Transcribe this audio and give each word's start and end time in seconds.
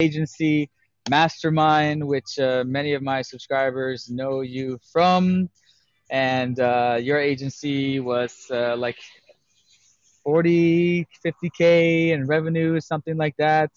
agency 0.00 0.70
Mastermind, 1.08 2.04
which 2.04 2.38
uh, 2.38 2.64
many 2.66 2.94
of 2.94 3.02
my 3.02 3.22
subscribers 3.22 4.10
know 4.10 4.40
you 4.40 4.78
from. 4.92 5.48
And 6.10 6.58
uh, 6.58 6.98
your 7.00 7.18
agency 7.18 8.00
was 8.00 8.34
uh, 8.50 8.76
like 8.76 8.96
40, 10.24 11.06
50K 11.24 12.10
in 12.10 12.26
revenue, 12.26 12.80
something 12.80 13.16
like 13.16 13.36
that. 13.38 13.70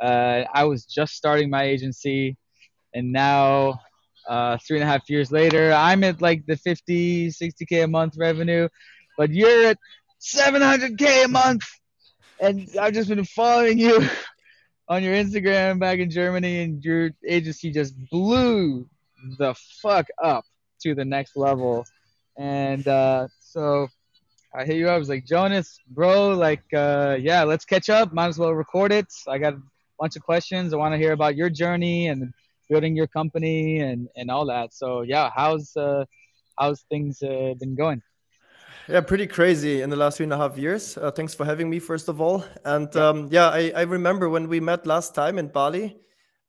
Uh, 0.00 0.44
I 0.54 0.64
was 0.64 0.84
just 0.84 1.14
starting 1.14 1.50
my 1.50 1.64
agency. 1.64 2.36
And 2.94 3.12
now, 3.12 3.80
uh, 4.28 4.56
three 4.66 4.78
and 4.78 4.84
a 4.84 4.90
half 4.90 5.08
years 5.08 5.30
later, 5.30 5.72
I'm 5.72 6.02
at 6.04 6.22
like 6.22 6.46
the 6.46 6.56
50, 6.56 7.28
60K 7.28 7.84
a 7.84 7.86
month 7.86 8.14
revenue. 8.18 8.68
But 9.18 9.30
you're 9.32 9.66
at 9.66 9.78
700K 10.20 11.26
a 11.26 11.28
month. 11.28 11.62
And 12.40 12.68
I've 12.80 12.94
just 12.94 13.08
been 13.08 13.24
following 13.24 13.78
you 13.78 14.08
on 14.88 15.02
your 15.02 15.14
Instagram 15.14 15.78
back 15.78 15.98
in 15.98 16.10
Germany, 16.10 16.62
and 16.62 16.84
your 16.84 17.10
agency 17.26 17.70
just 17.70 17.94
blew 18.10 18.88
the 19.38 19.54
fuck 19.82 20.06
up 20.22 20.44
to 20.80 20.94
the 20.94 21.04
next 21.04 21.36
level. 21.36 21.84
And 22.38 22.86
uh, 22.86 23.28
so 23.40 23.88
I 24.54 24.64
hit 24.64 24.76
you 24.76 24.88
up. 24.88 24.94
I 24.94 24.98
was 24.98 25.08
like, 25.08 25.26
Jonas, 25.26 25.78
bro, 25.88 26.30
like, 26.30 26.64
uh, 26.72 27.16
yeah, 27.20 27.42
let's 27.42 27.64
catch 27.64 27.90
up. 27.90 28.12
Might 28.12 28.28
as 28.28 28.38
well 28.38 28.52
record 28.52 28.92
it. 28.92 29.06
I 29.26 29.38
got 29.38 29.54
a 29.54 29.62
bunch 29.98 30.16
of 30.16 30.22
questions. 30.22 30.72
I 30.72 30.76
want 30.76 30.94
to 30.94 30.98
hear 30.98 31.12
about 31.12 31.36
your 31.36 31.50
journey 31.50 32.08
and 32.08 32.32
building 32.68 32.96
your 32.96 33.06
company 33.06 33.80
and, 33.80 34.08
and 34.16 34.30
all 34.30 34.46
that. 34.46 34.74
So 34.74 35.02
yeah, 35.02 35.30
how's 35.34 35.76
uh, 35.76 36.04
how's 36.58 36.82
things 36.82 37.22
uh, 37.22 37.54
been 37.58 37.74
going? 37.74 38.02
Yeah, 38.88 39.00
pretty 39.00 39.26
crazy 39.26 39.82
in 39.82 39.90
the 39.90 39.96
last 39.96 40.16
three 40.16 40.24
and 40.24 40.32
a 40.32 40.36
half 40.36 40.56
years. 40.56 40.96
Uh, 40.96 41.10
thanks 41.10 41.34
for 41.34 41.44
having 41.44 41.68
me, 41.68 41.78
first 41.78 42.08
of 42.08 42.20
all. 42.20 42.44
And 42.64 42.88
yeah, 42.94 43.08
um, 43.08 43.28
yeah 43.30 43.48
I, 43.48 43.72
I, 43.74 43.82
remember 43.82 44.28
when 44.28 44.48
we 44.48 44.60
met 44.60 44.86
last 44.86 45.14
time 45.14 45.38
in 45.38 45.48
Bali. 45.48 45.96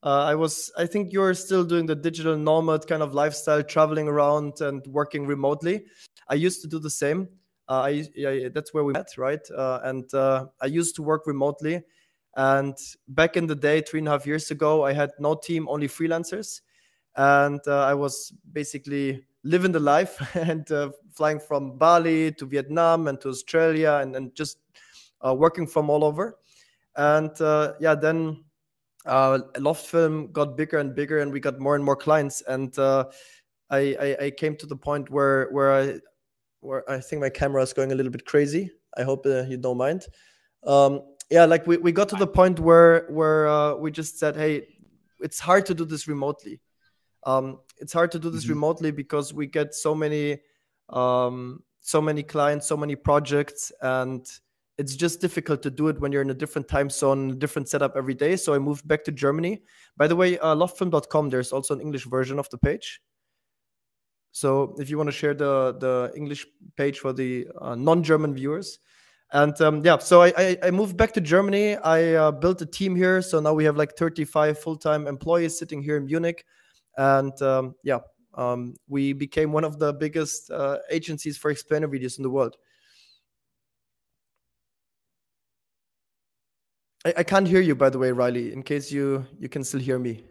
Uh, 0.04 0.24
I 0.24 0.36
was, 0.36 0.72
I 0.78 0.86
think 0.86 1.12
you're 1.12 1.34
still 1.34 1.64
doing 1.64 1.88
the 1.88 1.96
digital 1.96 2.38
nomad 2.38 2.86
kind 2.88 3.02
of 3.02 3.14
lifestyle, 3.14 3.64
traveling 3.64 4.08
around 4.08 4.62
and 4.62 4.86
working 4.88 5.26
remotely. 5.26 5.86
I 6.30 6.36
used 6.36 6.62
to 6.62 6.68
do 6.68 6.78
the 6.78 6.92
same. 6.92 7.28
Uh, 7.68 7.82
I, 7.82 8.08
I, 8.26 8.50
that's 8.54 8.74
where 8.74 8.84
we 8.84 8.94
met, 8.94 9.18
right? 9.18 9.42
Uh, 9.56 9.80
and 9.84 10.14
uh, 10.14 10.46
I 10.62 10.68
used 10.68 10.96
to 10.98 11.04
work 11.04 11.26
remotely. 11.26 11.82
And 12.36 12.78
back 13.08 13.36
in 13.36 13.48
the 13.48 13.56
day, 13.56 13.82
three 13.82 14.00
and 14.00 14.08
a 14.08 14.12
half 14.12 14.28
years 14.28 14.52
ago, 14.52 14.86
I 14.86 14.94
had 14.94 15.10
no 15.20 15.34
team, 15.34 15.68
only 15.68 15.88
freelancers, 15.88 16.62
and 17.16 17.60
uh, 17.68 17.84
I 17.84 17.96
was 17.96 18.32
basically 18.54 19.26
living 19.44 19.72
the 19.72 19.80
life 19.80 20.20
and 20.36 20.72
uh, 20.72 20.92
flying 21.14 21.40
from 21.40 21.78
Bali 21.78 22.32
to 22.34 22.46
Vietnam 22.46 23.08
and 23.08 23.20
to 23.22 23.30
Australia 23.30 24.00
and, 24.02 24.16
and 24.16 24.36
just 24.36 24.60
uh, 25.26 25.34
working 25.34 25.68
from 25.68 25.90
all 25.90 26.04
over. 26.04 26.38
And 26.96 27.40
uh, 27.42 27.74
yeah, 27.80 27.96
then 27.96 28.44
uh, 29.06 29.40
Loft 29.60 29.86
Film 29.86 30.32
got 30.32 30.58
bigger 30.58 30.80
and 30.80 30.94
bigger, 30.94 31.20
and 31.20 31.32
we 31.32 31.40
got 31.40 31.60
more 31.60 31.76
and 31.76 31.84
more 31.84 31.96
clients. 31.96 32.42
And 32.48 32.78
uh, 32.78 33.06
I, 33.70 33.96
I, 34.00 34.26
I 34.26 34.32
came 34.32 34.56
to 34.58 34.66
the 34.66 34.76
point 34.76 35.10
where 35.10 35.48
where 35.52 35.74
I 35.74 36.00
where 36.62 36.90
I 36.90 37.00
think 37.00 37.22
my 37.22 37.30
camera 37.30 37.62
is 37.62 37.74
going 37.74 37.92
a 37.92 37.96
little 37.96 38.12
bit 38.12 38.26
crazy. 38.26 38.72
I 38.98 39.04
hope 39.04 39.26
uh, 39.26 39.44
you 39.44 39.58
don't 39.58 39.78
mind. 39.78 40.06
Um, 40.66 41.02
yeah, 41.30 41.46
like 41.46 41.68
we, 41.68 41.78
we 41.78 41.92
got 41.92 42.10
to 42.10 42.16
the 42.16 42.28
point 42.28 42.60
where 42.60 43.06
where 43.10 43.48
uh, 43.48 43.76
we 43.76 43.92
just 43.92 44.18
said, 44.18 44.36
hey, 44.36 44.68
it's 45.20 45.40
hard 45.40 45.66
to 45.68 45.74
do 45.74 45.86
this 45.86 46.08
remotely. 46.08 46.60
Um, 47.28 47.60
it's 47.78 47.92
hard 47.92 48.10
to 48.14 48.20
do 48.20 48.30
this 48.30 48.46
mm-hmm. 48.46 48.54
remotely 48.54 48.90
because 48.90 49.34
we 49.34 49.48
get 49.48 49.76
so 49.76 49.94
many 49.94 50.40
um, 50.90 51.62
so 51.82 52.02
many 52.02 52.24
clients, 52.24 52.66
so 52.66 52.78
many 52.78 52.96
projects, 52.96 53.72
and 53.82 54.26
it's 54.78 54.96
just 54.96 55.20
difficult 55.20 55.62
to 55.64 55.70
do 55.70 55.90
it 55.90 56.00
when 56.00 56.12
you're 56.12 56.22
in 56.22 56.30
a 56.30 56.34
different 56.42 56.70
time 56.70 56.90
zone, 56.90 57.32
a 57.32 57.36
different 57.36 57.68
setup 57.68 57.94
every 57.98 58.14
day. 58.14 58.38
So 58.38 58.54
I 58.54 58.60
moved 58.60 58.88
back 58.88 59.04
to 59.06 59.12
Germany. 59.12 59.62
By 59.98 60.08
the 60.08 60.16
way, 60.16 60.40
uh, 60.40 60.56
loftfilm.com, 60.56 61.30
there's 61.30 61.52
also 61.52 61.74
an 61.74 61.82
English 61.82 62.06
version 62.06 62.40
of 62.40 62.50
the 62.50 62.58
page. 62.58 63.02
So 64.32 64.76
if 64.80 64.90
you 64.90 64.98
want 64.98 65.08
to 65.08 65.16
share 65.16 65.34
the 65.34 65.76
the 65.80 66.14
English 66.16 66.48
page 66.78 67.00
for 67.00 67.12
the 67.12 67.48
uh, 67.60 67.76
non-German 67.76 68.36
viewers, 68.36 68.80
and 69.34 69.60
um, 69.62 69.84
yeah, 69.84 69.98
so 69.98 70.22
I, 70.22 70.34
I, 70.38 70.58
I 70.64 70.72
moved 70.72 70.96
back 70.96 71.12
to 71.14 71.22
Germany. 71.22 71.76
I 71.76 72.14
uh, 72.14 72.32
built 72.32 72.62
a 72.62 72.66
team 72.66 72.96
here, 72.96 73.22
so 73.22 73.42
now 73.42 73.54
we 73.54 73.66
have 73.66 73.76
like 73.76 73.98
35 73.98 74.58
full-time 74.58 75.08
employees 75.08 75.60
sitting 75.60 75.82
here 75.84 75.98
in 75.98 76.06
Munich 76.06 76.46
and 76.98 77.40
um, 77.42 77.76
yeah, 77.84 78.00
um, 78.34 78.76
we 78.88 79.14
became 79.14 79.52
one 79.52 79.64
of 79.64 79.80
the 79.80 79.94
biggest 79.94 80.52
uh, 80.52 80.78
agencies 80.92 81.38
for 81.38 81.52
explainer 81.52 81.88
videos 81.88 82.18
in 82.18 82.24
the 82.24 82.30
world. 82.30 82.56
I, 87.06 87.14
I 87.18 87.24
can't 87.24 87.48
hear 87.48 87.62
you, 87.62 87.76
by 87.76 87.90
the 87.90 88.00
way, 88.00 88.12
Riley. 88.12 88.52
In 88.52 88.64
case 88.64 88.92
you 88.92 89.26
you 89.40 89.50
can 89.50 89.64
still 89.64 89.80
hear 89.80 90.00
me. 90.00 90.24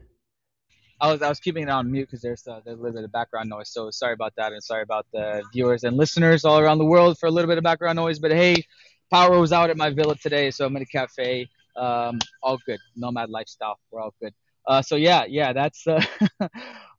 I 1.00 1.12
was 1.12 1.20
I 1.20 1.28
was 1.28 1.40
keeping 1.40 1.64
it 1.64 1.68
on 1.68 1.90
mute 1.90 2.06
because 2.06 2.22
there's, 2.22 2.46
uh, 2.46 2.60
there's 2.64 2.78
a 2.78 2.82
little 2.82 2.96
bit 2.96 3.04
of 3.04 3.12
background 3.12 3.50
noise. 3.50 3.70
So 3.70 3.90
sorry 3.90 4.14
about 4.14 4.34
that, 4.36 4.52
and 4.52 4.62
sorry 4.62 4.82
about 4.82 5.06
the 5.12 5.42
viewers 5.52 5.84
and 5.84 5.96
listeners 5.96 6.44
all 6.44 6.58
around 6.58 6.78
the 6.78 6.86
world 6.86 7.18
for 7.18 7.26
a 7.26 7.30
little 7.30 7.48
bit 7.48 7.58
of 7.58 7.64
background 7.64 7.96
noise. 7.96 8.18
But 8.18 8.32
hey, 8.32 8.64
power 9.10 9.38
was 9.38 9.52
out 9.52 9.68
at 9.70 9.76
my 9.76 9.90
villa 9.90 10.16
today, 10.16 10.50
so 10.50 10.64
I'm 10.64 10.76
in 10.76 10.82
a 10.82 10.86
cafe. 10.86 11.48
Um, 11.76 12.18
all 12.42 12.58
good, 12.64 12.80
nomad 12.94 13.28
lifestyle. 13.28 13.78
We're 13.90 14.00
all 14.00 14.14
good. 14.22 14.32
Uh, 14.66 14.82
so 14.82 14.96
yeah, 14.96 15.24
yeah, 15.28 15.52
that's 15.52 15.86
uh, 15.86 16.02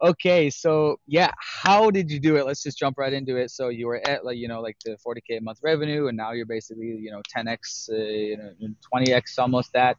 okay. 0.03 0.49
So 0.49 0.99
yeah, 1.05 1.31
how 1.39 1.91
did 1.91 2.09
you 2.09 2.19
do 2.19 2.37
it? 2.37 2.45
Let's 2.45 2.63
just 2.63 2.77
jump 2.77 2.97
right 2.97 3.11
into 3.11 3.35
it. 3.35 3.51
So 3.51 3.69
you 3.69 3.87
were 3.87 4.01
at 4.07 4.23
like 4.23 4.37
you 4.37 4.47
know 4.47 4.61
like 4.61 4.77
the 4.85 4.97
40k 5.05 5.37
a 5.37 5.41
month 5.41 5.59
revenue, 5.61 6.07
and 6.07 6.15
now 6.15 6.31
you're 6.31 6.45
basically 6.45 6.87
you 6.87 7.11
know 7.11 7.21
10x, 7.35 7.89
uh, 7.89 7.95
you 7.95 8.37
know 8.37 8.75
20x 8.93 9.37
almost 9.37 9.73
that. 9.73 9.97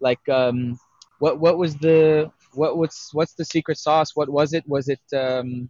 Like 0.00 0.26
um, 0.28 0.78
what 1.20 1.38
what 1.38 1.58
was 1.58 1.76
the 1.76 2.30
what 2.54 2.76
what's 2.76 3.14
what's 3.14 3.34
the 3.34 3.44
secret 3.44 3.78
sauce? 3.78 4.16
What 4.16 4.28
was 4.28 4.52
it? 4.52 4.64
Was 4.66 4.88
it 4.88 5.00
um, 5.14 5.68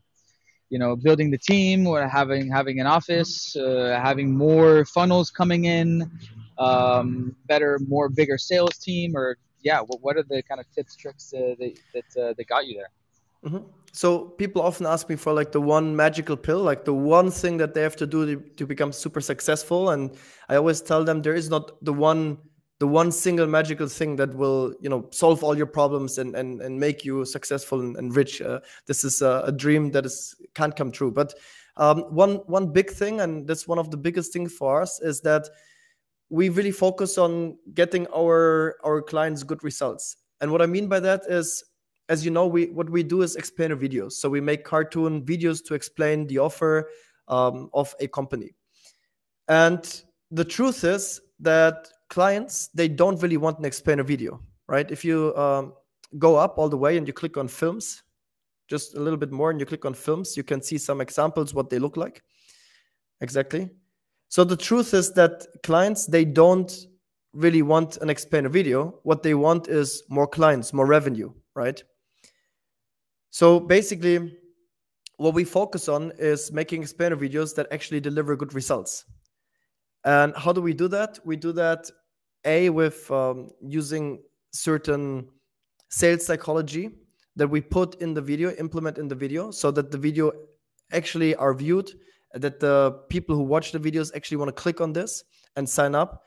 you 0.70 0.78
know 0.78 0.96
building 0.96 1.30
the 1.30 1.38
team 1.38 1.86
or 1.86 2.06
having 2.08 2.50
having 2.50 2.80
an 2.80 2.86
office, 2.86 3.54
uh, 3.56 4.00
having 4.02 4.36
more 4.36 4.84
funnels 4.86 5.30
coming 5.30 5.64
in, 5.66 6.10
um, 6.58 7.36
better 7.46 7.78
more 7.88 8.08
bigger 8.08 8.38
sales 8.38 8.78
team, 8.78 9.16
or 9.16 9.36
yeah, 9.66 9.81
what, 9.81 9.99
what 10.00 10.16
are 10.16 10.22
the 10.22 10.43
kind 10.49 10.60
of 10.60 10.66
tips, 10.71 10.94
tricks 10.94 11.34
uh, 11.34 11.54
that 11.59 11.75
that, 11.94 12.10
uh, 12.22 12.32
that 12.37 12.47
got 12.47 12.66
you 12.69 12.75
there? 12.81 12.93
Mm-hmm. 13.44 13.66
So 13.93 14.09
people 14.43 14.62
often 14.62 14.87
ask 14.87 15.09
me 15.09 15.16
for 15.16 15.32
like 15.32 15.50
the 15.50 15.60
one 15.60 15.97
magical 15.97 16.37
pill, 16.37 16.62
like 16.62 16.84
the 16.84 16.94
one 16.94 17.31
thing 17.31 17.56
that 17.56 17.75
they 17.75 17.82
have 17.82 17.97
to 17.97 18.06
do 18.06 18.21
to, 18.26 18.37
to 18.59 18.66
become 18.66 18.93
super 18.93 19.21
successful, 19.21 19.91
and 19.91 20.16
I 20.49 20.55
always 20.56 20.81
tell 20.81 21.03
them 21.03 21.22
there 21.22 21.34
is 21.34 21.50
not 21.50 21.84
the 21.84 21.93
one 21.93 22.38
the 22.78 22.87
one 22.87 23.10
single 23.10 23.47
magical 23.47 23.88
thing 23.88 24.16
that 24.16 24.34
will 24.34 24.75
you 24.81 24.91
know 24.93 25.09
solve 25.10 25.43
all 25.43 25.56
your 25.56 25.71
problems 25.78 26.19
and 26.19 26.37
and, 26.37 26.60
and 26.60 26.78
make 26.78 27.05
you 27.05 27.25
successful 27.25 27.81
and, 27.81 27.97
and 27.97 28.15
rich 28.15 28.43
uh, 28.43 28.60
this 28.87 29.03
is 29.03 29.22
a, 29.22 29.44
a, 29.47 29.53
dream 29.53 29.91
that 29.93 30.05
is 30.05 30.34
can't 30.55 30.76
come 30.76 30.93
true 30.93 31.10
but 31.10 31.32
um, 31.78 32.00
one 32.22 32.34
one 32.56 32.66
big 32.71 32.91
thing 32.91 33.22
and 33.22 33.49
that's 33.49 33.66
one 33.66 33.78
of 33.78 33.91
the 33.91 33.97
biggest 33.97 34.31
things 34.31 34.53
for 34.53 34.82
us 34.82 35.00
is 35.00 35.22
that 35.22 35.49
we 36.31 36.48
really 36.48 36.72
focus 36.72 37.19
on 37.19 37.56
getting 37.75 38.06
our 38.14 38.76
our 38.84 39.00
clients 39.03 39.42
good 39.42 39.62
results. 39.62 40.16
And 40.41 40.50
what 40.53 40.60
i 40.62 40.66
mean 40.66 40.88
by 40.88 41.00
that 41.00 41.22
is 41.28 41.64
as 42.09 42.25
you 42.25 42.31
know 42.31 42.47
we 42.47 42.66
what 42.66 42.91
we 42.91 43.03
do 43.03 43.22
is 43.22 43.37
explainer 43.37 43.76
videos 43.76 44.12
so 44.12 44.28
we 44.28 44.41
make 44.41 44.64
cartoon 44.64 45.25
videos 45.25 45.64
to 45.64 45.75
explain 45.75 46.26
the 46.26 46.38
offer 46.38 46.91
um, 47.28 47.70
of 47.75 47.94
a 48.00 48.09
company. 48.09 48.54
And 49.48 50.03
the 50.31 50.44
truth 50.44 50.84
is 50.84 51.20
that 51.41 51.88
clients 52.10 52.69
they 52.69 52.88
don't 52.88 53.20
really 53.22 53.37
want 53.37 53.58
an 53.58 53.64
explainer 53.64 54.03
video 54.03 54.41
right? 54.69 54.91
If 54.91 55.04
you 55.04 55.37
um, 55.37 55.75
go 56.19 56.34
up 56.37 56.58
all 56.58 56.69
the 56.69 56.76
way 56.76 56.97
and 56.97 57.06
you 57.06 57.12
click 57.12 57.37
on 57.37 57.47
films 57.47 58.03
just 58.69 58.97
a 58.97 59.00
little 59.00 59.16
bit 59.16 59.31
more 59.31 59.50
and 59.50 59.60
you 59.60 59.66
click 59.66 59.84
on 59.84 59.94
films 59.94 60.37
you 60.37 60.43
can 60.43 60.60
see 60.60 60.78
some 60.78 61.00
examples 61.00 61.54
what 61.54 61.70
they 61.70 61.78
look 61.78 61.97
like. 61.97 62.22
Exactly 63.20 63.70
so 64.28 64.44
the 64.44 64.56
truth 64.56 64.94
is 64.94 65.12
that 65.12 65.47
clients 65.62 66.06
they 66.06 66.25
don't 66.25 66.72
really 67.32 67.62
want 67.62 67.98
an 67.98 68.10
explainer 68.10 68.48
video. 68.48 68.98
What 69.03 69.22
they 69.22 69.34
want 69.34 69.69
is 69.69 70.03
more 70.09 70.26
clients, 70.26 70.72
more 70.72 70.87
revenue, 70.87 71.32
right? 71.55 71.82
So 73.31 73.61
basically, 73.61 74.34
what 75.19 75.34
we 75.34 75.44
focus 75.44 75.88
on 75.88 76.12
is 76.19 76.50
making 76.50 76.82
explainer 76.82 77.17
videos 77.17 77.55
that 77.55 77.67
actually 77.70 78.00
deliver 78.00 78.37
good 78.37 78.55
results. 78.55 79.05
And 80.05 80.34
how 80.37 80.52
do 80.52 80.61
we 80.62 80.73
do 80.73 80.88
that? 80.88 81.19
We 81.25 81.37
do 81.37 81.52
that 81.52 81.90
a 82.44 82.70
with 82.70 83.11
um, 83.11 83.50
using 83.61 84.23
certain 84.52 85.28
sales 85.90 86.25
psychology 86.25 86.90
that 87.34 87.49
we 87.49 87.61
put 87.61 88.00
in 88.00 88.14
the 88.14 88.23
video, 88.23 88.50
implement 88.52 88.99
in 88.99 89.08
the 89.08 89.14
video, 89.14 89.50
so 89.50 89.70
that 89.73 89.90
the 89.90 89.99
video 89.99 90.32
actually 90.93 91.34
are 91.34 91.52
viewed 91.52 91.90
that 92.38 92.61
the 92.61 92.93
people 93.09 93.37
who 93.37 93.43
watch 93.43 93.73
the 93.73 93.79
videos 93.79 94.15
actually 94.15 94.37
want 94.38 94.49
to 94.49 94.62
click 94.62 94.81
on 94.81 94.93
this 94.93 95.25
and 95.56 95.69
sign 95.69 95.94
up. 95.94 96.25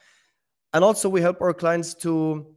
And 0.74 0.84
also 0.84 1.10
we 1.10 1.22
help 1.22 1.42
our 1.42 1.54
clients 1.54 1.94
to 1.96 2.56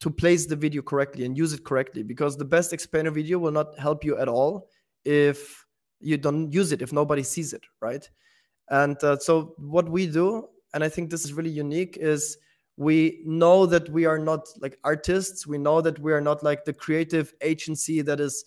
to 0.00 0.10
place 0.10 0.44
the 0.44 0.56
video 0.56 0.82
correctly 0.82 1.24
and 1.24 1.38
use 1.38 1.52
it 1.52 1.64
correctly 1.64 2.02
because 2.02 2.36
the 2.36 2.44
best 2.44 2.72
explainer 2.72 3.10
video 3.10 3.38
will 3.38 3.52
not 3.52 3.78
help 3.78 4.04
you 4.04 4.18
at 4.18 4.28
all 4.28 4.68
if 5.04 5.64
you 6.00 6.18
don't 6.18 6.52
use 6.52 6.72
it 6.72 6.82
if 6.82 6.92
nobody 6.92 7.22
sees 7.22 7.52
it 7.52 7.62
right? 7.80 8.08
And 8.68 9.02
uh, 9.04 9.18
so 9.18 9.54
what 9.58 9.88
we 9.88 10.06
do 10.06 10.48
and 10.72 10.82
i 10.82 10.88
think 10.88 11.10
this 11.10 11.24
is 11.24 11.32
really 11.32 11.50
unique 11.50 11.96
is 11.98 12.36
we 12.76 13.22
know 13.24 13.66
that 13.66 13.88
we 13.90 14.04
are 14.04 14.18
not 14.18 14.48
like 14.60 14.78
artists. 14.82 15.46
We 15.46 15.58
know 15.58 15.80
that 15.80 15.98
we 15.98 16.12
are 16.12 16.20
not 16.20 16.42
like 16.42 16.64
the 16.64 16.72
creative 16.72 17.32
agency 17.40 18.02
that 18.02 18.20
is 18.20 18.44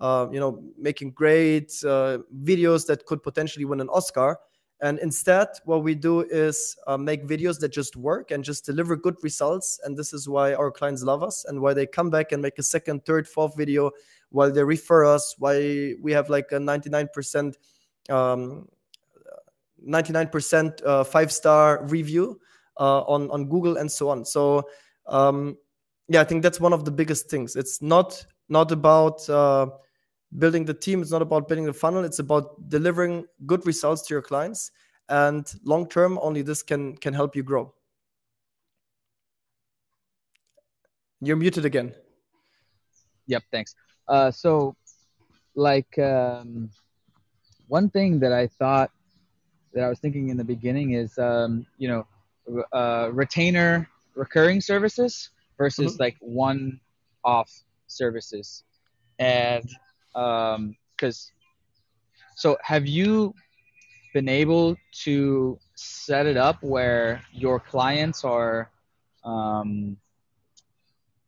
uh, 0.00 0.26
you 0.30 0.40
know 0.40 0.62
making 0.78 1.10
great 1.10 1.72
uh, 1.84 2.18
videos 2.42 2.86
that 2.86 3.04
could 3.06 3.22
potentially 3.22 3.64
win 3.64 3.80
an 3.80 3.88
oscar 3.88 4.38
and 4.80 4.98
instead 4.98 5.48
what 5.64 5.82
we 5.82 5.94
do 5.94 6.22
is 6.22 6.76
uh, 6.86 6.96
make 6.96 7.26
videos 7.26 7.58
that 7.60 7.70
just 7.70 7.96
work 7.96 8.30
and 8.30 8.42
just 8.44 8.64
deliver 8.64 8.96
good 8.96 9.16
results 9.22 9.80
and 9.84 9.96
this 9.96 10.12
is 10.12 10.28
why 10.28 10.52
our 10.54 10.70
clients 10.70 11.02
love 11.02 11.22
us 11.22 11.44
and 11.46 11.60
why 11.60 11.72
they 11.72 11.86
come 11.86 12.10
back 12.10 12.32
and 12.32 12.42
make 12.42 12.58
a 12.58 12.62
second 12.62 13.04
third 13.04 13.26
fourth 13.26 13.56
video 13.56 13.90
while 14.30 14.50
they 14.50 14.64
refer 14.64 15.04
us 15.04 15.34
why 15.38 15.94
we 16.02 16.12
have 16.12 16.28
like 16.28 16.50
a 16.52 16.56
99% 16.56 17.54
um, 18.10 18.68
99% 19.86 20.84
uh, 20.84 21.04
five 21.04 21.30
star 21.32 21.84
review 21.86 22.40
uh, 22.78 23.02
on 23.02 23.30
on 23.30 23.48
Google 23.48 23.76
and 23.76 23.90
so 23.90 24.08
on. 24.08 24.24
So 24.24 24.68
um, 25.06 25.56
yeah, 26.08 26.20
I 26.20 26.24
think 26.24 26.42
that's 26.42 26.60
one 26.60 26.72
of 26.72 26.84
the 26.84 26.90
biggest 26.90 27.30
things. 27.30 27.56
It's 27.56 27.80
not 27.82 28.24
not 28.48 28.72
about 28.72 29.28
uh, 29.28 29.68
building 30.38 30.64
the 30.64 30.74
team. 30.74 31.02
It's 31.02 31.10
not 31.10 31.22
about 31.22 31.48
building 31.48 31.64
the 31.64 31.72
funnel. 31.72 32.04
It's 32.04 32.18
about 32.18 32.68
delivering 32.68 33.26
good 33.46 33.66
results 33.66 34.02
to 34.06 34.14
your 34.14 34.22
clients. 34.22 34.70
And 35.08 35.46
long 35.64 35.88
term, 35.88 36.18
only 36.22 36.42
this 36.42 36.62
can 36.62 36.96
can 36.96 37.14
help 37.14 37.36
you 37.36 37.42
grow. 37.42 37.74
You're 41.20 41.36
muted 41.36 41.64
again. 41.64 41.94
Yep. 43.26 43.42
Thanks. 43.50 43.74
Uh, 44.08 44.30
so, 44.30 44.76
like, 45.54 45.98
um, 45.98 46.70
one 47.68 47.88
thing 47.88 48.18
that 48.20 48.32
I 48.32 48.46
thought 48.46 48.90
that 49.72 49.84
I 49.84 49.88
was 49.88 49.98
thinking 49.98 50.28
in 50.28 50.36
the 50.36 50.44
beginning 50.44 50.92
is, 50.92 51.16
um, 51.18 51.66
you 51.78 51.88
know, 51.88 52.06
uh, 52.72 53.10
retainer 53.12 53.88
recurring 54.14 54.60
services 54.60 55.30
versus 55.58 55.94
mm-hmm. 55.94 56.02
like 56.02 56.16
one 56.20 56.80
off 57.24 57.50
services 57.86 58.64
and 59.18 59.68
um 60.14 60.76
because 60.96 61.32
so 62.36 62.56
have 62.62 62.86
you 62.86 63.34
been 64.12 64.28
able 64.28 64.76
to 64.92 65.58
set 65.74 66.26
it 66.26 66.36
up 66.36 66.62
where 66.62 67.20
your 67.32 67.58
clients 67.58 68.24
are 68.24 68.70
um 69.24 69.96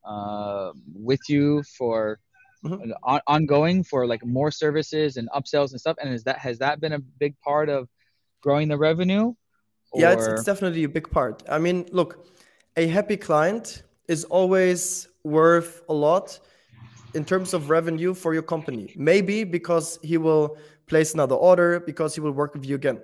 uh 0.04 0.70
with 0.94 1.20
you 1.28 1.62
for 1.76 2.20
mm-hmm. 2.64 2.92
on- 3.02 3.20
ongoing 3.26 3.82
for 3.82 4.06
like 4.06 4.24
more 4.24 4.50
services 4.50 5.16
and 5.16 5.28
upsells 5.30 5.72
and 5.72 5.80
stuff 5.80 5.96
and 6.00 6.12
is 6.12 6.22
that 6.24 6.38
has 6.38 6.58
that 6.58 6.80
been 6.80 6.92
a 6.92 6.98
big 6.98 7.38
part 7.40 7.68
of 7.68 7.88
growing 8.40 8.68
the 8.68 8.78
revenue 8.78 9.34
or... 9.90 10.00
Yeah, 10.00 10.12
it's, 10.12 10.26
it's 10.26 10.44
definitely 10.44 10.84
a 10.84 10.88
big 10.88 11.10
part. 11.10 11.42
I 11.48 11.58
mean, 11.58 11.86
look, 11.92 12.26
a 12.76 12.86
happy 12.86 13.16
client 13.16 13.82
is 14.08 14.24
always 14.24 15.08
worth 15.24 15.82
a 15.88 15.94
lot 15.94 16.38
in 17.14 17.25
terms 17.25 17.55
of 17.55 17.70
revenue 17.70 18.14
for 18.14 18.35
your 18.35 18.43
company. 18.43 18.93
Maybe 18.97 19.44
because 19.44 19.99
he 20.03 20.19
will 20.19 20.56
place 20.87 21.14
another 21.14 21.35
order, 21.35 21.81
because 21.81 22.14
he 22.14 22.20
will 22.20 22.32
work 22.32 22.55
with 22.55 22.64
you 22.64 22.75
again. 22.75 23.00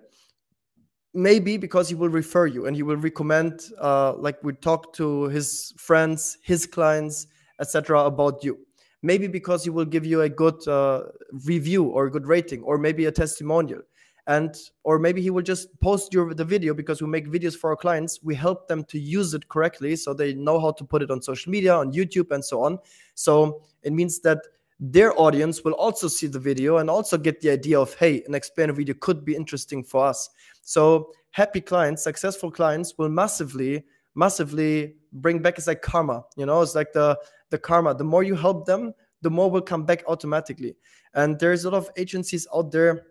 Maybe 1.15 1.57
because 1.57 1.89
he 1.89 1.95
will 1.95 2.09
refer 2.09 2.47
you 2.47 2.67
and 2.67 2.75
he 2.75 2.83
will 2.83 2.97
recommend, 2.97 3.61
uh, 3.81 4.15
like 4.15 4.43
we 4.43 4.55
talk 4.55 4.95
to 4.95 5.25
his 5.25 5.75
friends, 5.77 6.39
his 6.43 6.67
clients, 6.67 7.27
etc., 7.61 8.05
about 8.05 8.43
you. 8.43 8.59
Maybe 9.03 9.27
because 9.27 9.65
he 9.65 9.71
will 9.71 9.85
give 9.85 10.07
you 10.07 10.23
a 10.23 10.29
good 10.29 10.67
uh, 10.67 11.03
review 11.45 11.85
or 11.85 12.07
a 12.07 12.11
good 12.11 12.27
rating, 12.27 12.63
or 12.63 12.79
maybe 12.79 13.07
a 13.07 13.13
testimonial 13.13 13.83
and 14.27 14.57
or 14.85 14.99
maybe 14.99 15.21
he 15.21 15.31
will 15.31 15.43
just 15.43 15.69
post 15.81 16.13
your 16.13 16.33
the 16.35 16.45
video 16.45 16.75
because 16.75 17.03
we 17.03 17.09
make 17.09 17.27
videos 17.29 17.57
for 17.57 17.71
our 17.71 17.77
clients. 17.77 18.21
We 18.23 18.35
help 18.35 18.69
them 18.69 18.85
to 18.85 18.99
use 18.99 19.35
it 19.35 19.49
correctly 19.49 19.97
so 19.97 20.15
they 20.15 20.35
know 20.35 20.61
how 20.61 20.73
to 20.73 20.85
put 20.85 21.03
it 21.03 21.11
on 21.11 21.21
social 21.23 21.51
media 21.51 21.75
on 21.75 21.93
youtube 21.93 22.31
and 22.31 22.45
so 22.45 22.63
on. 22.63 22.79
So 23.15 23.63
it 23.83 23.93
means 23.93 24.21
that 24.21 24.39
their 24.79 25.19
audience 25.21 25.65
will 25.65 25.75
also 25.75 26.09
see 26.09 26.27
the 26.27 26.39
video 26.39 26.79
and 26.79 26.89
also 26.89 27.17
get 27.19 27.41
the 27.41 27.51
idea 27.51 27.81
of 27.81 27.95
hey 27.95 28.23
an 28.27 28.35
explainer 28.35 28.73
video 28.73 28.95
could 29.01 29.25
be 29.25 29.35
interesting 29.35 29.83
for 29.83 30.07
us. 30.07 30.31
So 30.63 31.13
happy 31.31 31.61
clients 31.61 32.05
successful 32.05 32.51
clients 32.51 32.97
will 32.99 33.09
massively 33.09 33.85
massively 34.15 34.95
bring 35.15 35.41
back 35.41 35.57
it's 35.57 35.67
like 35.67 35.81
karma 35.81 36.23
you 36.37 36.45
know 36.47 36.61
it's 36.61 36.75
like 36.75 36.93
the 36.93 37.19
the 37.51 37.59
karma. 37.59 37.95
The 37.95 38.05
more 38.05 38.23
you 38.23 38.37
help 38.37 38.67
them 38.67 38.95
the 39.23 39.31
more 39.31 39.51
will 39.51 39.63
come 39.63 39.85
back 39.85 40.05
automatically. 40.07 40.77
And 41.15 41.39
there's 41.39 41.65
a 41.65 41.71
lot 41.71 41.79
of 41.79 41.91
agencies 41.97 42.47
out 42.55 42.73
there 42.73 43.07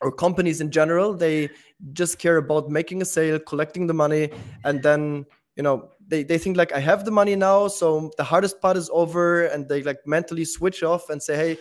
or 0.00 0.10
companies 0.10 0.60
in 0.60 0.70
general 0.70 1.14
they 1.14 1.48
just 1.92 2.18
care 2.18 2.36
about 2.38 2.68
making 2.68 3.00
a 3.02 3.04
sale 3.04 3.38
collecting 3.38 3.86
the 3.86 3.94
money 3.94 4.30
and 4.64 4.82
then 4.82 5.24
you 5.56 5.62
know 5.62 5.88
they, 6.08 6.22
they 6.22 6.36
think 6.36 6.56
like 6.56 6.72
i 6.72 6.80
have 6.80 7.04
the 7.04 7.10
money 7.10 7.36
now 7.36 7.68
so 7.68 8.10
the 8.16 8.24
hardest 8.24 8.60
part 8.60 8.76
is 8.76 8.90
over 8.92 9.46
and 9.46 9.68
they 9.68 9.82
like 9.82 9.98
mentally 10.06 10.44
switch 10.44 10.82
off 10.82 11.10
and 11.10 11.22
say 11.22 11.36
hey 11.36 11.56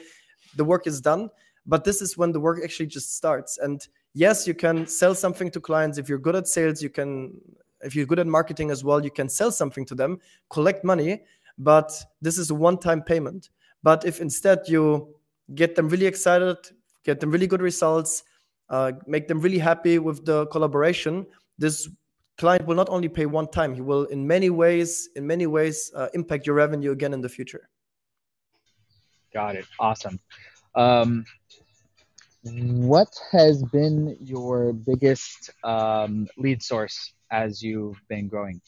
the 0.56 0.64
work 0.64 0.88
is 0.88 1.02
done. 1.02 1.30
But 1.66 1.84
this 1.84 2.02
is 2.02 2.18
when 2.18 2.32
the 2.32 2.40
work 2.40 2.60
actually 2.64 2.88
just 2.88 3.16
starts. 3.16 3.58
And 3.58 3.86
yes 4.14 4.48
you 4.48 4.54
can 4.54 4.86
sell 4.86 5.16
something 5.16 5.50
to 5.52 5.60
clients. 5.60 5.98
If 5.98 6.10
you're 6.10 6.20
good 6.20 6.36
at 6.36 6.48
sales 6.48 6.82
you 6.82 6.90
can 6.90 7.40
if 7.82 7.96
you're 7.96 8.06
good 8.06 8.20
at 8.20 8.28
marketing 8.28 8.72
as 8.72 8.84
well 8.84 9.04
you 9.04 9.12
can 9.12 9.28
sell 9.28 9.52
something 9.52 9.86
to 9.86 9.94
them 9.94 10.18
collect 10.50 10.86
money 10.86 11.22
but 11.58 11.92
this 12.22 12.38
is 12.38 12.50
a 12.50 12.56
one 12.56 12.78
time 12.78 13.02
payment. 13.02 13.50
But 13.82 14.06
if 14.06 14.22
instead 14.22 14.60
you 14.68 15.16
get 15.56 15.76
them 15.76 15.90
really 15.90 16.06
excited 16.06 16.58
get 17.04 17.20
them 17.20 17.32
really 17.32 17.48
good 17.48 17.62
results, 17.62 18.24
uh, 18.70 18.92
make 19.08 19.28
them 19.28 19.40
really 19.40 19.60
happy 19.60 20.00
with 20.00 20.26
the 20.26 20.48
collaboration, 20.48 21.26
this 21.58 21.90
client 22.38 22.66
will 22.66 22.76
not 22.76 22.90
only 22.90 23.10
pay 23.10 23.26
one 23.26 23.48
time, 23.48 23.74
he 23.74 23.82
will 23.82 24.06
in 24.06 24.26
many 24.26 24.50
ways, 24.50 25.10
in 25.16 25.26
many 25.26 25.48
ways, 25.48 25.92
uh, 25.96 26.08
impact 26.14 26.48
your 26.48 26.56
revenue 26.56 26.92
again 26.92 27.14
in 27.14 27.22
the 27.22 27.30
future. 27.30 27.70
Got 29.34 29.56
it. 29.56 29.66
Awesome. 29.80 30.20
Um, 30.76 31.26
what 32.44 33.14
has 33.32 33.64
been 33.64 34.18
your 34.20 34.74
biggest 34.74 35.52
um, 35.64 36.28
lead 36.38 36.62
source 36.62 37.14
as 37.32 37.62
you've 37.64 38.02
been 38.10 38.28
growing? 38.28 38.62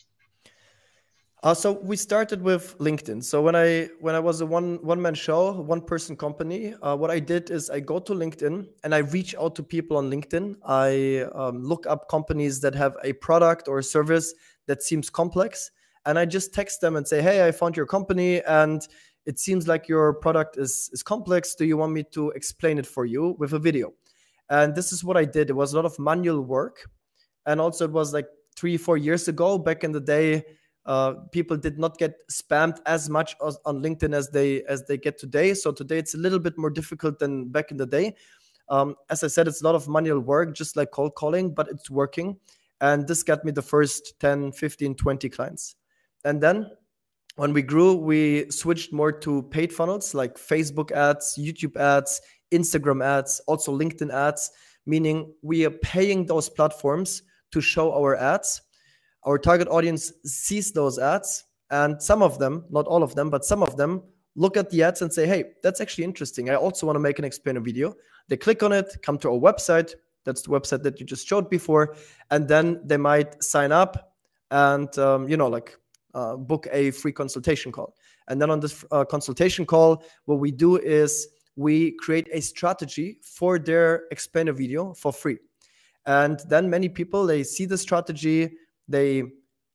Uh, 1.45 1.53
so 1.53 1.74
we 1.74 1.95
started 1.95 2.42
with 2.42 2.75
LinkedIn. 2.80 3.24
So 3.24 3.39
when 3.39 3.56
I 3.56 3.88
when 4.00 4.15
I 4.15 4.19
was 4.19 4.42
a 4.42 4.47
one 4.47 4.80
one 4.81 5.00
man 5.00 5.13
show, 5.13 5.51
one 5.51 5.80
person 5.80 6.15
company, 6.15 6.74
uh, 6.81 6.95
what 6.95 7.12
I 7.12 7.19
did 7.19 7.51
is 7.51 7.69
I 7.69 7.81
go 7.81 8.00
to 8.00 8.13
LinkedIn 8.13 8.68
and 8.83 8.95
I 8.95 8.97
reach 8.97 9.36
out 9.36 9.53
to 9.57 9.62
people 9.62 9.95
on 9.95 10.09
LinkedIn. 10.09 10.56
I 10.65 11.27
um, 11.36 11.62
look 11.62 11.86
up 11.86 12.09
companies 12.09 12.62
that 12.62 12.74
have 12.74 12.97
a 13.03 13.13
product 13.13 13.68
or 13.68 13.77
a 13.77 13.83
service 13.83 14.33
that 14.65 14.81
seems 14.81 15.12
complex, 15.12 15.69
and 16.07 16.18
I 16.18 16.25
just 16.25 16.51
text 16.51 16.81
them 16.81 16.95
and 16.95 17.07
say, 17.07 17.21
"Hey, 17.21 17.47
I 17.47 17.51
found 17.51 17.77
your 17.77 17.86
company, 17.86 18.42
and 18.45 18.81
it 19.27 19.38
seems 19.38 19.68
like 19.68 19.88
your 19.88 20.15
product 20.15 20.57
is 20.57 20.90
is 20.94 21.04
complex. 21.04 21.54
Do 21.54 21.66
you 21.66 21.78
want 21.78 21.94
me 21.94 22.06
to 22.14 22.31
explain 22.31 22.80
it 22.80 22.87
for 22.87 23.06
you 23.06 23.35
with 23.37 23.54
a 23.54 23.59
video?" 23.59 23.94
And 24.49 24.73
this 24.73 24.92
is 24.92 25.04
what 25.04 25.16
I 25.16 25.25
did. 25.25 25.52
It 25.52 25.56
was 25.56 25.73
a 25.73 25.75
lot 25.75 25.85
of 25.85 25.99
manual 25.99 26.42
work, 26.42 26.90
and 27.45 27.61
also 27.61 27.85
it 27.85 27.92
was 27.92 28.14
like 28.14 28.30
three 28.57 28.78
four 28.78 28.97
years 28.97 29.28
ago. 29.28 29.59
Back 29.59 29.83
in 29.83 29.92
the 29.92 30.02
day 30.02 30.44
uh, 30.85 31.13
people 31.31 31.57
did 31.57 31.80
not 31.80 31.97
get 31.97 32.15
spammed 32.30 32.80
as 32.85 33.09
much 33.09 33.35
as 33.45 33.57
on 33.65 33.81
LinkedIn 33.81 34.13
as 34.13 34.30
they 34.30 34.63
as 34.63 34.85
they 34.85 34.97
get 34.97 35.18
today. 35.18 35.54
So 35.54 35.71
today 35.71 35.97
it's 35.97 36.13
a 36.13 36.18
little 36.18 36.39
bit 36.39 36.57
more 36.57 36.69
difficult 36.69 37.19
than 37.19 37.49
back 37.49 37.71
in 37.71 37.77
the 37.77 37.87
day. 37.87 38.15
Um, 38.69 38.95
as 39.09 39.23
I 39.23 39.27
said, 39.27 39.47
it's 39.47 39.61
a 39.61 39.65
lot 39.65 39.75
of 39.75 39.87
manual 39.87 40.19
work, 40.19 40.56
just 40.56 40.75
like 40.75 40.92
cold 40.92 41.15
calling, 41.15 41.54
but 41.54 41.68
it's 41.69 41.89
working. 41.89 42.37
And 42.81 43.07
this 43.07 43.23
got 43.23 43.45
me 43.45 43.51
the 43.51 43.61
first 43.61 44.19
10, 44.19 44.51
15, 44.51 44.95
20 44.95 45.30
clients. 45.30 45.75
And 46.23 46.42
then 46.42 46.71
when 47.35 47.54
we 47.54 47.61
grew, 47.61 47.94
we 47.94 48.49
switched 48.49 48.92
more 48.92 49.11
to 49.11 49.44
paid 49.44 49.71
funnels 49.71 50.13
like 50.13 50.35
Facebook 50.35 50.92
ads, 50.92 51.37
YouTube 51.39 51.77
ads, 51.77 52.21
Instagram 52.51 53.04
ads, 53.04 53.39
also 53.47 53.77
LinkedIn 53.77 54.11
ads, 54.11 54.51
meaning 54.85 55.33
we 55.42 55.65
are 55.65 55.71
paying 55.71 56.25
those 56.25 56.49
platforms 56.49 57.23
to 57.51 57.61
show 57.61 57.94
our 57.94 58.15
ads 58.15 58.61
our 59.25 59.37
target 59.37 59.67
audience 59.67 60.13
sees 60.23 60.71
those 60.71 60.99
ads 60.99 61.45
and 61.71 62.01
some 62.01 62.21
of 62.21 62.39
them 62.39 62.63
not 62.69 62.85
all 62.85 63.03
of 63.03 63.15
them 63.15 63.29
but 63.29 63.44
some 63.44 63.63
of 63.63 63.75
them 63.75 64.01
look 64.35 64.57
at 64.57 64.69
the 64.69 64.83
ads 64.83 65.01
and 65.01 65.11
say 65.11 65.25
hey 65.27 65.44
that's 65.63 65.81
actually 65.81 66.03
interesting. 66.03 66.49
I 66.49 66.55
also 66.55 66.85
want 66.85 66.95
to 66.95 67.01
make 67.01 67.19
an 67.19 67.25
explainer 67.25 67.59
video. 67.59 67.95
They 68.27 68.37
click 68.37 68.63
on 68.63 68.71
it 68.71 68.97
come 69.01 69.17
to 69.19 69.29
our 69.29 69.39
website 69.39 69.94
that's 70.23 70.41
the 70.41 70.49
website 70.49 70.83
that 70.83 70.99
you 70.99 71.05
just 71.05 71.27
showed 71.27 71.49
before 71.49 71.95
and 72.31 72.47
then 72.47 72.81
they 72.85 72.97
might 72.97 73.44
sign 73.44 73.71
up 73.71 74.13
and 74.51 74.97
um, 74.97 75.27
you 75.27 75.37
know 75.37 75.47
like 75.47 75.77
uh, 76.13 76.35
book 76.35 76.67
a 76.71 76.91
free 76.91 77.11
consultation 77.11 77.71
call. 77.71 77.94
And 78.27 78.41
then 78.41 78.49
on 78.49 78.59
this 78.59 78.85
uh, 78.91 79.05
consultation 79.05 79.65
call 79.65 80.03
what 80.25 80.39
we 80.39 80.51
do 80.51 80.77
is 80.77 81.27
we 81.55 81.91
create 81.91 82.27
a 82.31 82.41
strategy 82.41 83.19
for 83.21 83.59
their 83.59 84.03
explainer 84.11 84.53
video 84.53 84.94
for 84.94 85.13
free. 85.13 85.37
And 86.05 86.39
then 86.47 86.69
many 86.69 86.89
people 86.89 87.25
they 87.25 87.44
see 87.44 87.65
the 87.65 87.77
strategy 87.77 88.51
they 88.87 89.23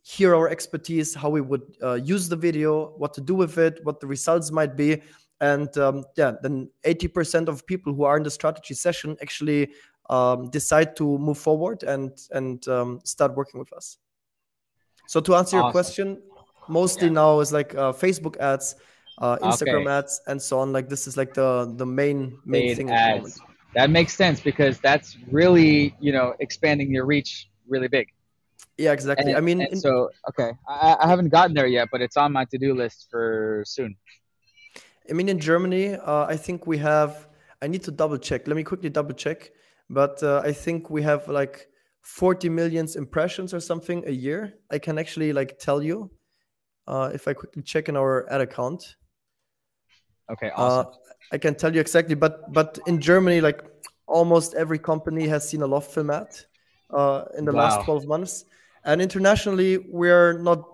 hear 0.02 0.34
our 0.34 0.48
expertise, 0.48 1.14
how 1.14 1.28
we 1.28 1.40
would 1.40 1.76
uh, 1.82 1.94
use 1.94 2.28
the 2.28 2.36
video, 2.36 2.94
what 2.96 3.14
to 3.14 3.20
do 3.20 3.34
with 3.34 3.58
it, 3.58 3.80
what 3.84 4.00
the 4.00 4.06
results 4.06 4.50
might 4.50 4.76
be. 4.76 5.02
And 5.40 5.74
um, 5.78 6.04
yeah, 6.16 6.32
then 6.42 6.70
80% 6.84 7.48
of 7.48 7.66
people 7.66 7.94
who 7.94 8.04
are 8.04 8.16
in 8.16 8.22
the 8.22 8.30
strategy 8.30 8.74
session 8.74 9.16
actually 9.22 9.70
um, 10.10 10.50
decide 10.50 10.96
to 10.96 11.18
move 11.18 11.38
forward 11.38 11.82
and 11.84 12.10
and 12.32 12.66
um, 12.68 13.00
start 13.04 13.34
working 13.36 13.60
with 13.60 13.72
us. 13.72 13.96
So 15.06 15.20
to 15.20 15.34
answer 15.36 15.56
awesome. 15.56 15.64
your 15.66 15.72
question, 15.72 16.22
mostly 16.68 17.06
yeah. 17.06 17.14
now 17.14 17.40
is 17.40 17.52
like 17.52 17.74
uh, 17.74 17.92
Facebook 17.92 18.36
ads, 18.38 18.76
uh, 19.18 19.36
Instagram 19.38 19.82
okay. 19.82 19.90
ads, 19.90 20.20
and 20.26 20.42
so 20.42 20.58
on. 20.58 20.72
Like 20.72 20.88
this 20.88 21.06
is 21.06 21.16
like 21.16 21.32
the 21.32 21.72
the 21.76 21.86
main 21.86 22.38
main 22.44 22.68
Paid 22.68 22.76
thing. 22.76 22.90
Ads. 22.90 23.40
That 23.74 23.88
makes 23.88 24.14
sense 24.14 24.40
because 24.40 24.80
that's 24.80 25.16
really 25.30 25.94
you 26.00 26.12
know 26.12 26.34
expanding 26.40 26.90
your 26.90 27.06
reach 27.06 27.48
really 27.68 27.88
big. 27.88 28.08
Yeah, 28.80 28.92
exactly. 28.92 29.32
And, 29.32 29.36
I 29.36 29.40
mean, 29.40 29.76
so 29.76 30.08
okay, 30.30 30.52
I, 30.66 30.96
I, 31.00 31.06
haven't 31.06 31.28
gotten 31.28 31.54
there 31.54 31.66
yet, 31.66 31.88
but 31.92 32.00
it's 32.00 32.16
on 32.16 32.32
my 32.32 32.46
to-do 32.46 32.72
list 32.74 33.08
for 33.10 33.62
soon. 33.66 33.94
I 35.08 35.12
mean, 35.12 35.28
in 35.28 35.38
Germany, 35.38 35.96
uh, 35.96 36.24
I 36.24 36.36
think 36.36 36.66
we 36.66 36.78
have. 36.78 37.28
I 37.60 37.66
need 37.66 37.82
to 37.82 37.90
double 37.90 38.16
check. 38.16 38.48
Let 38.48 38.56
me 38.56 38.64
quickly 38.64 38.88
double 38.88 39.12
check. 39.12 39.50
But 39.90 40.22
uh, 40.22 40.40
I 40.42 40.52
think 40.52 40.88
we 40.88 41.02
have 41.02 41.28
like 41.28 41.68
40 42.00 42.48
millions 42.48 42.96
impressions 42.96 43.52
or 43.52 43.60
something 43.60 44.02
a 44.06 44.12
year. 44.12 44.54
I 44.70 44.78
can 44.78 44.98
actually 44.98 45.34
like 45.34 45.58
tell 45.58 45.82
you 45.82 46.10
uh, 46.86 47.10
if 47.12 47.28
I 47.28 47.34
quickly 47.34 47.62
check 47.62 47.90
in 47.90 47.98
our 47.98 48.26
ad 48.32 48.40
account. 48.40 48.96
Okay, 50.32 50.48
uh, 50.56 50.62
awesome. 50.62 50.92
I 51.32 51.36
can 51.36 51.54
tell 51.54 51.74
you 51.74 51.82
exactly, 51.82 52.14
but 52.14 52.50
but 52.50 52.78
in 52.86 52.98
Germany, 52.98 53.42
like 53.42 53.60
almost 54.06 54.54
every 54.54 54.78
company 54.78 55.28
has 55.28 55.46
seen 55.46 55.60
a 55.60 55.68
LoftFilm 55.68 56.14
ad 56.14 56.28
uh, 56.88 57.24
in 57.36 57.44
the 57.44 57.52
wow. 57.52 57.64
last 57.64 57.84
12 57.84 58.06
months. 58.06 58.46
And 58.84 59.02
internationally, 59.02 59.78
we're 59.78 60.38
not 60.38 60.64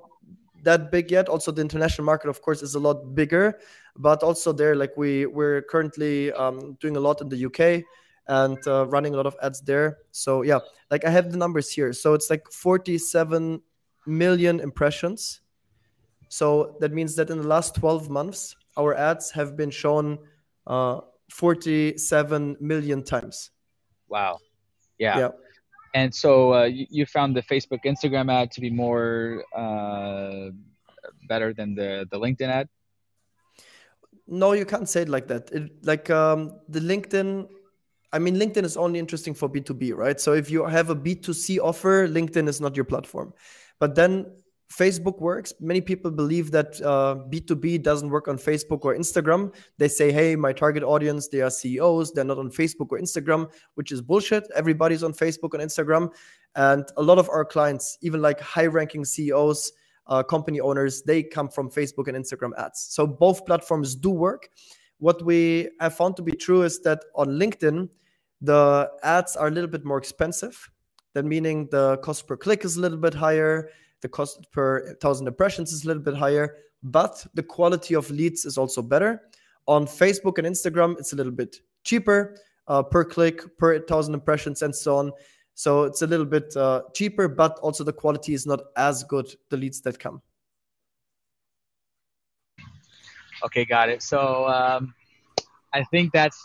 that 0.63 0.91
big 0.91 1.11
yet. 1.11 1.29
Also, 1.29 1.51
the 1.51 1.63
international 1.63 2.05
market, 2.05 2.29
of 2.29 2.43
course, 2.43 2.63
is 2.63 2.75
a 2.75 2.81
lot 2.81 3.15
bigger. 3.15 3.59
But 3.97 4.23
also 4.23 4.53
there, 4.53 4.77
like 4.77 4.93
we 4.97 5.27
we're 5.27 5.63
currently 5.63 6.33
um, 6.33 6.77
doing 6.81 6.97
a 6.97 7.01
lot 7.01 7.21
in 7.21 7.29
the 7.29 7.47
UK 7.47 7.85
and 8.29 8.59
uh, 8.67 8.87
running 8.87 9.15
a 9.15 9.17
lot 9.17 9.27
of 9.27 9.37
ads 9.43 9.61
there. 9.61 9.99
So 10.11 10.43
yeah, 10.43 10.59
like 10.91 11.05
I 11.05 11.11
have 11.11 11.31
the 11.31 11.39
numbers 11.39 11.71
here. 11.71 11.93
So 11.93 12.15
it's 12.15 12.29
like 12.29 12.47
47 12.51 13.63
million 14.07 14.61
impressions. 14.61 15.41
So 16.29 16.77
that 16.81 16.93
means 16.93 17.15
that 17.17 17.31
in 17.31 17.39
the 17.39 17.47
last 17.47 17.75
12 17.77 18.11
months, 18.11 18.57
our 18.77 18.95
ads 18.95 19.31
have 19.31 19.57
been 19.57 19.71
shown 19.71 20.19
uh, 20.67 21.01
47 21.31 22.57
million 22.61 23.03
times. 23.03 23.51
Wow. 24.09 24.39
Yeah. 24.99 25.19
yeah. 25.19 25.29
And 25.97 26.15
so 26.15 26.53
uh, 26.53 26.65
you, 26.65 26.87
you, 26.91 27.07
found 27.07 27.35
the 27.35 27.41
Facebook, 27.41 27.81
Instagram 27.87 28.31
ad 28.31 28.51
to 28.53 28.61
be 28.61 28.69
more 28.69 29.43
uh, 29.57 30.51
better 31.27 31.55
than 31.55 31.75
the 31.75 32.07
the 32.11 32.19
LinkedIn 32.21 32.51
ad. 32.59 32.69
No, 34.29 34.53
you 34.53 34.67
can't 34.67 34.87
say 34.87 35.03
it 35.03 35.09
like 35.09 35.27
that. 35.29 35.51
It, 35.53 35.73
like 35.87 36.11
um, 36.11 36.61
the 36.69 36.81
LinkedIn, 36.81 37.49
I 38.13 38.19
mean, 38.19 38.37
LinkedIn 38.37 38.65
is 38.65 38.77
only 38.77 38.99
interesting 38.99 39.33
for 39.33 39.49
B 39.49 39.63
two 39.63 39.73
B, 39.73 39.95
right? 39.95 40.21
So 40.21 40.35
if 40.35 40.51
you 40.51 40.67
have 40.67 40.91
a 40.91 40.95
B 40.95 41.15
two 41.15 41.33
C 41.33 41.59
offer, 41.59 42.07
LinkedIn 42.07 42.47
is 42.47 42.61
not 42.61 42.77
your 42.77 42.85
platform. 42.85 43.33
But 43.81 43.95
then 43.95 44.27
Facebook 44.71 45.21
works. 45.21 45.53
Many 45.61 45.81
people 45.81 46.11
believe 46.11 46.51
that 46.51 46.81
uh, 46.83 47.17
B2B 47.31 47.83
doesn't 47.83 48.11
work 48.11 48.29
on 48.29 48.37
Facebook 48.37 48.85
or 48.85 48.97
Instagram. 48.97 49.55
They 49.79 49.89
say, 49.89 50.11
hey, 50.11 50.35
my 50.35 50.53
target 50.53 50.83
audience, 50.83 51.29
they 51.29 51.41
are 51.41 51.51
CEOs, 51.51 52.13
they're 52.13 52.25
not 52.25 52.39
on 52.39 52.51
Facebook 52.51 52.89
or 52.91 52.99
Instagram, 52.99 53.51
which 53.75 53.93
is 53.93 54.03
bullshit. 54.03 54.49
Everybody's 54.55 55.03
on 55.03 55.13
Facebook 55.13 55.55
and 55.55 55.63
Instagram. 55.63 56.11
And 56.57 56.85
a 56.97 57.03
lot 57.03 57.19
of 57.19 57.29
our 57.29 57.45
clients, 57.45 57.99
even 58.03 58.21
like 58.23 58.41
high 58.41 58.67
ranking 58.67 59.05
CEOs, 59.05 59.73
uh, 60.09 60.23
company 60.23 60.61
owners, 60.61 61.03
they 61.03 61.23
come 61.23 61.49
from 61.49 61.71
Facebook 61.71 62.09
and 62.09 62.17
Instagram 62.17 62.51
ads. 62.59 62.81
So 62.91 63.07
both 63.07 63.47
platforms 63.47 63.95
do 63.95 64.11
work. 64.11 64.49
What 64.99 65.23
we 65.23 65.69
have 65.81 65.95
found 65.95 66.17
to 66.17 66.23
be 66.23 66.33
true 66.33 66.63
is 66.63 66.81
that 66.83 67.05
on 67.15 67.29
LinkedIn, 67.29 67.89
the 68.41 68.91
ads 69.03 69.37
are 69.37 69.49
a 69.49 69.51
little 69.51 69.71
bit 69.71 69.85
more 69.85 69.99
expensive. 69.99 70.71
That 71.15 71.25
meaning 71.25 71.69
the 71.71 71.99
cost 71.99 72.27
per 72.27 72.37
click 72.37 72.65
is 72.65 72.77
a 72.77 72.81
little 72.81 72.99
bit 72.99 73.15
higher 73.15 73.71
the 74.03 74.09
cost 74.09 74.51
per 74.53 74.95
thousand 75.01 75.27
impressions 75.27 75.73
is 75.73 75.85
a 75.85 75.87
little 75.87 76.03
bit 76.03 76.15
higher, 76.15 76.57
but 76.83 77.27
the 77.35 77.43
quality 77.43 77.95
of 77.95 78.11
leads 78.11 78.45
is 78.45 78.59
also 78.59 78.83
better. 78.83 79.23
On 79.67 79.87
Facebook 79.87 80.39
and 80.39 80.47
Instagram, 80.47 80.99
it's 80.99 81.13
a 81.13 81.17
little 81.17 81.33
bit 81.33 81.57
cheaper 81.85 82.37
uh, 82.69 82.83
per 82.83 83.05
click, 83.05 83.43
per 83.59 83.81
thousand 83.81 84.15
impressions, 84.15 84.63
and 84.63 84.75
so 84.75 84.97
on. 84.97 85.13
So 85.55 85.85
it's 85.85 86.03
a 86.03 86.07
little 86.07 86.27
bit 86.27 86.55
uh, 86.57 86.83
cheaper, 86.95 87.29
but 87.29 87.59
also 87.61 87.83
the 87.83 87.93
quality 87.93 88.35
is 88.35 88.47
not 88.47 88.61
as 88.77 89.05
good, 89.05 89.33
the 89.49 89.57
leads 89.57 89.81
that 89.83 89.99
come. 89.99 90.21
Okay, 93.45 93.65
got 93.65 93.89
it. 93.89 94.03
So 94.03 94.47
um, 94.49 94.95
I 95.73 95.85
think 95.85 96.13
that's 96.13 96.39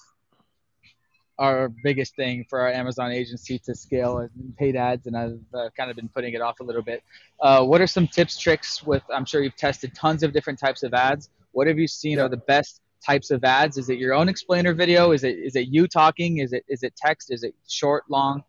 our 1.42 1.70
biggest 1.84 2.16
thing 2.16 2.46
for 2.48 2.62
our 2.62 2.72
Amazon 2.72 3.12
agency 3.12 3.58
to 3.58 3.74
scale 3.74 4.20
and 4.20 4.56
paid 4.58 4.76
ads, 4.76 5.08
and 5.08 5.18
I've 5.18 5.40
uh, 5.56 5.70
kind 5.76 5.90
of 5.90 5.96
been 5.96 6.08
putting 6.08 6.36
it 6.36 6.42
off 6.42 6.60
a 6.60 6.64
little 6.64 6.84
bit. 6.84 7.04
Uh, 7.42 7.66
what 7.66 7.82
are 7.82 7.88
some 7.88 8.08
tips, 8.08 8.38
tricks 8.38 8.84
with? 8.84 9.02
I'm 9.12 9.26
sure 9.26 9.42
you've 9.42 9.56
tested 9.56 9.96
tons 9.96 10.22
of 10.22 10.34
different 10.34 10.60
types 10.60 10.84
of 10.84 10.94
ads. 10.94 11.30
What 11.52 11.66
have 11.66 11.80
you 11.80 11.88
seen 11.88 12.18
yeah. 12.18 12.26
are 12.26 12.30
the 12.30 12.44
best 12.54 12.82
types 13.04 13.32
of 13.32 13.44
ads? 13.44 13.80
Is 13.80 13.90
it 13.90 13.98
your 13.98 14.14
own 14.14 14.30
explainer 14.30 14.76
video? 14.76 15.14
Is 15.14 15.24
it 15.24 15.36
is 15.40 15.56
it 15.56 15.68
you 15.70 15.88
talking? 15.88 16.38
Is 16.38 16.54
it 16.54 16.64
is 16.68 16.84
it 16.84 16.94
text? 16.96 17.32
Is 17.32 17.42
it 17.42 17.56
short, 17.68 18.04
long? 18.08 18.44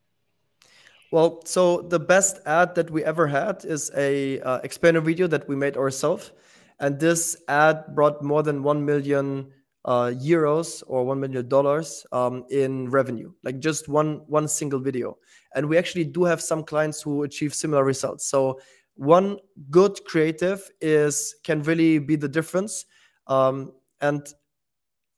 Well, 1.11 1.41
so 1.47 1.81
the 1.81 1.99
best 1.99 2.41
ad 2.45 2.75
that 2.75 2.91
we 2.91 3.03
ever 3.05 3.27
had 3.27 3.65
is 3.65 3.91
a 3.97 4.41
uh, 4.41 4.59
explainer 4.59 5.01
video 5.01 5.27
that 5.29 5.49
we 5.49 5.57
made 5.57 5.79
ourselves, 5.79 6.31
and 6.79 7.01
this 7.01 7.39
ad 7.49 7.95
brought 7.95 8.23
more 8.23 8.43
than 8.43 8.63
one 8.63 8.85
million 8.85 9.51
uh, 9.85 10.13
euros 10.15 10.83
or 10.87 11.05
one 11.05 11.21
million 11.21 11.49
dollars 11.49 12.07
um, 12.13 12.45
in 12.51 12.89
revenue, 12.89 13.33
like 13.43 13.59
just 13.59 13.89
one 13.89 14.23
one 14.27 14.47
single 14.47 14.81
video. 14.81 15.17
And 15.55 15.69
we 15.69 15.77
actually 15.77 16.05
do 16.05 16.25
have 16.25 16.41
some 16.41 16.63
clients 16.65 17.03
who 17.03 17.25
achieve 17.25 17.55
similar 17.55 17.85
results. 17.85 18.27
So 18.27 18.61
one 18.95 19.39
good 19.71 19.99
creative 20.05 20.69
is 20.81 21.35
can 21.43 21.63
really 21.63 21.99
be 21.99 22.17
the 22.17 22.29
difference. 22.29 22.85
Um, 23.27 23.73
and 24.01 24.27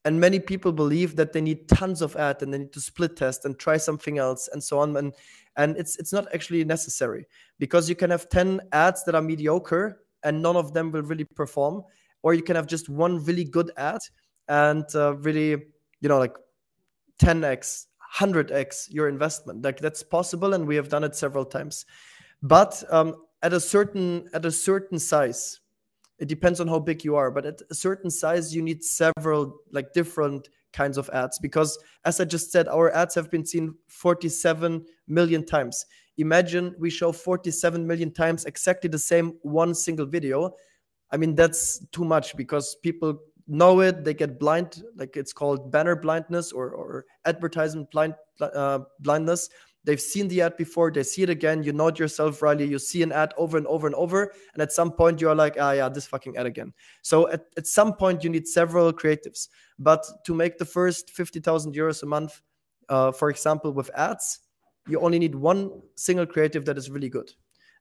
and 0.07 0.21
many 0.21 0.39
people 0.39 0.73
believe 0.73 1.17
that 1.17 1.33
they 1.33 1.41
need 1.41 1.67
tons 1.69 2.03
of 2.03 2.15
ad 2.17 2.43
and 2.43 2.53
they 2.53 2.59
need 2.59 2.73
to 2.75 2.81
split 2.81 3.17
test 3.17 3.47
and 3.47 3.59
try 3.59 3.79
something 3.79 4.19
else 4.19 4.49
and 4.53 4.63
so 4.63 4.79
on. 4.79 4.97
And 4.97 5.13
and 5.57 5.77
it's 5.77 5.97
it's 5.97 6.13
not 6.13 6.27
actually 6.35 6.65
necessary 6.65 7.27
because 7.59 7.89
you 7.89 7.97
can 7.97 8.11
have 8.11 8.29
10 8.29 8.61
ads 8.73 9.05
that 9.05 9.15
are 9.15 9.23
mediocre 9.23 10.01
and 10.23 10.41
none 10.41 10.57
of 10.57 10.73
them 10.73 10.91
will 10.91 11.03
really 11.03 11.25
perform, 11.25 11.83
or 12.23 12.33
you 12.33 12.43
can 12.43 12.57
have 12.57 12.67
just 12.67 12.89
one 12.89 13.23
really 13.25 13.45
good 13.45 13.71
ad 13.77 14.01
and 14.49 14.85
uh, 14.95 15.17
really, 15.17 15.51
you 16.01 16.09
know, 16.09 16.19
like 16.19 16.37
10x, 17.19 17.87
100x 18.17 18.87
your 18.91 19.09
investment. 19.09 19.63
Like 19.63 19.79
that's 19.79 20.03
possible, 20.03 20.55
and 20.55 20.67
we 20.67 20.77
have 20.77 20.89
done 20.89 21.05
it 21.05 21.17
several 21.17 21.45
times. 21.45 21.87
But 22.43 22.83
um, 22.91 23.17
at 23.43 23.53
a 23.53 23.61
certain 23.61 24.29
at 24.35 24.45
a 24.45 24.51
certain 24.51 24.99
size, 24.99 25.61
it 26.19 26.29
depends 26.29 26.61
on 26.61 26.69
how 26.69 26.79
big 26.79 27.05
you 27.05 27.17
are. 27.17 27.31
But 27.31 27.47
at 27.47 27.61
a 27.71 27.75
certain 27.75 28.11
size, 28.11 28.55
you 28.55 28.63
need 28.63 28.85
several 28.85 29.59
like 29.73 29.93
different 29.93 30.49
kinds 30.73 30.99
of 30.99 31.09
ads 31.11 31.39
because, 31.39 31.79
as 32.05 32.21
I 32.21 32.25
just 32.25 32.53
said, 32.53 32.69
our 32.69 32.93
ads 32.95 33.15
have 33.15 33.31
been 33.31 33.47
seen 33.47 33.75
47 33.89 34.85
million 35.07 35.45
times. 35.45 35.87
Imagine 36.19 36.75
we 36.79 36.91
show 36.91 37.13
47 37.13 37.87
million 37.87 38.13
times 38.13 38.45
exactly 38.45 38.89
the 38.89 38.99
same 38.99 39.39
one 39.43 39.75
single 39.75 40.07
video. 40.07 40.53
I 41.11 41.17
mean, 41.17 41.35
that's 41.35 41.85
too 41.93 42.05
much 42.05 42.37
because 42.37 42.77
people 42.83 43.19
know 43.47 43.81
it 43.81 44.05
they 44.05 44.15
get 44.15 44.39
blind 44.39 44.83
like 44.97 45.17
it's 45.17 45.33
called 45.33 45.71
banner 45.71 45.97
blindness 45.97 46.53
or, 46.53 46.71
or 46.71 47.05
advertisement 47.27 47.91
blind 47.91 48.15
uh, 48.41 48.81
blindness. 49.01 49.49
They've 49.85 50.01
seen 50.01 50.29
the 50.29 50.41
ad 50.41 50.57
before 50.57 50.91
they 50.91 51.03
see 51.03 51.23
it 51.23 51.31
again 51.31 51.63
you 51.63 51.73
it 51.73 51.99
yourself 51.99 52.41
riley 52.41 52.67
you 52.67 52.79
see 52.79 53.03
an 53.03 53.13
ad 53.13 53.35
over 53.37 53.59
and 53.59 53.67
over 53.67 53.87
and 53.87 53.95
over 53.97 54.33
and 54.55 54.63
at 54.63 54.73
some 54.73 54.93
point 54.93 55.21
you're 55.21 55.35
like 55.35 55.57
ah 55.61 55.73
yeah 55.73 55.89
this 55.91 56.07
fucking 56.07 56.37
ad 56.39 56.47
again. 56.47 56.73
So 57.03 57.31
at, 57.31 57.45
at 57.59 57.67
some 57.67 57.95
point 57.95 58.25
you 58.25 58.31
need 58.31 58.49
several 58.49 58.93
creatives 58.93 59.49
but 59.79 60.05
to 60.25 60.35
make 60.35 60.57
the 60.57 60.65
first 60.65 61.11
50000 61.11 61.75
euros 61.75 62.03
a 62.03 62.07
month 62.07 62.41
uh, 62.89 63.13
for 63.13 63.29
example 63.29 63.73
with 63.73 63.91
ads 63.95 64.41
you 64.89 65.01
only 65.01 65.19
need 65.19 65.35
one 65.35 65.71
single 65.97 66.27
creative 66.27 66.65
that 66.67 66.79
is 66.79 66.91
really 66.91 67.09
good. 67.11 67.31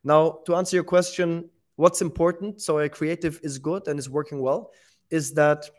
Now 0.04 0.40
to 0.46 0.56
answer 0.56 0.76
your 0.76 0.84
question 0.84 1.50
what's 1.78 2.02
important? 2.02 2.62
So 2.62 2.80
a 2.80 2.90
creative 2.90 3.40
is 3.44 3.58
good 3.58 3.88
and 3.88 3.98
is 3.98 4.10
working 4.10 4.42
well 4.42 4.72
is 5.14 5.34
that 5.36 5.70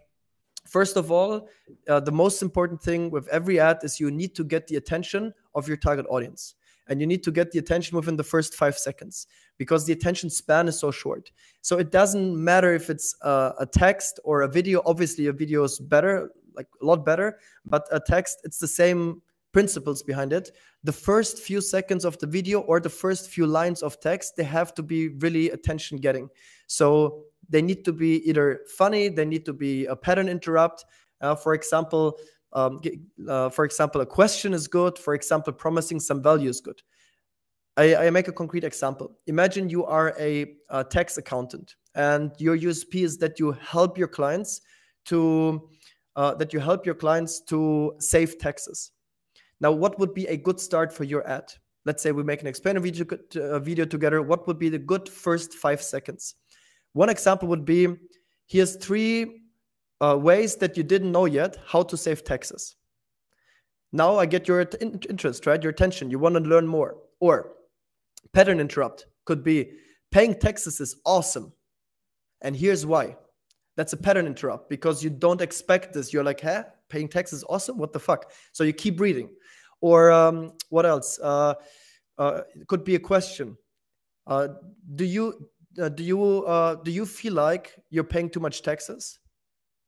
first 0.66 0.96
of 0.96 1.10
all, 1.10 1.48
uh, 1.88 2.00
the 2.00 2.12
most 2.12 2.40
important 2.40 2.80
thing 2.80 3.10
with 3.10 3.26
every 3.28 3.58
ad 3.58 3.78
is 3.82 4.00
you 4.00 4.10
need 4.10 4.34
to 4.36 4.44
get 4.44 4.66
the 4.68 4.76
attention 4.76 5.34
of 5.54 5.68
your 5.68 5.76
target 5.76 6.06
audience. 6.08 6.54
And 6.86 7.00
you 7.00 7.06
need 7.06 7.22
to 7.24 7.32
get 7.32 7.50
the 7.50 7.58
attention 7.58 7.96
within 7.96 8.16
the 8.16 8.24
first 8.24 8.54
five 8.54 8.76
seconds 8.76 9.26
because 9.56 9.86
the 9.86 9.94
attention 9.94 10.28
span 10.28 10.68
is 10.68 10.78
so 10.78 10.90
short. 10.90 11.32
So 11.62 11.78
it 11.78 11.90
doesn't 11.90 12.36
matter 12.36 12.74
if 12.74 12.90
it's 12.90 13.16
uh, 13.22 13.52
a 13.58 13.66
text 13.66 14.20
or 14.22 14.42
a 14.42 14.48
video. 14.48 14.82
Obviously, 14.84 15.26
a 15.28 15.32
video 15.32 15.64
is 15.64 15.78
better, 15.78 16.30
like 16.54 16.68
a 16.82 16.84
lot 16.84 17.04
better, 17.04 17.38
but 17.64 17.88
a 17.90 18.00
text, 18.00 18.40
it's 18.44 18.58
the 18.58 18.68
same 18.68 19.22
principles 19.52 20.02
behind 20.02 20.34
it. 20.34 20.50
The 20.82 20.92
first 20.92 21.38
few 21.38 21.62
seconds 21.62 22.04
of 22.04 22.18
the 22.18 22.26
video 22.26 22.60
or 22.60 22.80
the 22.80 22.90
first 22.90 23.30
few 23.30 23.46
lines 23.46 23.82
of 23.82 23.98
text, 24.00 24.36
they 24.36 24.44
have 24.44 24.74
to 24.74 24.82
be 24.82 25.08
really 25.08 25.50
attention 25.50 25.96
getting. 25.98 26.28
So 26.66 27.24
they 27.48 27.62
need 27.62 27.84
to 27.84 27.92
be 27.92 28.28
either 28.28 28.60
funny, 28.76 29.08
they 29.08 29.24
need 29.24 29.44
to 29.46 29.52
be 29.52 29.86
a 29.86 29.96
pattern 29.96 30.28
interrupt. 30.28 30.84
Uh, 31.20 31.34
for 31.34 31.54
example, 31.54 32.18
um, 32.52 32.80
uh, 33.28 33.48
for 33.50 33.64
example, 33.64 34.00
a 34.00 34.06
question 34.06 34.54
is 34.54 34.68
good. 34.68 34.98
For 34.98 35.14
example, 35.14 35.52
promising 35.52 36.00
some 36.00 36.22
value 36.22 36.48
is 36.48 36.60
good. 36.60 36.80
I, 37.76 37.96
I 37.96 38.10
make 38.10 38.28
a 38.28 38.32
concrete 38.32 38.64
example. 38.64 39.16
Imagine 39.26 39.68
you 39.68 39.84
are 39.84 40.14
a, 40.18 40.54
a 40.70 40.84
tax 40.84 41.18
accountant, 41.18 41.74
and 41.94 42.30
your 42.38 42.56
USP 42.56 43.02
is 43.02 43.18
that 43.18 43.40
you 43.40 43.52
help 43.52 43.98
your 43.98 44.08
clients 44.08 44.60
to 45.06 45.68
uh, 46.16 46.34
that 46.34 46.52
you 46.52 46.60
help 46.60 46.86
your 46.86 46.94
clients 46.94 47.40
to 47.40 47.94
save 47.98 48.38
taxes. 48.38 48.92
Now, 49.60 49.72
what 49.72 49.98
would 49.98 50.14
be 50.14 50.26
a 50.28 50.36
good 50.36 50.60
start 50.60 50.92
for 50.92 51.02
your 51.02 51.26
ad? 51.28 51.52
Let's 51.84 52.02
say 52.02 52.12
we 52.12 52.22
make 52.22 52.40
an 52.40 52.46
explainer 52.46 52.80
video, 52.80 53.04
uh, 53.36 53.58
video 53.58 53.84
together. 53.84 54.22
What 54.22 54.46
would 54.46 54.58
be 54.58 54.68
the 54.68 54.78
good 54.78 55.08
first 55.08 55.54
five 55.54 55.82
seconds? 55.82 56.36
One 56.94 57.10
example 57.10 57.48
would 57.48 57.64
be 57.64 57.88
here's 58.46 58.76
three 58.76 59.42
uh, 60.00 60.16
ways 60.16 60.56
that 60.56 60.76
you 60.76 60.82
didn't 60.82 61.12
know 61.12 61.26
yet 61.26 61.58
how 61.66 61.82
to 61.82 61.96
save 61.96 62.24
taxes. 62.24 62.76
Now 63.92 64.16
I 64.16 64.26
get 64.26 64.48
your 64.48 64.60
interest, 64.82 65.46
right? 65.46 65.62
Your 65.62 65.70
attention. 65.70 66.10
You 66.10 66.18
want 66.18 66.34
to 66.34 66.40
learn 66.40 66.66
more. 66.66 66.96
Or 67.20 67.52
pattern 68.32 68.58
interrupt 68.58 69.06
could 69.24 69.44
be 69.44 69.70
paying 70.10 70.38
taxes 70.38 70.80
is 70.80 70.96
awesome. 71.04 71.52
And 72.42 72.56
here's 72.56 72.84
why. 72.84 73.16
That's 73.76 73.92
a 73.92 73.96
pattern 73.96 74.26
interrupt 74.26 74.68
because 74.68 75.02
you 75.02 75.10
don't 75.10 75.40
expect 75.40 75.92
this. 75.92 76.12
You're 76.12 76.24
like, 76.24 76.40
huh? 76.40 76.64
Paying 76.88 77.08
taxes 77.08 77.44
awesome? 77.48 77.78
What 77.78 77.92
the 77.92 77.98
fuck? 77.98 78.30
So 78.52 78.62
you 78.62 78.72
keep 78.72 79.00
reading. 79.00 79.30
Or 79.80 80.12
um, 80.12 80.52
what 80.70 80.86
else? 80.86 81.18
Uh, 81.20 81.54
uh, 82.18 82.42
it 82.54 82.68
could 82.68 82.84
be 82.84 82.94
a 82.94 83.00
question. 83.00 83.56
Uh, 84.26 84.48
do 84.94 85.04
you 85.04 85.48
uh, 85.80 85.88
do 85.88 86.02
you 86.02 86.44
uh, 86.44 86.76
do 86.76 86.90
you 86.90 87.06
feel 87.06 87.34
like 87.34 87.74
you're 87.90 88.04
paying 88.04 88.30
too 88.30 88.40
much 88.40 88.62
taxes? 88.62 89.18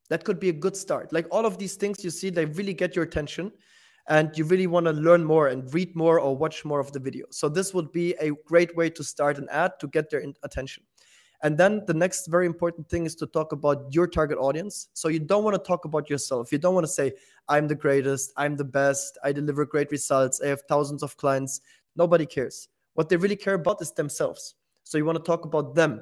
That 0.09 0.25
could 0.25 0.39
be 0.39 0.49
a 0.49 0.53
good 0.53 0.77
start. 0.77 1.13
Like 1.13 1.27
all 1.31 1.47
of 1.47 1.59
these 1.59 1.75
things 1.75 2.05
you 2.05 2.11
see, 2.11 2.31
they 2.31 2.47
really 2.47 2.75
get 2.75 2.95
your 2.95 3.05
attention 3.05 3.53
and 4.09 4.37
you 4.39 4.45
really 4.45 4.67
want 4.67 4.87
to 4.87 4.93
learn 4.93 5.25
more 5.25 5.49
and 5.49 5.73
read 5.75 5.95
more 5.97 6.21
or 6.21 6.37
watch 6.37 6.65
more 6.65 6.79
of 6.79 6.93
the 6.93 7.01
video. 7.01 7.27
So 7.31 7.49
this 7.49 7.75
would 7.75 7.91
be 7.91 8.15
a 8.21 8.31
great 8.47 8.77
way 8.77 8.89
to 8.91 9.03
start 9.03 9.39
an 9.39 9.49
ad 9.51 9.73
to 9.81 9.89
get 9.89 10.11
their 10.11 10.23
attention. 10.45 10.85
And 11.43 11.59
then 11.59 11.83
the 11.87 11.95
next 11.95 12.29
very 12.29 12.47
important 12.47 12.89
thing 12.89 13.05
is 13.05 13.15
to 13.17 13.27
talk 13.27 13.53
about 13.53 13.87
your 13.91 14.07
target 14.07 14.39
audience. 14.39 14.89
So 14.95 15.09
you 15.09 15.19
don't 15.19 15.45
want 15.45 15.55
to 15.55 15.67
talk 15.67 15.85
about 15.85 16.09
yourself. 16.09 16.51
You 16.51 16.59
don't 16.59 16.75
want 16.75 16.87
to 16.87 16.93
say, 16.93 17.13
I'm 17.49 17.69
the 17.69 17.75
greatest, 17.75 18.33
I'm 18.37 18.57
the 18.57 18.65
best, 18.65 19.19
I 19.23 19.33
deliver 19.33 19.67
great 19.67 19.91
results, 19.91 20.41
I 20.41 20.47
have 20.49 20.63
thousands 20.69 21.03
of 21.03 21.17
clients. 21.17 21.61
Nobody 21.95 22.27
cares. 22.27 22.69
What 22.95 23.09
they 23.09 23.17
really 23.17 23.37
care 23.37 23.55
about 23.55 23.83
is 23.83 23.93
themselves. 23.93 24.55
So 24.87 24.99
you 24.99 25.05
want 25.05 25.19
to 25.19 25.25
talk 25.25 25.45
about 25.45 25.75
them. 25.75 26.01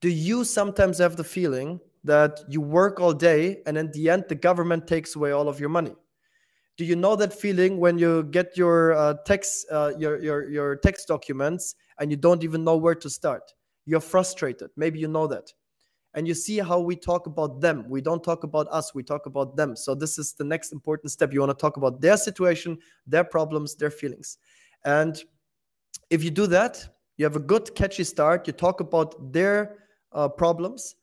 Do 0.00 0.08
you 0.08 0.44
sometimes 0.44 0.98
have 0.98 1.16
the 1.16 1.24
feeling 1.24 1.80
that 2.04 2.38
you 2.48 2.60
work 2.60 3.00
all 3.00 3.12
day 3.12 3.60
and 3.66 3.76
in 3.76 3.90
the 3.90 4.08
end 4.08 4.26
the 4.28 4.36
government 4.36 4.86
takes 4.86 5.16
away 5.16 5.32
all 5.32 5.48
of 5.48 5.58
your 5.58 5.68
money? 5.68 5.96
Do 6.76 6.84
you 6.84 6.94
know 6.94 7.16
that 7.16 7.32
feeling 7.32 7.78
when 7.78 7.98
you 7.98 8.22
get 8.22 8.56
your 8.56 8.92
uh, 8.92 9.14
text 9.26 9.66
uh, 9.72 9.94
your, 9.98 10.22
your 10.22 10.48
your 10.48 10.76
text 10.76 11.08
documents 11.08 11.74
and 11.98 12.08
you 12.08 12.16
don't 12.16 12.44
even 12.44 12.62
know 12.62 12.76
where 12.76 12.94
to 12.94 13.10
start? 13.10 13.52
You're 13.84 13.98
frustrated. 13.98 14.70
Maybe 14.76 15.00
you 15.00 15.08
know 15.08 15.26
that. 15.26 15.52
And 16.14 16.28
you 16.28 16.34
see 16.34 16.58
how 16.58 16.78
we 16.78 16.94
talk 16.94 17.26
about 17.26 17.60
them. 17.60 17.84
We 17.88 18.00
don't 18.00 18.22
talk 18.22 18.44
about 18.44 18.68
us 18.70 18.94
we 18.94 19.02
talk 19.02 19.26
about 19.26 19.56
them. 19.56 19.74
So 19.74 19.96
this 19.96 20.18
is 20.18 20.34
the 20.34 20.44
next 20.44 20.70
important 20.70 21.10
step. 21.10 21.32
You 21.32 21.40
want 21.40 21.50
to 21.50 21.60
talk 21.60 21.76
about 21.76 22.00
their 22.00 22.16
situation 22.16 22.78
their 23.08 23.24
problems 23.24 23.74
their 23.74 23.90
feelings. 23.90 24.38
And 24.84 25.20
if 26.10 26.22
you 26.22 26.30
do 26.30 26.46
that 26.46 26.88
you 27.18 27.26
have 27.26 27.36
a 27.36 27.40
good 27.40 27.74
catchy 27.74 28.04
start 28.04 28.46
you 28.46 28.52
talk 28.54 28.80
about 28.80 29.32
their 29.32 29.76
uh, 30.12 30.28
problems 30.28 30.94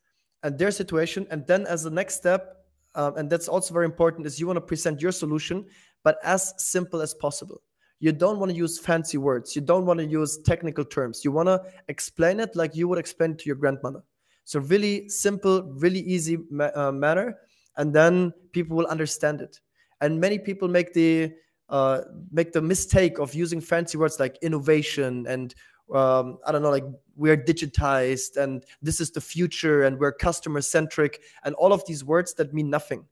and 0.43 0.57
their 0.57 0.71
situation. 0.71 1.27
And 1.31 1.45
then 1.47 1.65
as 1.65 1.83
the 1.83 1.89
next 1.89 2.15
step, 2.15 2.65
um, 2.93 3.17
and 3.17 3.29
that's 3.29 3.47
also 3.47 3.73
very 3.73 3.85
important, 3.85 4.25
is 4.25 4.39
you 4.39 4.47
want 4.47 4.57
to 4.57 4.61
present 4.61 5.01
your 5.01 5.11
solution, 5.11 5.65
but 6.03 6.17
as 6.23 6.53
simple 6.57 7.01
as 7.01 7.13
possible. 7.13 7.61
You 7.99 8.11
don't 8.11 8.39
want 8.39 8.51
to 8.51 8.57
use 8.57 8.77
fancy 8.77 9.17
words. 9.17 9.55
You 9.55 9.61
don't 9.61 9.85
want 9.85 9.99
to 9.99 10.05
use 10.05 10.37
technical 10.39 10.85
terms. 10.85 11.25
You 11.25 11.31
want 11.31 11.47
to 11.47 11.61
explain 11.87 12.39
it 12.39 12.55
like 12.55 12.75
you 12.75 12.87
would 12.87 12.99
explain 12.99 13.31
it 13.31 13.39
to 13.39 13.45
your 13.47 13.55
grandmother. 13.55 14.03
So 14.43 14.59
really 14.59 15.09
simple, 15.09 15.63
really 15.63 16.01
easy 16.01 16.37
ma- 16.51 16.71
uh, 16.75 16.91
manner, 16.91 17.37
and 17.77 17.93
then 17.93 18.33
people 18.51 18.77
will 18.77 18.85
understand 18.87 19.41
it. 19.41 19.59
And 20.01 20.19
many 20.19 20.37
people 20.37 20.67
make 20.67 20.93
the 20.93 21.33
uh, 21.69 22.01
make 22.31 22.51
the 22.51 22.61
mistake 22.61 23.17
of 23.17 23.33
using 23.33 23.59
fancy 23.59 23.97
words 23.97 24.19
like 24.19 24.37
innovation 24.43 25.25
and 25.27 25.55
um, 25.93 26.39
I 26.45 26.51
don't 26.51 26.61
know, 26.61 26.71
like 26.71 26.85
we're 27.15 27.37
digitized 27.37 28.37
and 28.37 28.65
this 28.81 28.99
is 28.99 29.11
the 29.11 29.21
future 29.21 29.83
and 29.83 29.99
we're 29.99 30.11
customer 30.11 30.61
centric 30.61 31.21
and 31.43 31.55
all 31.55 31.73
of 31.73 31.85
these 31.85 32.03
words 32.03 32.33
that 32.35 32.53
mean 32.53 32.69
nothing. 32.69 33.05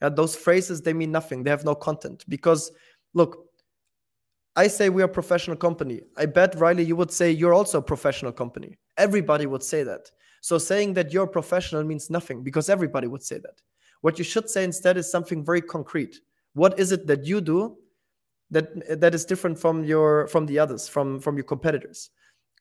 Yeah, 0.00 0.10
those 0.10 0.34
phrases 0.36 0.80
they 0.82 0.92
mean 0.92 1.12
nothing. 1.12 1.42
They 1.42 1.50
have 1.50 1.64
no 1.64 1.74
content 1.74 2.24
because 2.28 2.72
look, 3.14 3.46
I 4.56 4.66
say 4.68 4.88
we 4.88 5.02
are 5.02 5.06
a 5.06 5.08
professional 5.08 5.56
company. 5.56 6.00
I 6.16 6.26
bet 6.26 6.54
Riley, 6.56 6.84
you 6.84 6.96
would 6.96 7.12
say 7.12 7.30
you're 7.30 7.54
also 7.54 7.78
a 7.78 7.82
professional 7.82 8.32
company. 8.32 8.76
Everybody 8.96 9.46
would 9.46 9.62
say 9.62 9.82
that. 9.84 10.10
So 10.40 10.58
saying 10.58 10.94
that 10.94 11.12
you're 11.12 11.26
professional 11.26 11.84
means 11.84 12.10
nothing 12.10 12.42
because 12.42 12.68
everybody 12.68 13.06
would 13.06 13.22
say 13.22 13.38
that. 13.38 13.60
What 14.00 14.18
you 14.18 14.24
should 14.24 14.48
say 14.48 14.64
instead 14.64 14.96
is 14.96 15.10
something 15.10 15.44
very 15.44 15.60
concrete. 15.60 16.20
What 16.54 16.78
is 16.78 16.92
it 16.92 17.06
that 17.06 17.24
you 17.24 17.40
do 17.40 17.76
that 18.50 19.00
that 19.00 19.14
is 19.14 19.24
different 19.24 19.58
from 19.58 19.84
your 19.84 20.26
from 20.28 20.46
the 20.46 20.58
others 20.58 20.88
from 20.88 21.20
from 21.20 21.36
your 21.36 21.44
competitors. 21.44 22.10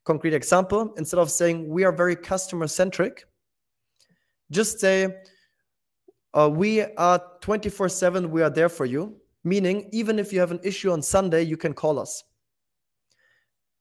Concrete 0.04 0.34
example 0.34 0.94
instead 0.98 1.20
of 1.20 1.32
saying 1.32 1.68
we 1.70 1.84
are 1.84 1.92
very 1.92 2.16
customer 2.16 2.68
centric 2.68 3.26
just 4.52 4.80
say 4.80 5.08
uh, 6.34 6.50
we 6.50 6.82
are 6.82 7.22
24 7.42 7.90
7 7.90 8.32
we 8.32 8.42
are 8.42 8.50
there 8.50 8.70
for 8.70 8.86
you. 8.86 9.18
Meaning 9.44 9.90
even 9.94 10.20
if 10.20 10.34
you 10.34 10.40
have 10.40 10.52
an 10.52 10.60
issue 10.64 10.92
on 10.92 11.02
sunday 11.02 11.44
you 11.44 11.58
can 11.58 11.74
call 11.74 12.00
us. 12.00 12.24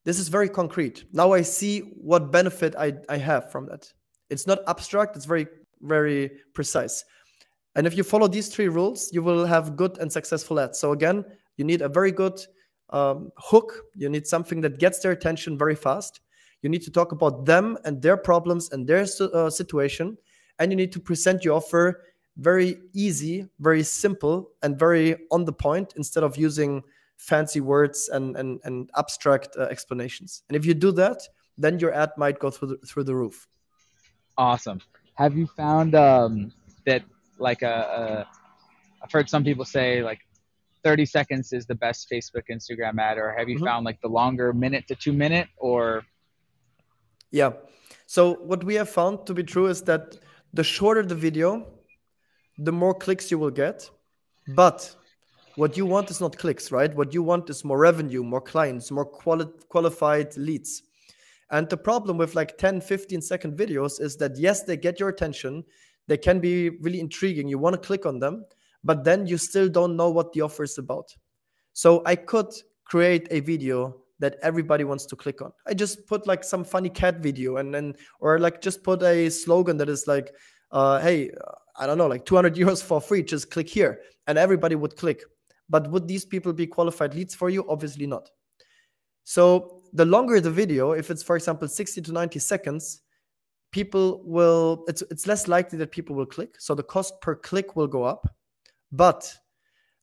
This 0.04 0.20
is 0.20 0.28
very 0.28 0.48
concrete. 0.48 1.04
Now 1.12 1.32
i 1.32 1.42
see 1.42 1.80
what 1.80 2.30
benefit 2.30 2.74
i, 2.78 2.92
I 3.08 3.16
have 3.16 3.50
from 3.50 3.66
that. 3.66 3.92
It's 4.30 4.46
not 4.46 4.60
abstract 4.68 5.16
it's 5.16 5.26
very 5.26 5.46
very 5.82 6.30
precise. 6.54 7.04
And 7.74 7.86
if 7.86 7.94
you 7.94 8.04
follow 8.04 8.28
these 8.28 8.48
three 8.48 8.68
rules 8.68 9.10
you 9.12 9.22
will 9.22 9.44
have 9.44 9.76
good 9.76 9.98
and 9.98 10.12
successful 10.12 10.60
ads. 10.60 10.78
So 10.78 10.92
again 10.92 11.24
you 11.56 11.64
need 11.64 11.82
a 11.82 11.88
very 11.88 12.12
good 12.12 12.40
um, 12.90 13.30
hook. 13.36 13.82
You 13.94 14.08
need 14.08 14.26
something 14.26 14.60
that 14.62 14.78
gets 14.78 15.00
their 15.00 15.12
attention 15.12 15.58
very 15.58 15.74
fast. 15.74 16.20
You 16.62 16.70
need 16.70 16.82
to 16.82 16.90
talk 16.90 17.12
about 17.12 17.44
them 17.44 17.78
and 17.84 18.00
their 18.00 18.16
problems 18.16 18.70
and 18.72 18.86
their 18.86 19.06
uh, 19.20 19.50
situation. 19.50 20.16
And 20.58 20.72
you 20.72 20.76
need 20.76 20.92
to 20.92 21.00
present 21.00 21.44
your 21.44 21.56
offer 21.56 22.02
very 22.38 22.76
easy, 22.92 23.46
very 23.60 23.82
simple, 23.82 24.50
and 24.62 24.78
very 24.78 25.16
on 25.30 25.44
the 25.44 25.52
point 25.52 25.94
instead 25.96 26.22
of 26.22 26.36
using 26.36 26.82
fancy 27.16 27.60
words 27.60 28.10
and, 28.12 28.36
and, 28.36 28.60
and 28.64 28.90
abstract 28.96 29.56
uh, 29.56 29.62
explanations. 29.62 30.42
And 30.48 30.56
if 30.56 30.66
you 30.66 30.74
do 30.74 30.92
that, 30.92 31.22
then 31.56 31.78
your 31.78 31.94
ad 31.94 32.10
might 32.18 32.38
go 32.38 32.50
through 32.50 32.68
the, 32.68 32.86
through 32.86 33.04
the 33.04 33.14
roof. 33.14 33.48
Awesome. 34.36 34.80
Have 35.14 35.34
you 35.34 35.46
found 35.46 35.94
um, 35.94 36.52
that, 36.84 37.02
like, 37.38 37.62
a, 37.62 37.66
a, 37.66 38.28
I've 39.02 39.10
heard 39.10 39.30
some 39.30 39.42
people 39.42 39.64
say, 39.64 40.02
like, 40.02 40.25
30 40.86 41.04
seconds 41.04 41.52
is 41.52 41.66
the 41.66 41.74
best 41.74 42.08
Facebook, 42.08 42.44
Instagram 42.48 42.96
ad, 43.00 43.18
or 43.18 43.34
have 43.36 43.48
you 43.48 43.56
mm-hmm. 43.56 43.64
found 43.64 43.84
like 43.84 44.00
the 44.02 44.12
longer 44.20 44.52
minute 44.52 44.86
to 44.86 44.94
two 44.94 45.12
minute 45.12 45.48
or? 45.56 46.04
Yeah. 47.32 47.50
So 48.06 48.34
what 48.50 48.62
we 48.62 48.76
have 48.76 48.88
found 48.88 49.26
to 49.26 49.34
be 49.34 49.42
true 49.42 49.66
is 49.66 49.82
that 49.82 50.16
the 50.54 50.62
shorter 50.62 51.02
the 51.02 51.16
video, 51.16 51.66
the 52.58 52.70
more 52.70 52.94
clicks 52.94 53.32
you 53.32 53.38
will 53.42 53.50
get. 53.64 53.90
But 54.54 54.94
what 55.56 55.76
you 55.76 55.86
want 55.86 56.08
is 56.12 56.20
not 56.20 56.38
clicks, 56.38 56.70
right? 56.70 56.94
What 56.94 57.12
you 57.12 57.24
want 57.24 57.50
is 57.50 57.64
more 57.64 57.80
revenue, 57.80 58.22
more 58.22 58.40
clients, 58.52 58.92
more 58.92 59.04
quali- 59.04 59.52
qualified 59.68 60.36
leads. 60.36 60.84
And 61.50 61.68
the 61.68 61.76
problem 61.76 62.16
with 62.16 62.36
like 62.36 62.58
10, 62.58 62.80
15 62.80 63.22
second 63.22 63.58
videos 63.58 64.00
is 64.00 64.16
that 64.18 64.38
yes, 64.38 64.62
they 64.62 64.76
get 64.76 65.00
your 65.00 65.08
attention. 65.08 65.64
They 66.06 66.16
can 66.16 66.38
be 66.38 66.70
really 66.84 67.00
intriguing. 67.00 67.48
You 67.48 67.58
want 67.58 67.74
to 67.74 67.84
click 67.84 68.06
on 68.06 68.20
them, 68.20 68.44
but 68.86 69.02
then 69.02 69.26
you 69.26 69.36
still 69.36 69.68
don't 69.68 69.96
know 69.96 70.08
what 70.08 70.32
the 70.32 70.40
offer 70.40 70.62
is 70.62 70.78
about. 70.78 71.12
So 71.72 72.02
I 72.06 72.14
could 72.14 72.54
create 72.84 73.26
a 73.32 73.40
video 73.40 73.96
that 74.20 74.36
everybody 74.42 74.84
wants 74.84 75.04
to 75.06 75.16
click 75.16 75.42
on. 75.42 75.52
I 75.66 75.74
just 75.74 76.06
put 76.06 76.26
like 76.26 76.44
some 76.44 76.64
funny 76.64 76.88
cat 76.88 77.18
video 77.18 77.56
and 77.56 77.74
then, 77.74 77.94
or 78.20 78.38
like 78.38 78.62
just 78.62 78.84
put 78.84 79.02
a 79.02 79.28
slogan 79.28 79.76
that 79.78 79.88
is 79.88 80.06
like, 80.06 80.32
uh, 80.70 81.00
hey, 81.00 81.32
I 81.76 81.86
don't 81.86 81.98
know, 81.98 82.06
like 82.06 82.24
200 82.24 82.54
euros 82.62 82.82
for 82.82 83.00
free, 83.00 83.22
just 83.24 83.50
click 83.50 83.68
here. 83.68 84.00
And 84.28 84.38
everybody 84.38 84.76
would 84.76 84.96
click. 84.96 85.22
But 85.68 85.90
would 85.90 86.06
these 86.06 86.24
people 86.24 86.52
be 86.52 86.66
qualified 86.66 87.12
leads 87.14 87.34
for 87.34 87.50
you? 87.50 87.68
Obviously 87.68 88.06
not. 88.06 88.30
So 89.24 89.82
the 89.92 90.04
longer 90.04 90.40
the 90.40 90.50
video, 90.50 90.92
if 90.92 91.10
it's, 91.10 91.24
for 91.24 91.34
example, 91.34 91.66
60 91.66 92.02
to 92.02 92.12
90 92.12 92.38
seconds, 92.38 93.02
people 93.72 94.22
will, 94.24 94.84
it's, 94.86 95.02
it's 95.10 95.26
less 95.26 95.48
likely 95.48 95.76
that 95.78 95.90
people 95.90 96.14
will 96.14 96.26
click. 96.26 96.54
So 96.60 96.76
the 96.76 96.84
cost 96.84 97.20
per 97.20 97.34
click 97.34 97.74
will 97.74 97.88
go 97.88 98.04
up 98.04 98.28
but 98.92 99.32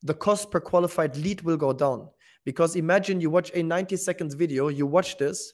the 0.01 0.13
cost 0.13 0.51
per 0.51 0.59
qualified 0.59 1.15
lead 1.17 1.41
will 1.41 1.57
go 1.57 1.73
down 1.73 2.09
because 2.45 2.75
imagine 2.75 3.21
you 3.21 3.29
watch 3.29 3.51
a 3.53 3.63
90 3.63 3.95
seconds 3.95 4.33
video, 4.33 4.67
you 4.67 4.85
watch 4.85 5.17
this, 5.17 5.53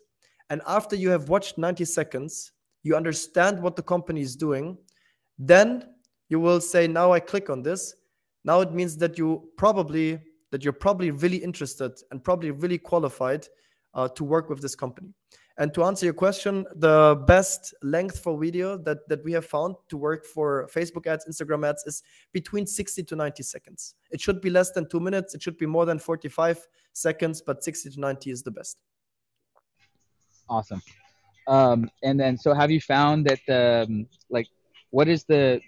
and 0.49 0.61
after 0.65 0.95
you 0.95 1.09
have 1.09 1.29
watched 1.29 1.57
90 1.57 1.85
seconds, 1.85 2.51
you 2.83 2.95
understand 2.95 3.61
what 3.61 3.75
the 3.75 3.83
company 3.83 4.21
is 4.21 4.35
doing, 4.35 4.77
then 5.37 5.83
you 6.29 6.39
will 6.39 6.59
say, 6.61 6.87
Now 6.87 7.11
I 7.11 7.19
click 7.19 7.49
on 7.49 7.61
this. 7.61 7.93
Now 8.43 8.61
it 8.61 8.71
means 8.71 8.97
that 8.97 9.17
you 9.17 9.49
probably 9.57 10.19
that 10.51 10.63
you're 10.63 10.73
probably 10.73 11.11
really 11.11 11.37
interested 11.37 11.91
and 12.09 12.23
probably 12.23 12.49
really 12.49 12.79
qualified 12.79 13.45
uh, 13.93 14.07
to 14.07 14.23
work 14.23 14.49
with 14.49 14.61
this 14.61 14.75
company. 14.75 15.13
And 15.59 15.73
to 15.73 15.83
answer 15.83 16.05
your 16.05 16.13
question, 16.13 16.65
the 16.73 17.21
best 17.27 17.73
length 17.83 18.19
for 18.19 18.39
video 18.39 18.77
that, 18.77 18.99
that 19.09 19.21
we 19.25 19.33
have 19.33 19.45
found 19.45 19.75
to 19.89 19.97
work 19.97 20.25
for 20.25 20.69
Facebook 20.73 21.05
ads, 21.05 21.25
Instagram 21.29 21.67
ads 21.67 21.83
is 21.85 22.01
between 22.31 22.65
60 22.65 23.03
to 23.03 23.15
90 23.17 23.43
seconds. 23.43 23.95
It 24.09 24.21
should 24.21 24.39
be 24.39 24.49
less 24.49 24.71
than 24.71 24.87
two 24.87 25.01
minutes. 25.01 25.35
It 25.35 25.43
should 25.43 25.57
be 25.57 25.65
more 25.65 25.85
than 25.85 25.99
45 25.99 26.65
seconds, 26.93 27.41
but 27.41 27.61
60 27.61 27.89
to 27.89 27.99
90 27.99 28.31
is 28.31 28.41
the 28.41 28.51
best. 28.51 28.77
Awesome. 30.49 30.81
Um, 31.45 31.91
and 32.03 32.17
then, 32.17 32.37
so 32.37 32.53
have 32.53 32.71
you 32.71 32.79
found 32.79 33.27
that, 33.27 33.83
um, 33.85 34.07
like, 34.29 34.47
what 34.91 35.09
is 35.09 35.25
the 35.25 35.61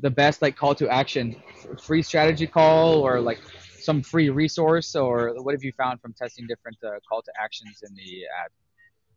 the 0.00 0.10
best 0.10 0.42
like 0.42 0.56
call 0.56 0.74
to 0.74 0.88
action? 0.88 1.36
Free 1.82 2.02
strategy 2.02 2.46
call 2.46 3.00
or 3.00 3.20
like 3.20 3.40
some 3.82 4.02
free 4.02 4.30
resource 4.30 4.94
or 4.94 5.34
what 5.42 5.54
have 5.54 5.64
you 5.64 5.72
found 5.72 6.00
from 6.00 6.12
testing 6.12 6.46
different 6.46 6.76
uh, 6.84 6.98
call 7.08 7.22
to 7.22 7.32
actions 7.40 7.82
in 7.86 7.94
the 7.94 8.24
ad? 8.42 8.50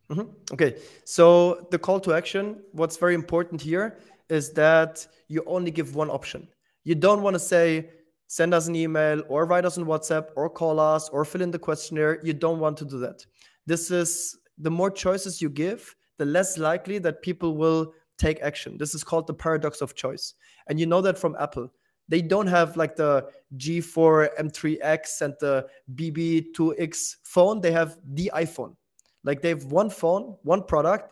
Mm-hmm. 0.10 0.54
okay. 0.54 0.76
So 1.06 1.67
the 1.71 1.80
call 1.80 1.99
to 2.02 2.13
action 2.13 2.62
what's 2.73 2.97
very 2.97 3.15
important 3.15 3.62
here 3.62 3.97
is 4.30 4.52
that 4.52 5.08
you 5.28 5.43
only 5.47 5.71
give 5.71 5.95
one 5.95 6.10
option. 6.10 6.47
You 6.84 6.95
don't 6.95 7.21
want 7.21 7.36
to 7.36 7.39
say 7.39 7.89
send 8.28 8.54
us 8.54 8.67
an 8.67 8.76
email 8.76 9.21
or 9.30 9.45
write 9.45 9.65
us 9.65 9.78
on 9.78 9.86
whatsapp 9.86 10.28
or 10.36 10.49
call 10.49 10.80
us 10.80 11.10
or 11.10 11.23
fill 11.23 11.41
in 11.41 11.52
the 11.52 11.60
questionnaire. 11.60 12.19
You 12.23 12.34
don't 12.34 12.60
want 12.60 12.78
to 12.78 12.86
do 12.86 12.99
that. 12.99 13.26
This 13.65 13.91
is 13.91 14.38
the 14.58 14.71
more 14.71 14.91
choices 14.91 15.41
you 15.41 15.49
give 15.49 15.95
the 16.17 16.26
less 16.26 16.58
likely 16.58 16.99
that 16.99 17.21
people 17.21 17.58
will 17.58 17.93
take 18.17 18.41
action. 18.41 18.78
This 18.78 18.93
is 18.93 19.04
called 19.04 19.28
the 19.28 19.34
paradox 19.34 19.82
of 19.82 19.95
choice. 19.95 20.36
And 20.67 20.80
you 20.80 20.86
know 20.86 21.02
that 21.02 21.17
from 21.17 21.36
apple 21.39 21.71
they 22.13 22.21
don't 22.21 22.45
have 22.45 22.78
like 22.78 22.95
the 22.95 23.28
G4 23.58 24.38
M3X 24.39 25.21
and 25.21 25.34
the 25.39 25.65
BB2X 25.95 27.15
phone. 27.23 27.60
They 27.60 27.71
have 27.71 27.97
the 28.13 28.30
iPhone. 28.36 28.76
Like 29.23 29.41
they 29.41 29.49
have 29.49 29.65
one 29.65 29.89
phone, 29.89 30.38
one 30.43 30.62
product, 30.62 31.12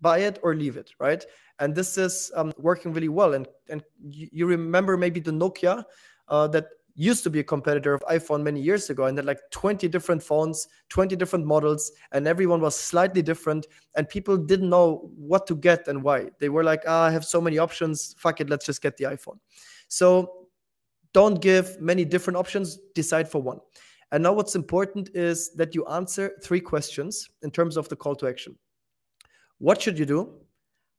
buy 0.00 0.18
it 0.18 0.38
or 0.44 0.54
leave 0.54 0.76
it, 0.76 0.92
right? 1.00 1.24
And 1.58 1.74
this 1.74 1.98
is 1.98 2.30
um, 2.36 2.52
working 2.56 2.92
really 2.92 3.08
well. 3.08 3.34
And 3.34 3.48
and 3.68 3.82
you, 4.00 4.46
remember 4.46 4.96
maybe 4.96 5.18
the 5.18 5.32
Nokia 5.32 5.82
uh, 6.28 6.46
that 6.54 6.66
used 6.94 7.24
to 7.24 7.30
be 7.30 7.40
a 7.40 7.44
competitor 7.44 7.92
of 7.92 8.02
iPhone 8.02 8.44
many 8.44 8.60
years 8.60 8.90
ago, 8.90 9.06
and 9.06 9.18
had 9.18 9.24
like 9.24 9.40
20 9.50 9.88
different 9.88 10.22
phones, 10.22 10.68
20 10.90 11.16
different 11.16 11.46
models, 11.46 11.90
and 12.12 12.28
everyone 12.28 12.60
was 12.60 12.78
slightly 12.78 13.22
different, 13.22 13.66
and 13.96 14.08
people 14.08 14.36
didn't 14.36 14.68
know 14.68 15.10
what 15.16 15.48
to 15.48 15.56
get 15.56 15.88
and 15.88 16.00
why. 16.00 16.28
They 16.38 16.48
were 16.48 16.62
like, 16.62 16.84
ah, 16.86 17.06
I 17.06 17.10
have 17.10 17.24
so 17.24 17.40
many 17.40 17.58
options. 17.58 18.14
Fuck 18.18 18.40
it, 18.40 18.48
let's 18.48 18.66
just 18.66 18.82
get 18.82 18.96
the 18.96 19.04
iPhone. 19.04 19.38
So 19.88 20.48
don't 21.12 21.40
give 21.40 21.80
many 21.80 22.04
different 22.04 22.36
options, 22.36 22.78
decide 22.94 23.28
for 23.28 23.42
one. 23.42 23.58
And 24.12 24.22
now 24.22 24.32
what's 24.32 24.54
important 24.54 25.10
is 25.14 25.54
that 25.54 25.74
you 25.74 25.84
answer 25.86 26.32
three 26.42 26.60
questions 26.60 27.28
in 27.42 27.50
terms 27.50 27.76
of 27.76 27.88
the 27.88 27.96
call 27.96 28.14
to 28.16 28.28
action. 28.28 28.56
What 29.58 29.82
should 29.82 29.98
you 29.98 30.06
do? 30.06 30.34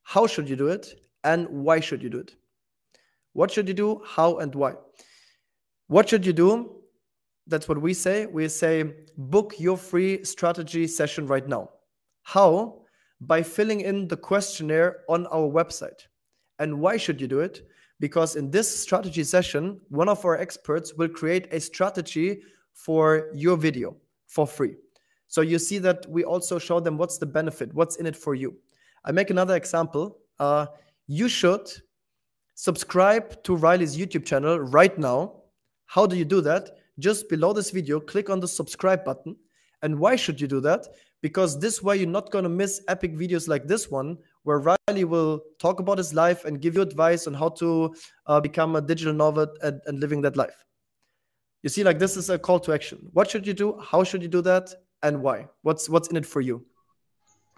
How 0.03 0.27
should 0.27 0.49
you 0.49 0.55
do 0.55 0.67
it? 0.67 0.87
And 1.23 1.47
why 1.49 1.79
should 1.79 2.03
you 2.03 2.09
do 2.09 2.19
it? 2.19 2.35
What 3.33 3.51
should 3.51 3.67
you 3.67 3.73
do? 3.73 4.01
How 4.05 4.37
and 4.37 4.53
why? 4.53 4.73
What 5.87 6.09
should 6.09 6.25
you 6.25 6.33
do? 6.33 6.81
That's 7.47 7.67
what 7.67 7.81
we 7.81 7.93
say. 7.93 8.25
We 8.27 8.47
say 8.47 8.93
book 9.17 9.55
your 9.59 9.77
free 9.77 10.23
strategy 10.23 10.87
session 10.87 11.25
right 11.25 11.47
now. 11.47 11.69
How? 12.23 12.81
By 13.21 13.43
filling 13.43 13.81
in 13.81 14.07
the 14.07 14.17
questionnaire 14.17 14.97
on 15.09 15.25
our 15.27 15.49
website. 15.49 16.07
And 16.59 16.79
why 16.79 16.97
should 16.97 17.19
you 17.19 17.27
do 17.27 17.39
it? 17.39 17.63
Because 17.99 18.35
in 18.35 18.49
this 18.49 18.79
strategy 18.81 19.23
session, 19.23 19.79
one 19.89 20.09
of 20.09 20.23
our 20.25 20.37
experts 20.37 20.93
will 20.93 21.09
create 21.09 21.47
a 21.51 21.59
strategy 21.59 22.41
for 22.73 23.29
your 23.33 23.57
video 23.57 23.95
for 24.27 24.47
free. 24.47 24.75
So 25.27 25.41
you 25.41 25.59
see 25.59 25.77
that 25.79 26.05
we 26.09 26.23
also 26.23 26.57
show 26.57 26.79
them 26.79 26.97
what's 26.97 27.17
the 27.17 27.25
benefit, 27.25 27.73
what's 27.73 27.97
in 27.97 28.05
it 28.05 28.15
for 28.15 28.35
you. 28.35 28.55
I 29.05 29.11
make 29.11 29.29
another 29.29 29.55
example. 29.55 30.17
Uh, 30.39 30.67
you 31.07 31.27
should 31.27 31.69
subscribe 32.55 33.41
to 33.43 33.55
Riley's 33.55 33.97
YouTube 33.97 34.25
channel 34.25 34.59
right 34.59 34.97
now. 34.97 35.43
How 35.85 36.05
do 36.05 36.15
you 36.15 36.25
do 36.25 36.41
that? 36.41 36.71
Just 36.99 37.29
below 37.29 37.53
this 37.53 37.71
video, 37.71 37.99
click 37.99 38.29
on 38.29 38.39
the 38.39 38.47
subscribe 38.47 39.05
button. 39.05 39.35
And 39.81 39.97
why 39.99 40.15
should 40.15 40.41
you 40.41 40.47
do 40.47 40.59
that? 40.61 40.87
Because 41.21 41.59
this 41.59 41.81
way 41.81 41.97
you're 41.97 42.07
not 42.07 42.31
going 42.31 42.43
to 42.43 42.49
miss 42.49 42.81
epic 42.87 43.15
videos 43.15 43.47
like 43.47 43.67
this 43.67 43.89
one 43.89 44.17
where 44.43 44.59
Riley 44.59 45.03
will 45.03 45.41
talk 45.59 45.79
about 45.79 45.97
his 45.97 46.13
life 46.13 46.45
and 46.45 46.61
give 46.61 46.75
you 46.75 46.81
advice 46.81 47.27
on 47.27 47.33
how 47.33 47.49
to 47.49 47.93
uh, 48.25 48.39
become 48.39 48.75
a 48.75 48.81
digital 48.81 49.13
nomad 49.13 49.49
and, 49.61 49.81
and 49.85 49.99
living 49.99 50.21
that 50.21 50.37
life. 50.37 50.65
You 51.63 51.69
see, 51.69 51.83
like 51.83 51.99
this 51.99 52.15
is 52.15 52.29
a 52.29 52.39
call 52.39 52.59
to 52.61 52.73
action. 52.73 53.09
What 53.13 53.29
should 53.29 53.45
you 53.45 53.53
do? 53.53 53.79
How 53.79 54.03
should 54.03 54.21
you 54.21 54.29
do 54.29 54.41
that? 54.43 54.73
And 55.03 55.21
why? 55.21 55.47
What's 55.61 55.89
what's 55.89 56.07
in 56.07 56.15
it 56.15 56.25
for 56.25 56.41
you? 56.41 56.65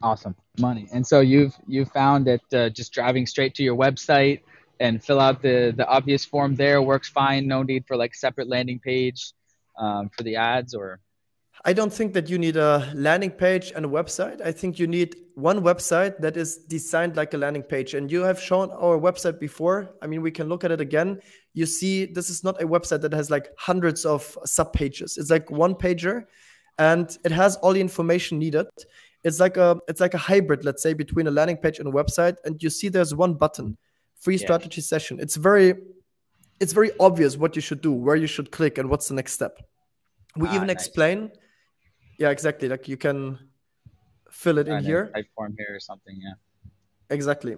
Awesome, 0.03 0.35
money. 0.59 0.87
And 0.91 1.05
so 1.05 1.19
you've 1.19 1.55
you 1.67 1.85
found 1.85 2.25
that 2.25 2.53
uh, 2.53 2.69
just 2.69 2.91
driving 2.91 3.27
straight 3.27 3.53
to 3.55 3.63
your 3.63 3.75
website 3.75 4.41
and 4.79 5.03
fill 5.03 5.19
out 5.19 5.41
the 5.41 5.73
the 5.77 5.87
obvious 5.87 6.25
form 6.25 6.55
there 6.55 6.81
works 6.81 7.09
fine. 7.09 7.47
No 7.47 7.61
need 7.61 7.85
for 7.87 7.95
like 7.95 8.15
separate 8.15 8.47
landing 8.47 8.79
page 8.79 9.33
um, 9.77 10.09
for 10.09 10.23
the 10.23 10.35
ads 10.35 10.73
or 10.73 10.99
I 11.63 11.73
don't 11.73 11.93
think 11.93 12.13
that 12.13 12.29
you 12.29 12.39
need 12.39 12.57
a 12.57 12.91
landing 12.95 13.29
page 13.29 13.71
and 13.75 13.85
a 13.85 13.89
website. 13.89 14.41
I 14.41 14.51
think 14.51 14.79
you 14.79 14.87
need 14.87 15.15
one 15.35 15.61
website 15.61 16.17
that 16.19 16.35
is 16.35 16.57
designed 16.57 17.15
like 17.15 17.33
a 17.33 17.37
landing 17.37 17.61
page. 17.61 17.93
And 17.93 18.11
you 18.11 18.21
have 18.21 18.41
shown 18.41 18.71
our 18.71 18.97
website 18.97 19.39
before. 19.39 19.93
I 20.01 20.07
mean, 20.07 20.21
we 20.21 20.31
can 20.31 20.49
look 20.49 20.63
at 20.63 20.71
it 20.71 20.81
again. 20.81 21.19
You 21.53 21.67
see, 21.67 22.05
this 22.05 22.29
is 22.29 22.43
not 22.43 22.61
a 22.61 22.67
website 22.67 23.01
that 23.01 23.13
has 23.13 23.29
like 23.29 23.49
hundreds 23.57 24.05
of 24.05 24.37
sub 24.45 24.73
pages. 24.73 25.17
It's 25.17 25.29
like 25.29 25.51
one 25.51 25.75
pager 25.75 26.25
and 26.79 27.15
it 27.23 27.31
has 27.31 27.57
all 27.57 27.73
the 27.73 27.81
information 27.81 28.39
needed. 28.39 28.67
It's 29.23 29.39
like 29.39 29.57
a 29.57 29.77
it's 29.87 30.01
like 30.01 30.15
a 30.15 30.17
hybrid, 30.17 30.65
let's 30.65 30.81
say, 30.81 30.93
between 30.93 31.27
a 31.27 31.31
landing 31.31 31.57
page 31.57 31.77
and 31.77 31.87
a 31.87 31.91
website. 31.91 32.37
And 32.43 32.61
you 32.63 32.71
see 32.71 32.89
there's 32.89 33.13
one 33.13 33.35
button, 33.35 33.77
free 34.19 34.37
yeah. 34.37 34.45
strategy 34.45 34.81
session. 34.81 35.19
It's 35.19 35.35
very 35.35 35.75
it's 36.59 36.73
very 36.73 36.91
obvious 36.99 37.37
what 37.37 37.55
you 37.55 37.61
should 37.61 37.81
do, 37.81 37.91
where 37.91 38.15
you 38.15 38.27
should 38.27 38.51
click, 38.51 38.79
and 38.79 38.89
what's 38.89 39.07
the 39.09 39.13
next 39.13 39.33
step. 39.33 39.59
We 40.35 40.47
ah, 40.47 40.55
even 40.55 40.67
nice. 40.67 40.77
explain 40.77 41.31
yeah, 42.21 42.29
exactly. 42.29 42.69
Like 42.69 42.87
you 42.87 42.97
can 42.97 43.39
fill 44.29 44.59
it 44.59 44.67
in 44.67 44.83
here. 44.83 45.07
Type 45.07 45.25
form 45.35 45.55
here 45.57 45.75
or 45.75 45.79
something. 45.79 46.15
Yeah. 46.21 46.33
Exactly. 47.09 47.57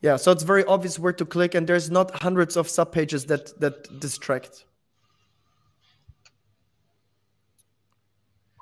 Yeah, 0.00 0.14
so 0.14 0.30
it's 0.30 0.44
very 0.44 0.64
obvious 0.64 0.96
where 0.96 1.12
to 1.12 1.24
click, 1.24 1.56
and 1.56 1.66
there's 1.66 1.90
not 1.90 2.22
hundreds 2.22 2.56
of 2.56 2.68
sub 2.68 2.92
pages 2.92 3.26
that 3.26 3.58
that 3.58 3.98
distract. 3.98 4.64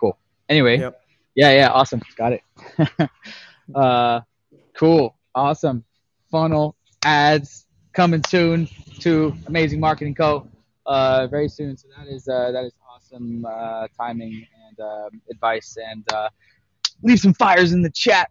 Cool. 0.01 0.16
Anyway, 0.49 0.79
yep. 0.79 0.99
yeah, 1.35 1.53
yeah, 1.53 1.69
awesome. 1.69 2.01
Got 2.16 2.33
it. 2.33 2.42
uh, 3.75 4.23
cool, 4.79 5.14
awesome. 5.35 5.85
Funnel 6.31 6.75
ads 7.05 7.66
coming 7.92 8.23
soon 8.27 8.66
to 9.01 9.37
Amazing 9.47 9.79
Marketing 9.79 10.14
Co 10.14 10.49
uh, 10.87 11.27
very 11.27 11.49
soon. 11.49 11.77
So 11.77 11.88
that 11.96 12.07
is 12.09 12.29
uh, 12.29 12.53
that 12.53 12.64
is 12.64 12.72
awesome 12.88 13.44
uh, 13.44 13.88
timing 13.96 14.46
and 14.66 14.81
um, 14.81 15.20
advice. 15.31 15.77
And 15.90 16.05
uh, 16.12 16.29
leave 17.03 17.20
some 17.20 17.35
fires 17.35 17.72
in 17.72 17.83
the 17.83 17.90
chat, 17.90 18.31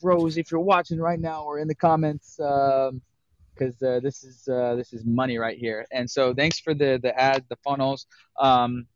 bros, 0.00 0.36
if 0.36 0.50
you're 0.50 0.60
watching 0.60 0.98
right 0.98 1.18
now 1.18 1.44
or 1.44 1.58
in 1.58 1.68
the 1.68 1.74
comments, 1.74 2.36
because 2.36 3.82
um, 3.82 3.88
uh, 3.88 4.00
this 4.00 4.22
is 4.22 4.48
uh, 4.48 4.74
this 4.76 4.92
is 4.92 5.04
money 5.04 5.38
right 5.38 5.58
here. 5.58 5.86
And 5.92 6.08
so 6.10 6.34
thanks 6.34 6.60
for 6.60 6.74
the 6.74 7.00
the 7.02 7.18
ads, 7.18 7.46
the 7.48 7.56
funnels. 7.56 8.06
Um, 8.38 8.86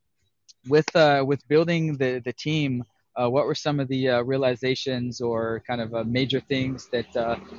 with 0.69 0.89
with 1.25 1.47
building 1.49 1.97
the 1.97 2.21
the 2.25 2.33
team. 2.33 2.85
Uh, 3.17 3.29
what 3.29 3.47
were 3.47 3.55
some 3.55 3.81
of 3.81 3.89
the 3.89 4.09
uh, 4.09 4.23
realizations 4.23 5.21
or 5.21 5.61
kind 5.67 5.81
of 5.81 5.93
uh, 5.93 6.05
major 6.05 6.39
things 6.39 6.89
that 6.93 7.07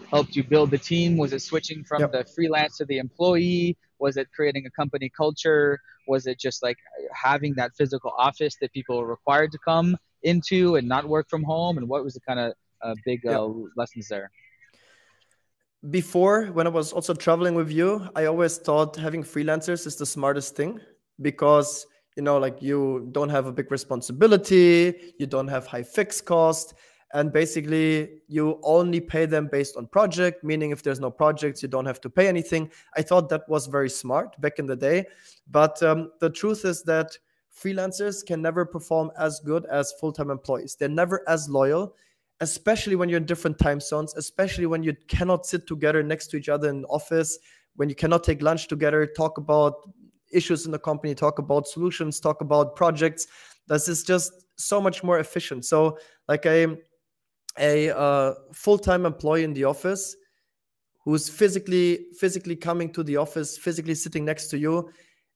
helped 0.10 0.34
you 0.34 0.42
build 0.42 0.72
the 0.72 0.78
team? 0.78 1.18
Was 1.18 1.34
it 1.34 1.42
switching 1.42 1.84
from 1.84 2.00
yep. 2.00 2.14
the 2.14 2.24
freelance 2.34 2.78
to 2.78 2.86
the 2.86 2.98
employee? 2.98 3.76
Was 4.00 4.18
it 4.18 4.28
creating 4.36 4.66
a 4.66 4.72
company 4.72 5.10
culture? 5.16 5.80
Was 6.08 6.28
it 6.28 6.40
just 6.40 6.64
like 6.64 6.78
having 7.14 7.54
that 7.56 7.72
physical 7.78 8.14
office 8.18 8.56
that 8.62 8.72
people 8.74 9.00
are 9.00 9.06
required 9.06 9.52
to 9.52 9.60
come 9.64 9.98
into 10.24 10.76
and 10.76 10.88
not 10.88 11.08
work 11.08 11.30
from 11.30 11.44
home? 11.44 11.78
And 11.78 11.88
what 11.88 12.04
was 12.04 12.14
the 12.14 12.22
kind 12.22 12.40
of 12.40 12.54
uh, 12.82 12.96
big 13.06 13.26
uh, 13.26 13.48
lessons 13.76 14.08
there? 14.08 14.32
Before, 15.90 16.48
when 16.48 16.68
I 16.68 16.70
was 16.70 16.92
also 16.92 17.14
traveling 17.14 17.56
with 17.56 17.72
you, 17.72 18.10
I 18.16 18.26
always 18.26 18.58
thought 18.58 18.98
having 18.98 19.24
freelancers 19.24 19.88
is 19.88 19.96
the 19.96 20.06
smartest 20.06 20.56
thing 20.56 20.80
because 21.22 21.86
you 22.20 22.24
know 22.24 22.38
like 22.38 22.62
you 22.62 23.08
don't 23.12 23.30
have 23.30 23.46
a 23.46 23.52
big 23.52 23.72
responsibility 23.72 25.14
you 25.20 25.26
don't 25.26 25.48
have 25.48 25.66
high 25.68 25.84
fixed 25.84 26.26
cost 26.26 26.74
and 27.14 27.34
basically 27.34 28.22
you 28.28 28.60
only 28.64 29.00
pay 29.00 29.26
them 29.26 29.48
based 29.52 29.76
on 29.76 29.88
project 29.88 30.44
meaning 30.44 30.72
if 30.72 30.84
there's 30.84 31.00
no 31.00 31.10
projects 31.10 31.62
you 31.62 31.68
don't 31.68 31.86
have 31.86 32.02
to 32.02 32.10
pay 32.10 32.28
anything 32.28 32.70
i 32.96 33.02
thought 33.02 33.30
that 33.30 33.48
was 33.48 33.68
very 33.68 33.90
smart 33.90 34.40
back 34.42 34.60
in 34.60 34.66
the 34.66 34.76
day 34.76 35.06
but 35.50 35.82
um, 35.84 36.12
the 36.20 36.30
truth 36.30 36.66
is 36.66 36.84
that 36.84 37.18
freelancers 37.56 38.26
can 38.26 38.42
never 38.42 38.66
perform 38.66 39.12
as 39.18 39.40
good 39.40 39.66
as 39.66 39.94
full-time 39.94 40.30
employees 40.30 40.76
they're 40.76 40.90
never 40.90 41.28
as 41.28 41.50
loyal 41.50 41.96
especially 42.42 42.96
when 42.96 43.10
you're 43.10 43.18
in 43.18 43.26
different 43.26 43.58
time 43.58 43.80
zones 43.80 44.14
especially 44.16 44.66
when 44.66 44.84
you 44.84 44.96
cannot 45.08 45.46
sit 45.46 45.68
together 45.68 46.04
next 46.04 46.28
to 46.28 46.38
each 46.38 46.50
other 46.50 46.70
in 46.70 46.86
office 46.86 47.40
when 47.76 47.90
you 47.90 47.96
cannot 47.96 48.24
take 48.24 48.42
lunch 48.42 48.68
together 48.68 49.06
talk 49.06 49.38
about 49.38 49.74
issues 50.32 50.66
in 50.66 50.72
the 50.72 50.80
company, 50.80 51.16
talk 51.16 51.40
about 51.40 51.68
solutions, 51.68 52.20
talk 52.20 52.42
about 52.42 52.76
projects. 52.76 53.28
This 53.68 53.88
is 53.88 54.04
just 54.04 54.32
so 54.56 54.82
much 54.82 55.04
more 55.04 55.20
efficient. 55.20 55.66
So, 55.66 55.98
like 56.28 56.46
a 56.46 56.78
a 57.60 57.96
uh, 57.96 58.34
full-time 58.54 59.06
employee 59.06 59.44
in 59.44 59.54
the 59.54 59.66
office 59.66 60.16
who's 61.04 61.30
physically 61.30 62.08
physically 62.18 62.56
coming 62.56 62.92
to 62.94 63.04
the 63.04 63.18
office, 63.18 63.58
physically 63.58 63.96
sitting 63.96 64.26
next 64.26 64.48
to 64.48 64.58
you, 64.58 64.90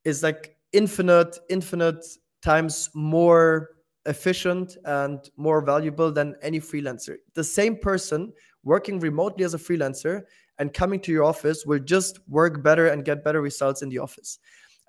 is 0.04 0.24
like 0.24 0.56
infinite, 0.72 1.38
infinite 1.50 2.04
times 2.42 2.90
more 2.94 3.70
efficient 4.06 4.78
and 4.86 5.30
more 5.38 5.62
valuable 5.62 6.12
than 6.12 6.36
any 6.42 6.60
freelancer. 6.60 7.16
The 7.36 7.44
same 7.44 7.78
person 7.78 8.34
working 8.64 9.00
remotely 9.00 9.46
as 9.46 9.54
a 9.54 9.58
freelancer 9.58 10.24
and 10.60 10.74
coming 10.74 11.00
to 11.02 11.12
your 11.12 11.24
office 11.24 11.66
will 11.66 11.80
just 11.80 12.20
work 12.28 12.62
better 12.64 12.88
and 12.88 13.06
get 13.06 13.24
better 13.24 13.42
results 13.42 13.82
in 13.82 13.90
the 13.90 14.00
office. 14.00 14.40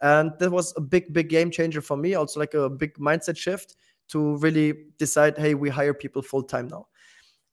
And 0.03 0.33
that 0.39 0.51
was 0.51 0.75
a 0.77 0.81
big, 0.81 1.13
big 1.13 1.29
game 1.29 1.51
changer 1.51 1.81
for 1.81 1.97
me. 1.97 2.15
Also, 2.15 2.41
like 2.41 2.55
a 2.55 2.69
big 2.69 2.95
mindset 2.99 3.37
shift 3.37 3.77
to 4.09 4.37
really 4.39 4.75
decide, 4.99 5.39
hey, 5.39 5.55
we 5.55 5.71
hire 5.71 5.95
people 5.95 6.21
full 6.21 6.43
time 6.43 6.69
now. 6.69 6.89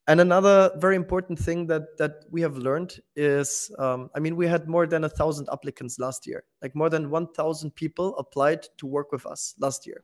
And 0.08 0.20
another 0.20 0.72
very 0.78 0.96
important 0.96 1.38
thing 1.38 1.68
that 1.68 1.98
that 1.98 2.26
we 2.32 2.42
have 2.42 2.58
learned 2.58 3.00
is, 3.16 3.72
um, 3.78 4.10
I 4.16 4.20
mean, 4.20 4.36
we 4.36 4.48
had 4.48 4.68
more 4.68 4.88
than 4.88 5.04
a 5.04 5.10
thousand 5.10 5.48
applicants 5.54 6.00
last 6.00 6.26
year. 6.26 6.44
Like 6.62 6.76
more 6.76 6.90
than 6.90 7.12
one 7.12 7.28
thousand 7.34 7.76
people 7.76 8.18
applied 8.18 8.68
to 8.78 8.88
work 8.88 9.12
with 9.12 9.26
us 9.26 9.54
last 9.60 9.86
year. 9.86 10.04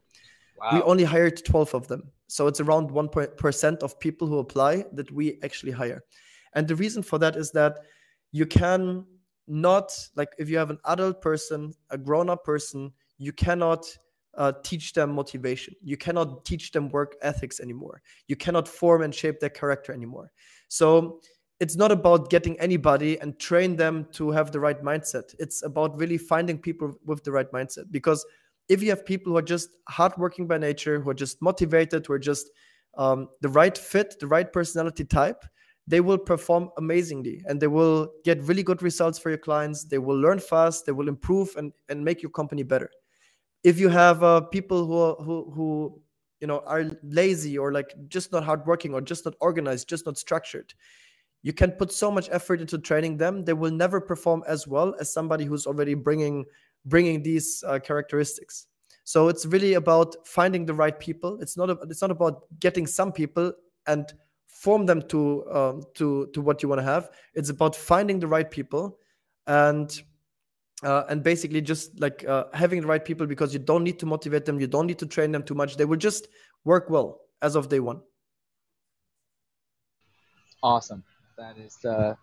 Wow. 0.60 0.70
We 0.74 0.82
only 0.84 1.04
hired 1.04 1.44
twelve 1.44 1.74
of 1.74 1.88
them, 1.88 2.04
so 2.28 2.48
it's 2.48 2.60
around 2.60 2.92
one 2.92 3.10
percent 3.10 3.84
of 3.84 4.00
people 4.00 4.28
who 4.28 4.40
apply 4.40 4.86
that 4.94 5.12
we 5.12 5.40
actually 5.44 5.72
hire. 5.72 6.04
And 6.54 6.68
the 6.68 6.76
reason 6.76 7.04
for 7.04 7.20
that 7.20 7.36
is 7.36 7.52
that 7.52 7.80
you 8.32 8.46
can 8.46 9.06
not 9.48 9.92
like 10.16 10.30
if 10.38 10.50
you 10.50 10.58
have 10.58 10.70
an 10.70 10.80
adult 10.86 11.22
person, 11.22 11.74
a 11.90 11.98
grown-up 11.98 12.44
person, 12.44 12.92
you 13.18 13.34
cannot 13.34 13.86
uh, 14.38 14.54
teach 14.64 14.94
them 14.94 15.14
motivation. 15.14 15.74
You 15.84 15.98
cannot 15.98 16.46
teach 16.46 16.72
them 16.72 16.90
work 16.90 17.16
ethics 17.22 17.60
anymore. 17.60 18.02
You 18.28 18.36
cannot 18.36 18.68
form 18.68 19.02
and 19.02 19.14
shape 19.14 19.40
their 19.40 19.50
character 19.50 19.92
anymore. 19.92 20.32
So 20.68 21.22
it's 21.60 21.76
not 21.76 21.92
about 21.92 22.30
getting 22.30 22.60
anybody 22.60 23.20
and 23.20 23.40
train 23.40 23.76
them 23.76 24.08
to 24.14 24.30
have 24.30 24.52
the 24.52 24.60
right 24.60 24.82
mindset. 24.84 25.34
It's 25.40 25.64
about 25.64 25.98
really 25.98 26.18
finding 26.18 26.60
people 26.60 26.94
with 27.04 27.24
the 27.24 27.32
right 27.32 27.52
mindset. 27.52 27.86
Because 27.90 28.24
if 28.70 28.84
you 28.84 28.90
have 28.90 29.06
people 29.06 29.32
who 29.32 29.38
are 29.38 29.42
just 29.42 29.70
hardworking 29.90 30.46
by 30.46 30.60
nature, 30.60 31.00
who 31.00 31.10
are 31.10 31.16
just 31.16 31.42
motivated, 31.42 32.06
who 32.06 32.14
are 32.14 32.20
just 32.20 32.52
um, 32.96 33.30
the 33.42 33.50
right 33.50 33.76
fit, 33.76 34.20
the 34.20 34.28
right 34.28 34.52
personality 34.54 35.04
type, 35.04 35.44
they 35.88 36.02
will 36.02 36.18
perform 36.18 36.70
amazingly 36.78 37.42
and 37.46 37.60
they 37.60 37.68
will 37.68 38.12
get 38.24 38.44
really 38.44 38.62
good 38.62 38.84
results 38.84 39.18
for 39.18 39.30
your 39.30 39.38
clients. 39.38 39.86
They 39.86 39.98
will 39.98 40.20
learn 40.20 40.40
fast, 40.40 40.86
they 40.86 40.92
will 40.92 41.08
improve 41.08 41.56
and, 41.56 41.72
and 41.90 42.04
make 42.04 42.22
your 42.22 42.32
company 42.32 42.62
better 42.62 42.92
if 43.64 43.80
you 43.80 43.90
have 43.90 44.24
uh, 44.24 44.42
people 44.42 44.86
who 44.86 44.98
are, 44.98 45.16
who 45.16 45.52
who 45.52 46.02
you 46.40 46.48
know 46.48 46.60
are 46.66 46.86
lazy 47.04 47.58
or 47.58 47.72
like 47.72 47.94
just 48.08 48.32
not 48.32 48.44
hardworking 48.44 48.94
or 48.94 49.02
just 49.02 49.26
not 49.26 49.34
organized 49.40 49.90
just 49.90 50.06
not 50.06 50.18
structured 50.18 50.74
you 51.42 51.54
can 51.54 51.72
put 51.72 51.92
so 51.92 52.12
much 52.12 52.30
effort 52.32 52.62
into 52.62 52.78
training 52.78 53.18
them 53.18 53.44
they 53.44 53.54
will 53.54 53.72
never 53.72 54.00
perform 54.00 54.44
as 54.48 54.68
well 54.68 54.96
as 55.00 55.12
somebody 55.12 55.46
who's 55.46 55.66
already 55.66 55.94
bringing 55.94 56.46
bringing 56.88 57.22
these 57.22 57.64
uh, 57.68 57.80
characteristics. 57.80 58.68
So 59.04 59.30
it's 59.30 59.46
really 59.46 59.76
about 59.76 60.16
finding 60.26 60.66
the 60.66 60.74
right 60.74 60.98
people. 60.98 61.40
It's 61.42 61.56
not 61.56 61.70
a, 61.70 61.78
it's 61.84 62.02
not 62.02 62.12
about 62.12 62.44
getting 62.60 62.88
some 62.88 63.12
people 63.12 63.54
and 63.86 64.12
form 64.48 64.86
them 64.86 65.02
to 65.04 65.50
um, 65.52 65.84
to 65.96 66.28
to 66.34 66.42
what 66.42 66.62
you 66.64 66.70
want 66.70 66.80
to 66.80 66.84
have. 66.84 67.10
It's 67.34 67.50
about 67.50 67.76
finding 67.76 68.20
the 68.20 68.28
right 68.28 68.50
people 68.50 68.98
and 69.46 70.02
uh, 70.84 71.04
and 71.10 71.24
basically 71.24 71.62
just 71.62 72.00
like 72.00 72.26
uh, 72.28 72.46
having 72.54 72.82
the 72.82 72.88
right 72.88 73.04
people 73.04 73.26
because 73.26 73.54
you 73.54 73.60
don't 73.60 73.84
need 73.84 74.00
to 74.00 74.06
motivate 74.06 74.46
them 74.46 74.60
you 74.60 74.68
don't 74.68 74.88
need 74.88 75.00
to 75.00 75.06
train 75.06 75.32
them 75.32 75.44
too 75.44 75.56
much. 75.56 75.78
They 75.78 75.86
will 75.86 75.98
just 75.98 76.28
work 76.66 76.90
well 76.90 77.22
as 77.42 77.56
of 77.56 77.70
day 77.70 77.80
one. 77.80 78.02
Awesome. 80.62 81.04
That 81.38 81.58
is 81.58 81.78
uh, 81.86 82.16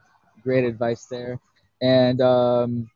great 0.43 0.64
advice 0.64 1.07
there. 1.07 1.40
And 1.81 2.21
um, 2.21 2.90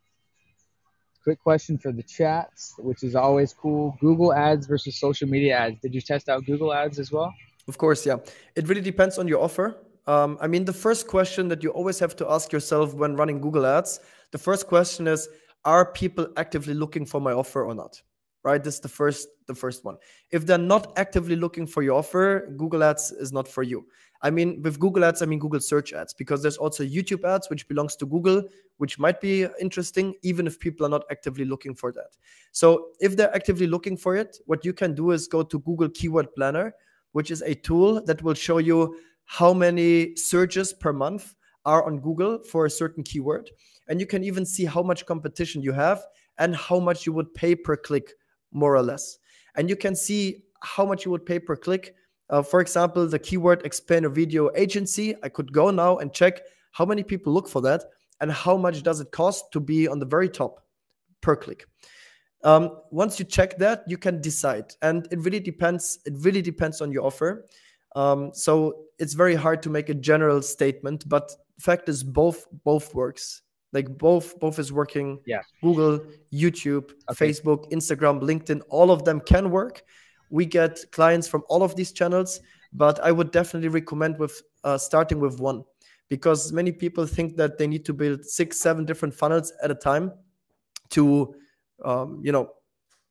quick 1.22 1.40
question 1.42 1.78
for 1.78 1.92
the 1.92 2.02
chats 2.02 2.74
which 2.78 3.02
is 3.02 3.14
always 3.14 3.52
cool. 3.52 3.96
Google 4.00 4.32
ads 4.32 4.66
versus 4.66 4.98
social 4.98 5.28
media 5.28 5.56
ads. 5.58 5.80
Did 5.80 5.94
you 5.94 6.00
test 6.00 6.28
out 6.28 6.44
google 6.44 6.72
ads 6.72 6.98
as 6.98 7.10
well? 7.10 7.32
Of 7.66 7.78
course 7.78 8.06
yeah. 8.06 8.16
It 8.54 8.68
really 8.68 8.80
depends 8.80 9.18
on 9.18 9.28
your 9.28 9.42
offer. 9.42 9.76
Um, 10.06 10.38
i 10.40 10.46
mean 10.46 10.64
the 10.64 10.72
first 10.72 11.06
question 11.06 11.48
that 11.48 11.62
you 11.62 11.70
always 11.70 11.98
have 11.98 12.16
to 12.16 12.24
ask 12.30 12.50
yourself 12.50 12.94
when 12.94 13.14
running 13.14 13.42
google 13.42 13.66
ads 13.66 14.00
the 14.30 14.38
first 14.38 14.66
question 14.66 15.06
is 15.06 15.28
are 15.68 15.84
people 15.92 16.26
actively 16.38 16.72
looking 16.72 17.04
for 17.04 17.20
my 17.20 17.32
offer 17.32 17.62
or 17.62 17.74
not 17.74 18.00
right? 18.44 18.62
This 18.64 18.76
is 18.76 18.80
the 18.80 18.88
first 18.88 19.28
the 19.46 19.54
first 19.54 19.84
one. 19.84 19.96
If 20.30 20.46
they're 20.46 20.66
not 20.74 20.92
actively 20.96 21.36
looking 21.36 21.66
for 21.66 21.82
your 21.82 21.98
offer 21.98 22.54
google 22.56 22.82
ads 22.82 23.10
is 23.10 23.32
not 23.32 23.46
for 23.48 23.62
you. 23.62 23.86
I 24.22 24.30
mean 24.30 24.62
with 24.62 24.80
google 24.80 25.04
ads 25.04 25.22
i 25.22 25.26
mean 25.26 25.38
google 25.38 25.60
search 25.60 25.92
ads 25.92 26.12
because 26.12 26.42
there's 26.42 26.56
also 26.56 26.82
youtube 26.82 27.24
ads 27.32 27.48
which 27.50 27.68
belongs 27.68 27.94
to 27.96 28.06
google 28.14 28.42
which 28.78 28.98
might 28.98 29.20
be 29.20 29.46
interesting 29.60 30.14
even 30.22 30.46
if 30.50 30.58
people 30.58 30.86
are 30.86 30.88
not 30.96 31.04
actively 31.10 31.44
looking 31.44 31.74
for 31.74 31.92
that. 31.92 32.10
So 32.52 32.66
if 33.00 33.16
they're 33.16 33.34
actively 33.40 33.68
looking 33.74 33.96
for 33.96 34.16
it 34.16 34.38
what 34.46 34.64
you 34.64 34.72
can 34.72 34.94
do 34.94 35.10
is 35.16 35.28
go 35.28 35.42
to 35.42 35.58
google 35.68 35.90
keyword 35.90 36.34
planner 36.34 36.74
which 37.12 37.30
is 37.30 37.42
a 37.42 37.54
tool 37.54 38.02
that 38.06 38.22
will 38.22 38.38
show 38.46 38.58
you 38.58 38.96
how 39.38 39.52
many 39.52 40.16
searches 40.16 40.72
per 40.72 40.92
month 40.92 41.34
are 41.64 41.84
on 41.88 42.00
google 42.00 42.42
for 42.50 42.66
a 42.66 42.70
certain 42.70 43.04
keyword 43.04 43.50
and 43.88 44.00
you 44.00 44.06
can 44.06 44.22
even 44.22 44.44
see 44.44 44.64
how 44.64 44.82
much 44.82 45.06
competition 45.06 45.62
you 45.62 45.72
have 45.72 46.04
and 46.38 46.54
how 46.54 46.78
much 46.78 47.06
you 47.06 47.12
would 47.12 47.32
pay 47.34 47.54
per 47.54 47.76
click 47.76 48.12
more 48.52 48.74
or 48.74 48.82
less. 48.82 49.18
And 49.56 49.68
you 49.68 49.76
can 49.76 49.96
see 49.96 50.44
how 50.62 50.84
much 50.84 51.04
you 51.04 51.10
would 51.10 51.26
pay 51.26 51.38
per 51.38 51.56
click. 51.56 51.94
Uh, 52.30 52.42
for 52.42 52.60
example 52.60 53.06
the 53.06 53.18
keyword 53.18 53.64
explainer 53.64 54.08
video 54.08 54.50
agency. 54.54 55.14
I 55.22 55.28
could 55.28 55.52
go 55.52 55.70
now 55.70 55.98
and 55.98 56.12
check 56.12 56.42
how 56.72 56.84
many 56.84 57.02
people 57.02 57.32
look 57.32 57.48
for 57.48 57.62
that 57.62 57.84
and 58.20 58.30
how 58.30 58.56
much 58.56 58.82
does 58.82 59.00
it 59.00 59.10
cost 59.10 59.52
to 59.52 59.60
be 59.60 59.88
on 59.88 59.98
the 59.98 60.06
very 60.06 60.28
top 60.28 60.60
per 61.20 61.34
click. 61.34 61.66
Um, 62.44 62.78
once 62.90 63.18
you 63.18 63.24
check 63.24 63.58
that 63.58 63.82
you 63.88 63.98
can 63.98 64.20
decide. 64.20 64.74
And 64.82 65.08
it 65.10 65.18
really 65.20 65.40
depends 65.40 65.98
it 66.04 66.14
really 66.18 66.42
depends 66.42 66.80
on 66.80 66.92
your 66.92 67.04
offer. 67.04 67.46
Um, 67.96 68.30
so 68.34 68.84
it's 68.98 69.14
very 69.14 69.34
hard 69.34 69.62
to 69.62 69.70
make 69.70 69.88
a 69.88 69.94
general 69.94 70.42
statement 70.42 71.08
but 71.08 71.32
fact 71.58 71.88
is 71.88 72.04
both 72.04 72.46
both 72.64 72.94
works 72.94 73.42
like 73.72 73.98
both 73.98 74.38
both 74.40 74.58
is 74.58 74.72
working. 74.72 75.20
Yeah. 75.26 75.42
Google 75.62 76.00
youtube 76.32 76.92
okay. 77.10 77.28
facebook 77.28 77.70
instagram 77.72 78.20
linkedin 78.20 78.60
all 78.68 78.90
of 78.90 79.04
them 79.04 79.20
can 79.20 79.50
work. 79.50 79.82
We 80.30 80.44
get 80.44 80.78
clients 80.92 81.26
from 81.26 81.42
all 81.48 81.62
of 81.62 81.74
these 81.74 81.92
channels 81.92 82.40
but 82.72 83.00
i 83.00 83.10
would 83.10 83.30
definitely 83.30 83.68
recommend 83.68 84.18
with 84.18 84.42
uh, 84.64 84.76
starting 84.76 85.20
with 85.20 85.40
one 85.40 85.64
because 86.08 86.52
many 86.52 86.72
people 86.72 87.06
think 87.06 87.36
that 87.36 87.58
they 87.58 87.66
need 87.66 87.84
to 87.84 87.92
build 87.92 88.24
six 88.24 88.58
seven 88.58 88.84
different 88.84 89.14
funnels 89.14 89.52
at 89.62 89.70
a 89.70 89.74
time 89.74 90.12
to 90.90 91.34
um, 91.84 92.20
you 92.22 92.32
know 92.32 92.50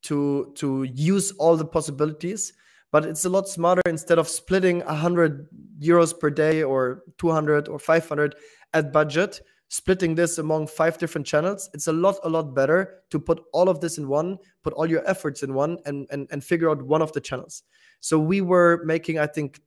to 0.04 0.52
to 0.56 0.84
use 0.84 1.32
all 1.34 1.56
the 1.56 1.66
possibilities. 1.66 2.54
But 2.92 3.06
it's 3.06 3.26
a 3.26 3.30
lot 3.30 3.50
smarter 3.50 3.82
instead 3.86 4.18
of 4.18 4.30
splitting 4.30 4.80
100 4.80 5.50
euros 5.82 6.18
per 6.18 6.30
day 6.30 6.64
or 6.64 7.04
200 7.18 7.68
or 7.68 7.80
500 7.80 8.36
at 8.74 8.94
budget 8.94 9.42
splitting 9.70 10.16
this 10.16 10.38
among 10.38 10.66
five 10.68 10.98
different 10.98 11.28
channels 11.28 11.70
it's 11.74 11.88
a 11.88 11.94
lot 11.94 12.16
a 12.24 12.30
lot 12.30 12.56
better 12.56 13.02
to 13.10 13.20
put 13.20 13.44
all 13.54 13.68
of 13.68 13.82
this 13.82 13.98
in 13.98 14.08
one 14.08 14.38
put 14.64 14.74
all 14.74 14.90
your 14.90 15.08
efforts 15.10 15.44
in 15.44 15.54
one 15.54 15.78
and 15.86 16.08
and, 16.12 16.28
and 16.32 16.44
figure 16.44 16.70
out 16.70 16.82
one 16.82 17.02
of 17.02 17.12
the 17.14 17.22
channels. 17.22 17.64
So 18.00 18.18
we 18.20 18.42
were 18.42 18.82
making 18.86 19.20
i 19.20 19.28
think 19.28 19.60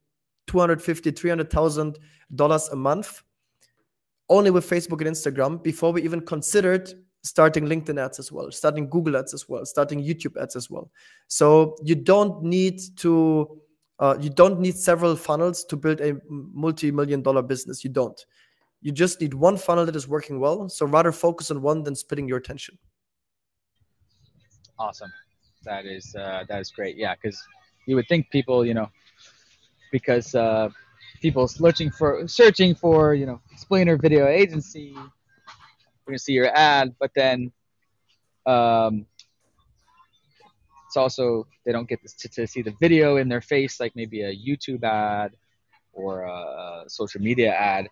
250 0.47 1.11
300000 1.11 1.99
dollars 2.35 2.69
a 2.69 2.75
month 2.75 3.21
only 4.29 4.49
with 4.49 4.67
facebook 4.67 5.05
and 5.05 5.15
instagram 5.15 5.61
before 5.61 5.91
we 5.91 6.01
even 6.01 6.21
considered 6.21 6.91
starting 7.23 7.65
linkedin 7.65 8.03
ads 8.03 8.17
as 8.17 8.31
well 8.31 8.51
starting 8.51 8.89
google 8.89 9.15
ads 9.15 9.33
as 9.33 9.47
well 9.47 9.65
starting 9.65 10.01
youtube 10.03 10.41
ads 10.41 10.55
as 10.55 10.69
well. 10.69 10.89
So 11.27 11.75
you 11.83 11.95
don't 11.95 12.43
need 12.43 12.79
to 12.97 13.61
uh, 14.01 14.17
you 14.19 14.31
don't 14.31 14.59
need 14.59 14.75
several 14.75 15.15
funnels 15.15 15.63
to 15.65 15.77
build 15.77 16.01
a 16.01 16.15
multi-million 16.27 17.21
dollar 17.21 17.43
business. 17.43 17.83
You 17.83 17.91
don't 17.91 18.25
you 18.81 18.91
just 18.91 19.21
need 19.21 19.33
one 19.33 19.57
funnel 19.57 19.85
that 19.85 19.95
is 19.95 20.07
working 20.07 20.39
well. 20.39 20.67
So 20.67 20.85
rather 20.85 21.11
focus 21.11 21.51
on 21.51 21.61
one 21.61 21.83
than 21.83 21.95
splitting 21.95 22.27
your 22.27 22.37
attention. 22.37 22.77
Awesome. 24.77 25.11
That 25.63 25.85
is 25.85 26.15
uh, 26.15 26.43
that 26.49 26.59
is 26.59 26.71
great. 26.71 26.97
Yeah, 26.97 27.13
because 27.15 27.39
you 27.85 27.95
would 27.95 28.07
think 28.07 28.31
people, 28.31 28.65
you 28.65 28.73
know, 28.73 28.89
because 29.91 30.33
uh, 30.33 30.69
people 31.21 31.47
searching 31.47 31.91
for 31.91 32.27
searching 32.27 32.73
for 32.73 33.13
you 33.13 33.27
know 33.27 33.39
explainer 33.51 33.95
video 33.95 34.27
agency, 34.27 34.93
you're 34.95 35.11
gonna 36.07 36.17
see 36.17 36.33
your 36.33 36.49
ad, 36.57 36.95
but 36.99 37.11
then 37.15 37.51
um, 38.47 39.05
it's 40.87 40.97
also 40.97 41.45
they 41.63 41.71
don't 41.71 41.87
get 41.87 41.99
to, 42.05 42.29
to 42.29 42.47
see 42.47 42.63
the 42.63 42.73
video 42.81 43.17
in 43.17 43.29
their 43.29 43.41
face 43.41 43.79
like 43.79 43.95
maybe 43.95 44.23
a 44.23 44.35
YouTube 44.35 44.83
ad 44.83 45.33
or 45.93 46.23
a 46.23 46.85
social 46.87 47.21
media 47.21 47.53
ad 47.53 47.87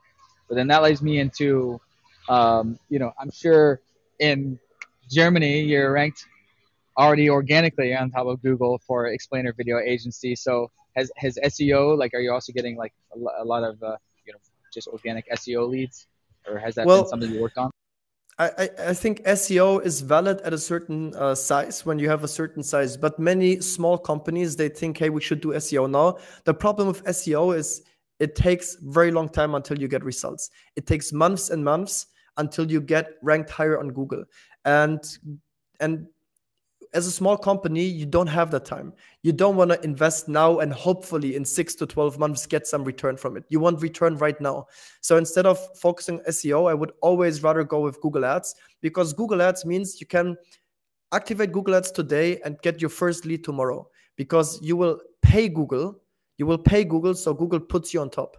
but 0.49 0.55
then 0.55 0.67
that 0.67 0.83
leads 0.83 1.01
me 1.01 1.19
into, 1.19 1.79
um, 2.27 2.77
you 2.89 2.99
know, 2.99 3.13
I'm 3.19 3.31
sure 3.31 3.79
in 4.19 4.59
Germany 5.09 5.61
you're 5.61 5.91
ranked 5.91 6.25
already 6.97 7.29
organically 7.29 7.95
on 7.95 8.11
top 8.11 8.27
of 8.27 8.41
Google 8.41 8.81
for 8.85 9.07
explainer 9.07 9.53
video 9.53 9.79
agency. 9.79 10.35
So 10.35 10.71
has 10.95 11.11
has 11.15 11.37
SEO 11.43 11.97
like 11.97 12.13
are 12.13 12.19
you 12.19 12.31
also 12.33 12.51
getting 12.51 12.75
like 12.75 12.93
a, 13.15 13.45
lot 13.45 13.63
of 13.63 13.81
uh, 13.81 13.95
you 14.25 14.33
know 14.33 14.39
just 14.73 14.87
organic 14.87 15.29
SEO 15.31 15.69
leads, 15.69 16.07
or 16.47 16.57
has 16.57 16.75
that 16.75 16.85
well, 16.85 17.03
been 17.03 17.09
something 17.09 17.31
you 17.31 17.41
worked 17.41 17.57
on? 17.57 17.71
I, 18.39 18.69
I 18.79 18.93
think 18.93 19.21
SEO 19.25 19.83
is 19.83 19.99
valid 19.99 20.39
at 20.41 20.53
a 20.53 20.57
certain 20.57 21.13
uh, 21.13 21.35
size 21.35 21.85
when 21.85 21.99
you 21.99 22.07
have 22.07 22.23
a 22.23 22.27
certain 22.27 22.63
size, 22.63 22.95
but 22.95 23.19
many 23.19 23.59
small 23.59 23.97
companies 23.97 24.55
they 24.55 24.69
think, 24.69 24.97
hey, 24.97 25.09
we 25.09 25.19
should 25.19 25.41
do 25.41 25.49
SEO 25.49 25.89
now. 25.91 26.19
The 26.45 26.53
problem 26.53 26.87
with 26.87 27.03
SEO 27.03 27.53
is 27.53 27.83
it 28.19 28.35
takes 28.35 28.75
very 28.81 29.11
long 29.11 29.29
time 29.29 29.55
until 29.55 29.79
you 29.79 29.87
get 29.87 30.03
results. 30.03 30.49
It 30.75 30.85
takes 30.85 31.11
months 31.11 31.49
and 31.49 31.63
months 31.63 32.07
until 32.37 32.69
you 32.69 32.81
get 32.81 33.15
ranked 33.21 33.49
higher 33.49 33.79
on 33.79 33.89
Google, 33.89 34.23
and 34.65 35.01
and 35.79 36.07
as 36.93 37.05
a 37.05 37.11
small 37.11 37.37
company, 37.37 37.83
you 37.83 38.05
don't 38.05 38.27
have 38.27 38.49
that 38.51 38.65
time. 38.65 38.93
You 39.21 39.31
don't 39.31 39.55
want 39.55 39.71
to 39.71 39.83
invest 39.83 40.27
now 40.27 40.59
and 40.59 40.73
hopefully 40.73 41.35
in 41.35 41.45
six 41.45 41.75
to 41.75 41.85
12 41.85 42.17
months 42.17 42.47
get 42.47 42.65
some 42.65 42.83
return 42.83 43.15
from 43.15 43.37
it. 43.37 43.43
You 43.49 43.59
want 43.59 43.81
return 43.81 44.17
right 44.17 44.39
now. 44.41 44.65
So 45.01 45.17
instead 45.17 45.45
of 45.45 45.59
focusing 45.77 46.19
SEO, 46.27 46.69
I 46.69 46.73
would 46.73 46.91
always 47.01 47.43
rather 47.43 47.63
go 47.63 47.81
with 47.81 48.01
Google 48.01 48.25
Ads 48.25 48.55
because 48.81 49.13
Google 49.13 49.41
Ads 49.41 49.65
means 49.65 50.01
you 50.01 50.07
can 50.07 50.35
activate 51.11 51.51
Google 51.51 51.75
Ads 51.75 51.91
today 51.91 52.39
and 52.43 52.59
get 52.61 52.81
your 52.81 52.89
first 52.89 53.25
lead 53.25 53.43
tomorrow 53.43 53.87
because 54.15 54.59
you 54.61 54.75
will 54.75 54.99
pay 55.21 55.47
Google. 55.47 55.99
You 56.39 56.47
will 56.47 56.57
pay 56.57 56.83
Google, 56.83 57.13
so 57.13 57.33
Google 57.33 57.59
puts 57.59 57.93
you 57.93 58.01
on 58.01 58.09
top. 58.09 58.37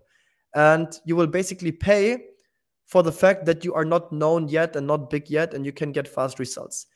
And 0.55 0.89
you 1.05 1.15
will 1.15 1.29
basically 1.29 1.71
pay 1.71 2.25
for 2.87 3.05
the 3.05 3.13
fact 3.13 3.47
that 3.47 3.65
you 3.65 3.73
are 3.75 3.85
not 3.85 4.11
known 4.11 4.49
yet 4.49 4.75
and 4.75 4.85
not 4.89 5.11
big 5.11 5.31
yet, 5.31 5.55
and 5.55 5.65
you 5.65 5.71
can 5.71 5.93
get 5.93 6.09
fast 6.09 6.41
results 6.41 6.87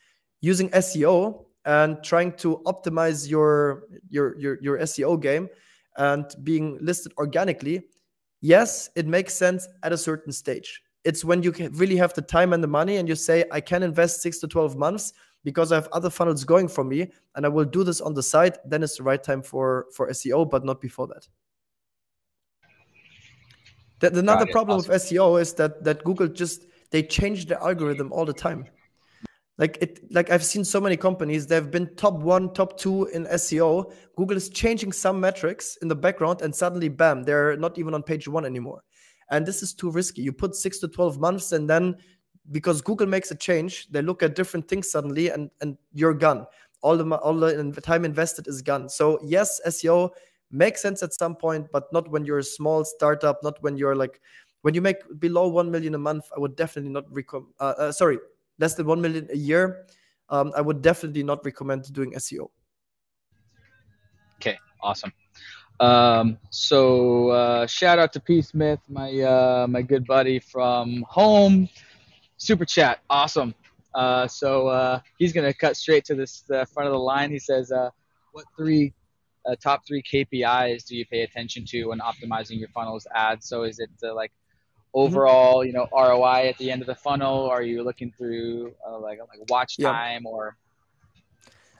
using 0.45 0.69
SEO 0.71 1.45
and 1.65 2.03
trying 2.05 2.33
to 2.33 2.61
optimize 2.67 3.29
your 3.29 3.85
your 4.11 4.39
your, 4.39 4.59
your 4.61 4.79
SEO 4.81 5.21
game 5.21 5.49
and 5.97 6.27
being 6.43 6.79
listed 6.81 7.13
organically, 7.19 7.83
yes, 8.41 8.91
it 8.97 9.07
makes 9.07 9.33
sense 9.33 9.69
at 9.83 9.93
a 9.93 9.97
certain 9.97 10.33
stage. 10.33 10.83
It's 11.05 11.25
when 11.25 11.43
you 11.43 11.53
really 11.73 11.97
have 11.97 12.13
the 12.15 12.23
time 12.23 12.53
and 12.53 12.63
the 12.63 12.69
money 12.69 12.97
and 12.97 13.09
you 13.09 13.15
say, 13.15 13.45
I 13.53 13.61
can 13.61 13.83
invest 13.83 14.23
six 14.23 14.39
to 14.41 14.49
12 14.49 14.77
months 14.77 15.13
because 15.45 15.71
I 15.71 15.77
have 15.77 15.89
other 15.93 16.11
funnels 16.11 16.43
going 16.45 16.69
for 16.69 16.83
me 16.83 17.11
and 17.37 17.47
I 17.47 17.49
will 17.49 17.67
do 17.67 17.85
this 17.85 18.01
on 18.01 18.15
the 18.15 18.23
side, 18.23 18.59
then 18.65 18.83
it's 18.83 18.97
the 18.97 19.03
right 19.03 19.23
time 19.23 19.43
for, 19.43 19.87
for 19.95 20.09
SEO, 20.09 20.51
but 20.51 20.65
not 20.65 20.81
before 20.81 21.07
that. 21.09 21.29
The, 24.01 24.19
another 24.19 24.47
problem 24.47 24.79
awesome. 24.79 24.93
with 24.93 25.03
SEO 25.03 25.41
is 25.41 25.53
that, 25.55 25.85
that 25.85 26.03
Google 26.03 26.29
just, 26.29 26.67
they 26.91 27.03
change 27.03 27.47
the 27.47 27.63
algorithm 27.63 28.13
all 28.13 28.25
the 28.25 28.33
time. 28.33 28.67
Like 29.57 29.79
it 29.81 30.01
like 30.11 30.31
i've 30.33 30.45
seen 30.45 30.65
so 30.65 30.81
many 30.81 30.97
companies 30.97 31.47
they've 31.47 31.71
been 31.71 31.95
top 31.95 32.15
one 32.15 32.53
top 32.55 32.77
two 32.77 33.07
in 33.15 33.25
seo 33.27 33.93
google 34.17 34.37
is 34.37 34.49
changing 34.49 34.91
some 34.91 35.21
metrics 35.21 35.79
in 35.81 35.87
the 35.87 35.95
background 35.95 36.43
and 36.43 36.53
suddenly 36.53 36.89
bam 36.89 37.23
they're 37.23 37.57
not 37.57 37.79
even 37.79 37.95
on 37.95 38.03
page 38.03 38.27
one 38.27 38.45
anymore. 38.45 38.83
And 39.31 39.47
this 39.47 39.63
is 39.63 39.73
too 39.73 39.91
risky. 39.91 40.23
You 40.23 40.33
put 40.33 40.55
six 40.55 40.79
to 40.81 40.89
12 40.89 41.19
months 41.19 41.53
and 41.53 41.69
then 41.69 41.97
because 42.51 42.83
google 42.83 43.07
makes 43.07 43.31
a 43.31 43.35
change 43.35 43.89
they 43.91 44.03
look 44.03 44.23
at 44.23 44.35
different 44.35 44.69
things 44.69 44.91
suddenly 44.91 45.31
and 45.31 45.51
and 45.61 45.77
you're 45.95 46.15
gone 46.15 46.47
all 46.83 46.97
the 46.97 47.15
all 47.17 47.35
the 47.35 47.81
time 47.83 48.05
invested 48.05 48.47
is 48.47 48.61
gone 48.61 48.89
so 48.89 49.19
yes 49.23 49.61
seo 49.67 50.11
makes 50.51 50.83
sense 50.83 51.03
at 51.03 51.13
some 51.13 51.35
point 51.35 51.67
but 51.73 51.93
not 51.93 52.11
when 52.11 52.25
you're 52.25 52.39
a 52.39 52.45
small 52.45 52.85
startup 52.85 53.43
not 53.43 53.61
when 53.63 53.77
you're 53.77 53.97
like 53.97 54.21
when 54.63 54.75
you 54.75 54.81
make 54.81 54.97
below 55.19 55.49
1 55.49 55.71
million 55.71 55.95
a 55.95 55.99
month 55.99 56.25
i 56.37 56.39
would 56.39 56.55
definitely 56.57 56.91
not 56.91 57.05
recommend 57.11 57.53
uh, 57.61 57.75
uh, 57.79 57.93
sorry 57.93 58.19
less 58.59 58.75
than 58.75 58.87
1 58.87 59.01
million 59.01 59.29
a 59.33 59.37
year, 59.37 59.87
um, 60.29 60.53
I 60.57 60.61
would 60.61 60.83
definitely 60.83 61.23
not 61.23 61.45
recommend 61.45 61.93
doing 61.93 62.13
SEO. 62.13 62.49
Okay, 64.37 64.59
awesome. 64.83 65.13
Um, 65.81 66.39
so 66.51 67.31
uh, 67.31 67.67
shout 67.67 67.99
out 67.99 68.13
to 68.13 68.21
P 68.21 68.41
Smith, 68.43 68.79
my 68.89 69.11
uh, 69.21 69.67
my 69.69 69.83
good 69.83 70.07
buddy 70.07 70.39
from 70.39 71.05
home. 71.09 71.69
Super 72.37 72.65
chat, 72.65 73.01
awesome. 73.09 73.55
Uh, 73.95 74.27
so 74.27 74.69
uh, 74.69 75.01
he's 75.19 75.33
gonna 75.33 75.55
cut 75.55 75.77
straight 75.77 76.05
to 76.07 76.15
this 76.15 76.43
the 76.43 76.67
front 76.67 76.89
of 76.89 76.93
the 76.93 76.99
line. 76.99 77.31
He 77.31 77.39
says, 77.39 77.71
uh, 77.71 77.91
"What 78.33 78.45
three 78.57 78.93
uh, 79.47 79.55
top 79.63 79.87
three 79.87 80.03
KPIs 80.03 80.85
do 80.85 80.97
you 80.97 81.07
pay 81.07 81.23
attention 81.23 81.65
to 81.67 81.85
when 81.87 82.01
optimizing 82.01 82.59
your 82.59 82.69
funnels 82.71 83.07
ads? 83.15 83.47
So 83.49 83.63
is 83.63 83.79
it 83.79 83.91
uh, 84.03 84.15
like 84.15 84.33
Mm-hmm. 84.95 85.17
overall, 85.17 85.65
you 85.65 85.73
know, 85.73 85.89
ROI 85.93 86.49
at 86.49 86.59
the 86.59 86.71
end 86.71 86.81
of 86.81 86.87
the 86.87 86.95
funnel? 86.95 87.49
Are 87.51 87.63
you 87.63 87.83
looking 87.83 88.13
through 88.17 88.73
uh, 88.87 88.99
like 88.99 89.19
like 89.19 89.51
watch 89.51 89.77
time 89.79 90.23
yeah. 90.25 90.31
or? 90.31 90.57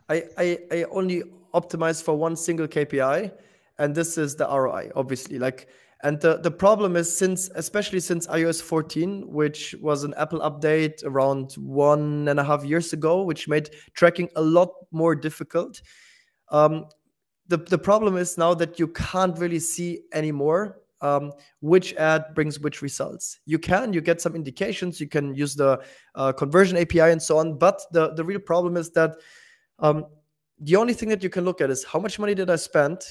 I, 0.09 0.25
I 0.37 0.59
I 0.73 0.85
only 0.91 1.23
optimize 1.55 2.03
for 2.03 2.17
one 2.17 2.35
single 2.37 2.67
KPI, 2.67 3.33
and 3.79 3.95
this 3.95 4.19
is 4.19 4.35
the 4.35 4.47
ROI. 4.47 4.91
Obviously, 4.97 5.39
like, 5.39 5.69
and 6.05 6.21
the 6.21 6.39
the 6.39 6.51
problem 6.51 6.95
is 6.95 7.15
since 7.15 7.51
especially 7.57 7.99
since 7.99 8.27
iOS 8.29 8.63
14, 8.63 9.27
which 9.27 9.75
was 9.81 10.05
an 10.05 10.15
Apple 10.17 10.41
update 10.41 11.03
around 11.05 11.55
one 11.55 12.29
and 12.29 12.39
a 12.39 12.45
half 12.45 12.65
years 12.65 12.93
ago, 12.93 13.23
which 13.23 13.49
made 13.49 13.71
tracking 13.95 14.29
a 14.37 14.43
lot 14.43 14.69
more 14.93 15.17
difficult. 15.17 15.83
Um, 16.51 16.85
the 17.49 17.57
the 17.57 17.79
problem 17.79 18.17
is 18.17 18.39
now 18.39 18.55
that 18.55 18.79
you 18.79 18.89
can't 18.89 19.37
really 19.39 19.59
see 19.59 20.03
anymore 20.13 20.79
um, 21.05 21.33
which 21.61 21.95
ad 21.95 22.35
brings 22.35 22.59
which 22.59 22.81
results. 22.81 23.39
You 23.45 23.59
can, 23.59 23.93
you 23.93 24.01
get 24.01 24.21
some 24.21 24.35
indications, 24.35 25.01
you 25.01 25.09
can 25.09 25.35
use 25.35 25.55
the 25.55 25.81
uh, 26.15 26.33
conversion 26.33 26.79
API 26.79 27.01
and 27.13 27.23
so 27.23 27.39
on. 27.39 27.59
But 27.59 27.81
the, 27.93 28.15
the 28.15 28.25
real 28.25 28.41
problem 28.41 28.77
is 28.77 28.91
that 28.93 29.17
um, 29.79 30.07
the 30.59 30.77
only 30.77 30.95
thing 30.95 31.11
that 31.11 31.23
you 31.23 31.29
can 31.29 31.45
look 31.45 31.61
at 31.61 31.71
is 31.71 31.85
how 31.85 31.99
much 31.99 32.19
money 32.19 32.35
did 32.35 32.49
I 32.49 32.57
spend 32.57 33.03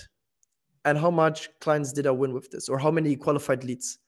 and 0.85 0.97
how 0.97 1.11
much 1.11 1.49
clients 1.59 1.93
did 1.93 2.07
I 2.07 2.11
win 2.11 2.33
with 2.33 2.49
this 2.51 2.69
or 2.69 2.77
how 2.77 2.91
many 2.91 3.15
qualified 3.15 3.63
leads. 3.63 3.99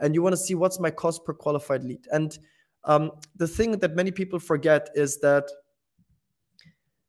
And 0.00 0.14
you 0.14 0.22
want 0.22 0.32
to 0.32 0.36
see 0.36 0.54
what's 0.54 0.80
my 0.80 0.90
cost 0.90 1.24
per 1.24 1.34
qualified 1.34 1.84
lead. 1.84 2.06
And 2.10 2.38
um, 2.84 3.12
the 3.36 3.46
thing 3.46 3.78
that 3.78 3.94
many 3.94 4.10
people 4.10 4.38
forget 4.38 4.88
is 4.94 5.20
that 5.20 5.48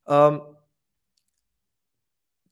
um, 0.07 0.55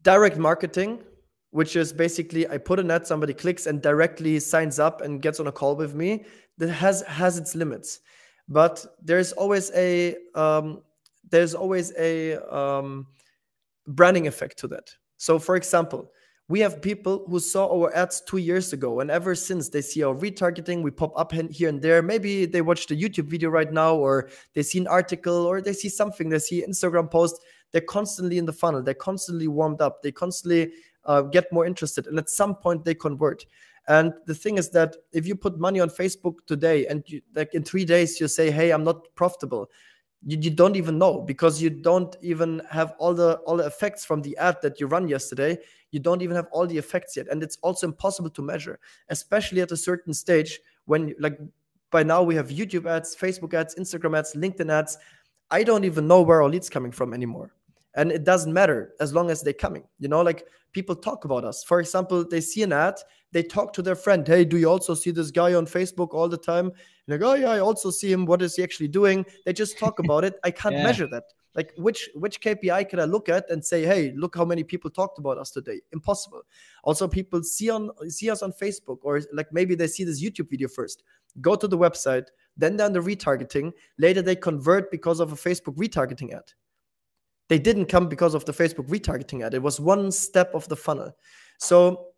direct 0.03 0.37
marketing 0.37 1.03
which 1.51 1.75
is 1.75 1.93
basically 1.93 2.47
I 2.49 2.57
put 2.57 2.79
an 2.79 2.89
ad, 2.89 3.05
somebody 3.05 3.33
clicks 3.33 3.67
and 3.67 3.81
directly 3.81 4.39
signs 4.39 4.79
up 4.79 5.01
and 5.01 5.21
gets 5.21 5.39
on 5.39 5.47
a 5.47 5.51
call 5.51 5.75
with 5.75 5.93
me. 5.93 6.25
That 6.57 6.69
has 6.69 7.01
has 7.03 7.37
its 7.37 7.55
limits, 7.55 7.99
but 8.47 8.85
there's 9.01 9.31
always 9.33 9.71
a 9.75 10.15
um, 10.35 10.81
there's 11.29 11.53
always 11.53 11.93
a 11.97 12.37
um, 12.53 13.07
branding 13.87 14.27
effect 14.27 14.57
to 14.59 14.67
that. 14.69 14.89
So, 15.17 15.39
for 15.39 15.55
example, 15.55 16.11
we 16.47 16.59
have 16.59 16.81
people 16.81 17.25
who 17.29 17.39
saw 17.39 17.71
our 17.71 17.95
ads 17.95 18.21
two 18.21 18.37
years 18.37 18.73
ago, 18.73 18.99
and 18.99 19.09
ever 19.09 19.35
since 19.35 19.69
they 19.69 19.81
see 19.81 20.03
our 20.03 20.13
retargeting, 20.13 20.83
we 20.83 20.91
pop 20.91 21.13
up 21.17 21.31
here 21.31 21.69
and 21.69 21.81
there. 21.81 22.01
Maybe 22.01 22.45
they 22.45 22.61
watched 22.61 22.91
a 22.91 22.95
YouTube 22.95 23.27
video 23.27 23.49
right 23.49 23.71
now, 23.71 23.95
or 23.95 24.29
they 24.53 24.63
see 24.63 24.79
an 24.79 24.87
article, 24.87 25.45
or 25.45 25.61
they 25.61 25.73
see 25.73 25.89
something, 25.89 26.29
they 26.29 26.39
see 26.39 26.63
Instagram 26.67 27.09
post. 27.09 27.39
They're 27.71 27.81
constantly 27.81 28.37
in 28.37 28.45
the 28.45 28.53
funnel. 28.53 28.83
They're 28.83 28.93
constantly 28.93 29.47
warmed 29.47 29.81
up. 29.81 30.01
They 30.03 30.11
constantly 30.11 30.73
uh, 31.05 31.21
get 31.21 31.51
more 31.53 31.65
interested, 31.65 32.07
and 32.07 32.19
at 32.19 32.29
some 32.29 32.55
point 32.55 32.83
they 32.83 32.95
convert. 32.95 33.45
And 33.87 34.13
the 34.25 34.35
thing 34.35 34.57
is 34.57 34.69
that 34.71 34.95
if 35.11 35.25
you 35.25 35.35
put 35.35 35.57
money 35.57 35.79
on 35.79 35.89
Facebook 35.89 36.45
today, 36.47 36.85
and 36.87 37.03
you, 37.07 37.21
like 37.33 37.53
in 37.53 37.63
three 37.63 37.85
days 37.85 38.19
you 38.19 38.27
say, 38.27 38.51
"Hey, 38.51 38.71
I'm 38.71 38.83
not 38.83 39.07
profitable," 39.15 39.69
you, 40.25 40.37
you 40.39 40.51
don't 40.51 40.75
even 40.75 40.97
know 40.97 41.21
because 41.21 41.61
you 41.61 41.69
don't 41.69 42.15
even 42.21 42.61
have 42.69 42.93
all 42.99 43.13
the 43.13 43.35
all 43.45 43.57
the 43.57 43.65
effects 43.65 44.05
from 44.05 44.21
the 44.21 44.37
ad 44.37 44.57
that 44.61 44.79
you 44.79 44.87
run 44.87 45.07
yesterday. 45.07 45.57
You 45.91 45.99
don't 45.99 46.21
even 46.21 46.35
have 46.35 46.47
all 46.51 46.67
the 46.67 46.77
effects 46.77 47.17
yet, 47.17 47.27
and 47.29 47.43
it's 47.43 47.57
also 47.61 47.87
impossible 47.87 48.29
to 48.31 48.41
measure, 48.41 48.79
especially 49.09 49.61
at 49.61 49.71
a 49.71 49.77
certain 49.77 50.13
stage 50.13 50.59
when 50.85 51.13
like 51.19 51.39
by 51.89 52.03
now 52.03 52.23
we 52.23 52.35
have 52.35 52.49
YouTube 52.49 52.85
ads, 52.85 53.15
Facebook 53.15 53.53
ads, 53.53 53.75
Instagram 53.75 54.17
ads, 54.17 54.33
LinkedIn 54.33 54.71
ads. 54.71 54.97
I 55.49 55.63
don't 55.63 55.83
even 55.83 56.07
know 56.07 56.21
where 56.21 56.41
our 56.41 56.49
leads 56.49 56.69
coming 56.69 56.91
from 56.91 57.13
anymore 57.13 57.51
and 57.95 58.11
it 58.11 58.23
doesn't 58.23 58.53
matter 58.53 58.93
as 58.99 59.13
long 59.13 59.29
as 59.29 59.41
they're 59.41 59.53
coming 59.53 59.83
you 59.99 60.07
know 60.07 60.21
like 60.21 60.45
people 60.71 60.95
talk 60.95 61.25
about 61.25 61.43
us 61.43 61.63
for 61.63 61.79
example 61.79 62.25
they 62.27 62.41
see 62.41 62.63
an 62.63 62.71
ad 62.71 62.95
they 63.31 63.43
talk 63.43 63.73
to 63.73 63.81
their 63.81 63.95
friend 63.95 64.27
hey 64.27 64.43
do 64.43 64.57
you 64.57 64.69
also 64.69 64.93
see 64.93 65.11
this 65.11 65.31
guy 65.31 65.53
on 65.53 65.65
facebook 65.65 66.13
all 66.13 66.29
the 66.29 66.37
time? 66.37 66.67
And 66.67 66.73
like 67.07 67.21
oh 67.21 67.33
yeah 67.33 67.51
i 67.51 67.59
also 67.59 67.91
see 67.91 68.11
him. 68.11 68.25
What 68.25 68.41
is 68.41 68.55
he 68.55 68.63
actually 68.63 68.87
doing? 68.87 69.25
They 69.45 69.53
just 69.53 69.77
talk 69.77 69.99
about 70.05 70.23
it. 70.23 70.35
I 70.43 70.51
can't 70.51 70.75
yeah. 70.75 70.83
measure 70.83 71.07
that. 71.07 71.23
Like 71.55 71.73
which 71.77 72.09
which 72.15 72.39
kpi 72.41 72.87
can 72.87 72.99
i 72.99 73.05
look 73.05 73.27
at 73.29 73.49
and 73.49 73.63
say 73.63 73.83
hey 73.83 74.13
look 74.15 74.35
how 74.35 74.45
many 74.45 74.63
people 74.63 74.89
talked 74.89 75.19
about 75.19 75.37
us 75.37 75.51
today? 75.51 75.81
Impossible. 75.91 76.41
Also 76.83 77.07
people 77.07 77.43
see 77.43 77.69
on 77.69 77.89
see 78.09 78.29
us 78.29 78.41
on 78.41 78.53
facebook 78.53 78.99
or 79.03 79.21
like 79.33 79.47
maybe 79.51 79.75
they 79.75 79.87
see 79.87 80.03
this 80.03 80.23
youtube 80.23 80.49
video 80.49 80.67
first. 80.67 81.03
Go 81.39 81.55
to 81.55 81.67
the 81.67 81.77
website 81.77 82.27
then 82.57 82.75
they're 82.75 82.87
on 82.87 82.93
the 82.93 82.99
retargeting. 82.99 83.71
Later 83.97 84.21
they 84.21 84.35
convert 84.35 84.91
because 84.91 85.19
of 85.19 85.31
a 85.31 85.35
facebook 85.35 85.77
retargeting 85.77 86.33
ad. 86.33 86.51
They 87.51 87.59
didn't 87.59 87.87
come 87.87 88.07
because 88.07 88.33
of 88.33 88.45
the 88.45 88.53
Facebook 88.53 88.87
retargeting 88.87 89.45
ad. 89.45 89.53
It 89.53 89.61
was 89.61 89.77
one 89.77 90.09
step 90.13 90.55
of 90.55 90.69
the 90.69 90.77
funnel. 90.77 91.11
So 91.59 92.10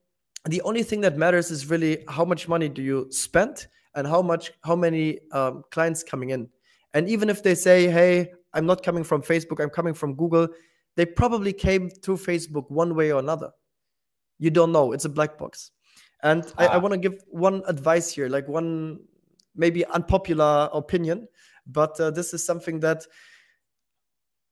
the 0.45 0.61
only 0.61 0.83
thing 0.83 1.01
that 1.01 1.17
matters 1.17 1.51
is 1.51 1.69
really 1.69 2.03
how 2.07 2.25
much 2.25 2.47
money 2.47 2.69
do 2.69 2.81
you 2.81 3.07
spend 3.09 3.67
and 3.95 4.07
how 4.07 4.21
much 4.21 4.51
how 4.63 4.75
many 4.75 5.19
um, 5.31 5.63
clients 5.71 6.03
coming 6.03 6.31
in. 6.31 6.49
And 6.93 7.07
even 7.07 7.29
if 7.29 7.43
they 7.43 7.55
say, 7.55 7.89
"Hey, 7.89 8.31
I'm 8.53 8.65
not 8.65 8.83
coming 8.83 9.03
from 9.03 9.21
Facebook, 9.21 9.61
I'm 9.61 9.69
coming 9.69 9.93
from 9.93 10.15
Google. 10.15 10.47
They 10.95 11.05
probably 11.05 11.53
came 11.53 11.89
through 11.89 12.17
Facebook 12.17 12.69
one 12.69 12.95
way 12.95 13.11
or 13.11 13.19
another. 13.19 13.51
You 14.37 14.51
don't 14.51 14.71
know. 14.71 14.91
It's 14.91 15.05
a 15.05 15.09
black 15.09 15.37
box. 15.37 15.71
And 16.21 16.45
ah. 16.57 16.63
I, 16.63 16.65
I 16.65 16.75
ah. 16.75 16.79
want 16.79 16.93
to 16.93 16.99
give 16.99 17.23
one 17.27 17.63
advice 17.67 18.11
here, 18.11 18.29
like 18.29 18.47
one 18.47 18.99
maybe 19.55 19.85
unpopular 19.85 20.69
opinion, 20.73 21.27
but 21.67 21.99
uh, 21.99 22.11
this 22.11 22.33
is 22.33 22.45
something 22.45 22.79
that 22.79 23.05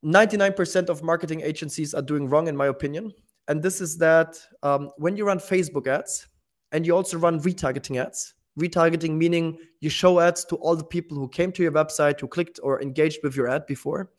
99% 0.04 0.90
of 0.90 1.04
marketing 1.04 1.42
agencies 1.42 1.94
are 1.94 2.02
doing 2.02 2.28
wrong, 2.28 2.48
in 2.48 2.56
my 2.56 2.68
opinion. 2.68 3.12
And 3.52 3.62
this 3.62 3.82
is 3.82 3.98
that 3.98 4.40
um, 4.64 4.92
when 4.96 5.18
you 5.18 5.26
run 5.26 5.38
Facebook 5.38 5.86
ads 5.86 6.26
and 6.72 6.88
you 6.88 6.96
also 6.96 7.18
run 7.18 7.42
retargeting 7.42 8.02
ads, 8.02 8.34
retargeting 8.58 9.18
meaning 9.18 9.58
you 9.82 9.90
show 9.90 10.22
ads 10.22 10.46
to 10.46 10.56
all 10.56 10.74
the 10.74 10.86
people 10.86 11.18
who 11.18 11.28
came 11.28 11.52
to 11.52 11.62
your 11.62 11.74
website, 11.74 12.22
who 12.22 12.30
clicked 12.30 12.62
or 12.64 12.82
engaged 12.82 13.20
with 13.24 13.36
your 13.36 13.50
ad 13.50 13.66
before, 13.66 14.10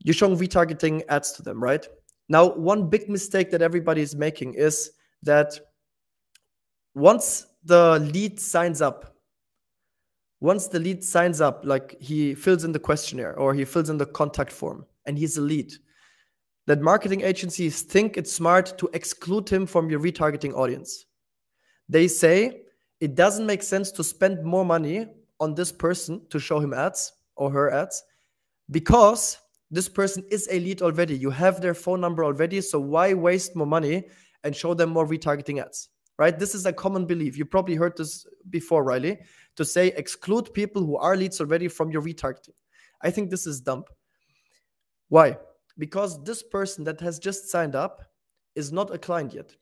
you're 0.00 0.12
showing 0.12 0.36
retargeting 0.36 1.04
ads 1.08 1.30
to 1.34 1.42
them, 1.44 1.62
right? 1.62 1.86
Now, 2.28 2.52
one 2.54 2.90
big 2.90 3.08
mistake 3.08 3.48
that 3.52 3.62
everybody 3.62 4.02
is 4.02 4.16
making 4.16 4.54
is 4.54 4.90
that 5.22 5.60
once 6.96 7.46
the 7.62 8.00
lead 8.12 8.40
signs 8.40 8.82
up, 8.82 9.14
once 10.40 10.66
the 10.66 10.80
lead 10.80 11.04
signs 11.04 11.40
up, 11.40 11.60
like 11.62 11.96
he 12.00 12.34
fills 12.34 12.64
in 12.64 12.72
the 12.72 12.80
questionnaire 12.80 13.38
or 13.38 13.54
he 13.54 13.64
fills 13.64 13.88
in 13.88 13.98
the 13.98 14.06
contact 14.06 14.50
form 14.50 14.84
and 15.06 15.16
he's 15.16 15.36
a 15.36 15.42
lead, 15.42 15.72
that 16.70 16.80
marketing 16.80 17.22
agencies 17.22 17.82
think 17.82 18.16
it's 18.16 18.32
smart 18.32 18.78
to 18.78 18.88
exclude 18.92 19.48
him 19.48 19.66
from 19.66 19.90
your 19.90 19.98
retargeting 19.98 20.54
audience. 20.54 21.06
They 21.88 22.06
say 22.06 22.62
it 23.00 23.16
doesn't 23.16 23.44
make 23.44 23.64
sense 23.64 23.90
to 23.90 24.04
spend 24.04 24.44
more 24.44 24.64
money 24.64 25.08
on 25.40 25.56
this 25.56 25.72
person 25.72 26.24
to 26.30 26.38
show 26.38 26.60
him 26.60 26.72
ads 26.72 27.12
or 27.34 27.50
her 27.50 27.72
ads 27.72 28.04
because 28.70 29.36
this 29.72 29.88
person 29.88 30.22
is 30.30 30.46
a 30.48 30.60
lead 30.60 30.80
already. 30.80 31.16
You 31.16 31.30
have 31.30 31.60
their 31.60 31.74
phone 31.74 32.00
number 32.00 32.24
already. 32.24 32.60
So 32.60 32.78
why 32.78 33.14
waste 33.14 33.56
more 33.56 33.66
money 33.66 34.04
and 34.44 34.54
show 34.54 34.72
them 34.72 34.90
more 34.90 35.08
retargeting 35.08 35.60
ads? 35.60 35.88
Right? 36.18 36.38
This 36.38 36.54
is 36.54 36.66
a 36.66 36.72
common 36.72 37.04
belief. 37.04 37.36
You 37.36 37.46
probably 37.46 37.74
heard 37.74 37.96
this 37.96 38.24
before, 38.48 38.84
Riley 38.84 39.18
to 39.56 39.64
say 39.64 39.88
exclude 39.88 40.54
people 40.54 40.86
who 40.86 40.96
are 40.98 41.16
leads 41.16 41.40
already 41.40 41.66
from 41.66 41.90
your 41.90 42.02
retargeting. 42.02 42.54
I 43.02 43.10
think 43.10 43.28
this 43.28 43.44
is 43.44 43.60
dumb. 43.60 43.82
Why? 45.08 45.36
Because 45.80 46.22
this 46.22 46.42
person 46.42 46.84
that 46.84 47.00
has 47.00 47.18
just 47.18 47.48
signed 47.50 47.74
up 47.74 48.02
is 48.54 48.70
not 48.70 48.94
a 48.94 48.98
client 48.98 49.32
yet. 49.32 49.56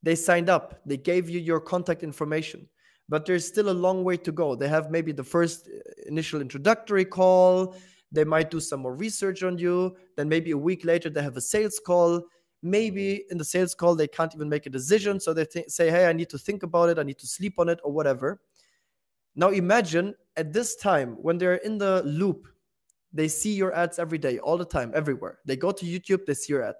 They 0.00 0.14
signed 0.14 0.48
up, 0.48 0.80
they 0.86 0.96
gave 0.96 1.28
you 1.28 1.40
your 1.40 1.60
contact 1.60 2.04
information, 2.04 2.68
but 3.08 3.26
there's 3.26 3.46
still 3.46 3.68
a 3.70 3.80
long 3.86 4.04
way 4.04 4.16
to 4.18 4.30
go. 4.30 4.54
They 4.54 4.68
have 4.68 4.92
maybe 4.92 5.10
the 5.10 5.24
first 5.24 5.66
uh, 5.66 5.80
initial 6.06 6.40
introductory 6.40 7.04
call, 7.04 7.74
they 8.12 8.24
might 8.24 8.48
do 8.48 8.60
some 8.60 8.80
more 8.80 8.94
research 8.94 9.42
on 9.42 9.58
you, 9.58 9.96
then 10.16 10.28
maybe 10.28 10.52
a 10.52 10.58
week 10.58 10.84
later 10.84 11.10
they 11.10 11.22
have 11.22 11.36
a 11.36 11.40
sales 11.40 11.80
call. 11.84 12.22
Maybe 12.62 13.24
in 13.30 13.38
the 13.38 13.44
sales 13.44 13.74
call 13.74 13.96
they 13.96 14.06
can't 14.06 14.32
even 14.34 14.48
make 14.48 14.66
a 14.66 14.70
decision, 14.70 15.18
so 15.18 15.34
they 15.34 15.46
th- 15.46 15.68
say, 15.68 15.90
"Hey, 15.90 16.06
I 16.06 16.12
need 16.12 16.30
to 16.30 16.38
think 16.38 16.62
about 16.62 16.90
it, 16.90 16.98
I 16.98 17.02
need 17.02 17.18
to 17.18 17.26
sleep 17.26 17.58
on 17.58 17.68
it 17.68 17.80
or 17.82 17.92
whatever." 17.92 18.40
Now 19.34 19.48
imagine 19.48 20.14
at 20.36 20.52
this 20.52 20.76
time 20.76 21.16
when 21.20 21.38
they're 21.38 21.56
in 21.56 21.76
the 21.76 22.02
loop, 22.04 22.46
they 23.14 23.28
see 23.28 23.54
your 23.54 23.72
ads 23.74 23.98
every 23.98 24.18
day, 24.18 24.38
all 24.40 24.58
the 24.58 24.64
time, 24.64 24.92
everywhere. 24.94 25.38
They 25.46 25.56
go 25.56 25.70
to 25.70 25.86
YouTube, 25.86 26.26
they 26.26 26.34
see 26.34 26.52
your 26.52 26.64
ad. 26.64 26.74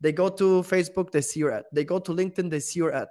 They 0.00 0.10
go 0.10 0.28
to 0.30 0.62
Facebook, 0.62 1.10
they 1.10 1.20
see 1.20 1.40
your 1.40 1.52
ad. 1.52 1.64
They 1.72 1.84
go 1.84 1.98
to 1.98 2.12
LinkedIn, 2.12 2.50
they 2.50 2.60
see 2.60 2.80
your 2.80 2.92
ad. 2.92 3.08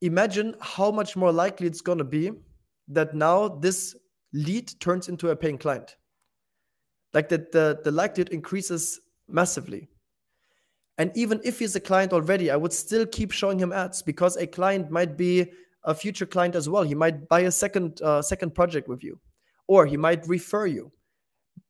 Imagine 0.00 0.54
how 0.60 0.90
much 0.90 1.16
more 1.16 1.32
likely 1.32 1.66
it's 1.66 1.80
going 1.80 1.98
to 1.98 2.04
be 2.04 2.30
that 2.88 3.14
now 3.14 3.48
this 3.48 3.96
lead 4.32 4.72
turns 4.80 5.08
into 5.08 5.30
a 5.30 5.36
paying 5.36 5.58
client. 5.58 5.96
Like 7.12 7.28
that 7.28 7.50
the, 7.50 7.80
the 7.82 7.90
likelihood 7.90 8.32
increases 8.32 9.00
massively. 9.28 9.88
And 10.98 11.10
even 11.16 11.40
if 11.44 11.58
he's 11.58 11.74
a 11.74 11.80
client 11.80 12.12
already, 12.12 12.50
I 12.50 12.56
would 12.56 12.72
still 12.72 13.06
keep 13.06 13.32
showing 13.32 13.58
him 13.58 13.72
ads 13.72 14.02
because 14.02 14.36
a 14.36 14.46
client 14.46 14.90
might 14.90 15.16
be 15.16 15.50
a 15.84 15.94
future 15.94 16.26
client 16.26 16.54
as 16.54 16.68
well. 16.68 16.82
He 16.82 16.94
might 16.94 17.28
buy 17.28 17.40
a 17.40 17.50
second 17.50 18.00
uh, 18.02 18.22
second 18.22 18.54
project 18.54 18.86
with 18.86 19.02
you, 19.02 19.18
or 19.66 19.86
he 19.86 19.96
might 19.96 20.26
refer 20.28 20.66
you. 20.66 20.92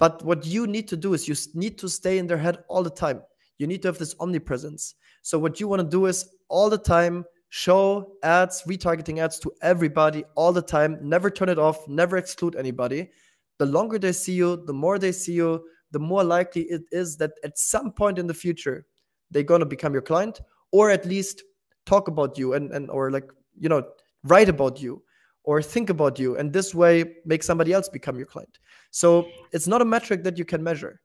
But 0.00 0.24
what 0.24 0.44
you 0.44 0.66
need 0.66 0.88
to 0.88 0.96
do 0.96 1.14
is 1.14 1.28
you 1.28 1.36
need 1.54 1.78
to 1.78 1.88
stay 1.88 2.18
in 2.18 2.26
their 2.26 2.38
head 2.38 2.64
all 2.68 2.82
the 2.82 2.90
time. 2.90 3.22
You 3.58 3.68
need 3.68 3.82
to 3.82 3.88
have 3.88 3.98
this 3.98 4.16
omnipresence. 4.18 4.94
So 5.22 5.38
what 5.38 5.60
you 5.60 5.68
want 5.68 5.82
to 5.82 5.88
do 5.88 6.06
is 6.06 6.28
all 6.48 6.68
the 6.68 6.78
time 6.78 7.24
show 7.50 8.14
ads, 8.22 8.62
retargeting 8.66 9.18
ads 9.18 9.38
to 9.40 9.52
everybody 9.60 10.24
all 10.36 10.52
the 10.52 10.62
time. 10.62 10.98
Never 11.02 11.30
turn 11.30 11.50
it 11.50 11.58
off. 11.58 11.86
Never 11.86 12.16
exclude 12.16 12.56
anybody. 12.56 13.10
The 13.58 13.66
longer 13.66 13.98
they 13.98 14.12
see 14.12 14.32
you, 14.32 14.64
the 14.66 14.72
more 14.72 14.98
they 14.98 15.12
see 15.12 15.34
you, 15.34 15.62
the 15.90 15.98
more 15.98 16.24
likely 16.24 16.62
it 16.62 16.82
is 16.92 17.16
that 17.18 17.32
at 17.44 17.58
some 17.58 17.92
point 17.92 18.18
in 18.18 18.26
the 18.26 18.34
future 18.34 18.86
they're 19.30 19.42
gonna 19.42 19.66
become 19.66 19.92
your 19.92 20.02
client, 20.02 20.40
or 20.72 20.90
at 20.90 21.04
least 21.04 21.42
talk 21.84 22.08
about 22.08 22.38
you 22.38 22.54
and 22.54 22.70
and 22.72 22.88
or 22.90 23.10
like 23.10 23.28
you 23.58 23.68
know 23.68 23.82
write 24.24 24.48
about 24.48 24.80
you 24.80 25.02
or 25.44 25.60
think 25.62 25.90
about 25.90 26.18
you 26.18 26.36
and 26.36 26.52
this 26.52 26.74
way 26.74 27.16
make 27.24 27.42
somebody 27.42 27.72
else 27.72 27.88
become 27.88 28.16
your 28.16 28.26
client 28.26 28.58
so 28.90 29.28
it's 29.52 29.66
not 29.66 29.82
a 29.82 29.84
metric 29.84 30.24
that 30.24 30.38
you 30.38 30.44
can 30.44 30.62
measure. 30.62 31.00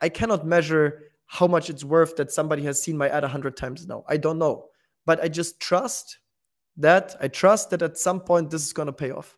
I 0.00 0.08
cannot 0.08 0.46
measure 0.46 1.02
how 1.26 1.46
much 1.46 1.70
it's 1.70 1.84
worth 1.84 2.16
that 2.16 2.30
somebody 2.30 2.62
has 2.64 2.82
seen 2.82 2.96
my 2.96 3.08
ad 3.08 3.22
100 3.22 3.56
times 3.56 3.86
now. 3.86 4.04
I 4.08 4.16
don't 4.16 4.38
know. 4.38 4.66
But 5.06 5.22
i 5.22 5.28
just 5.28 5.60
trust 5.60 6.18
that 6.78 7.14
i 7.20 7.28
trust 7.28 7.70
that 7.70 7.80
at 7.80 7.96
some 7.96 8.20
point 8.20 8.50
this 8.50 8.66
is 8.66 8.72
going 8.72 8.86
to 8.86 8.92
pay 8.92 9.10
off. 9.10 9.36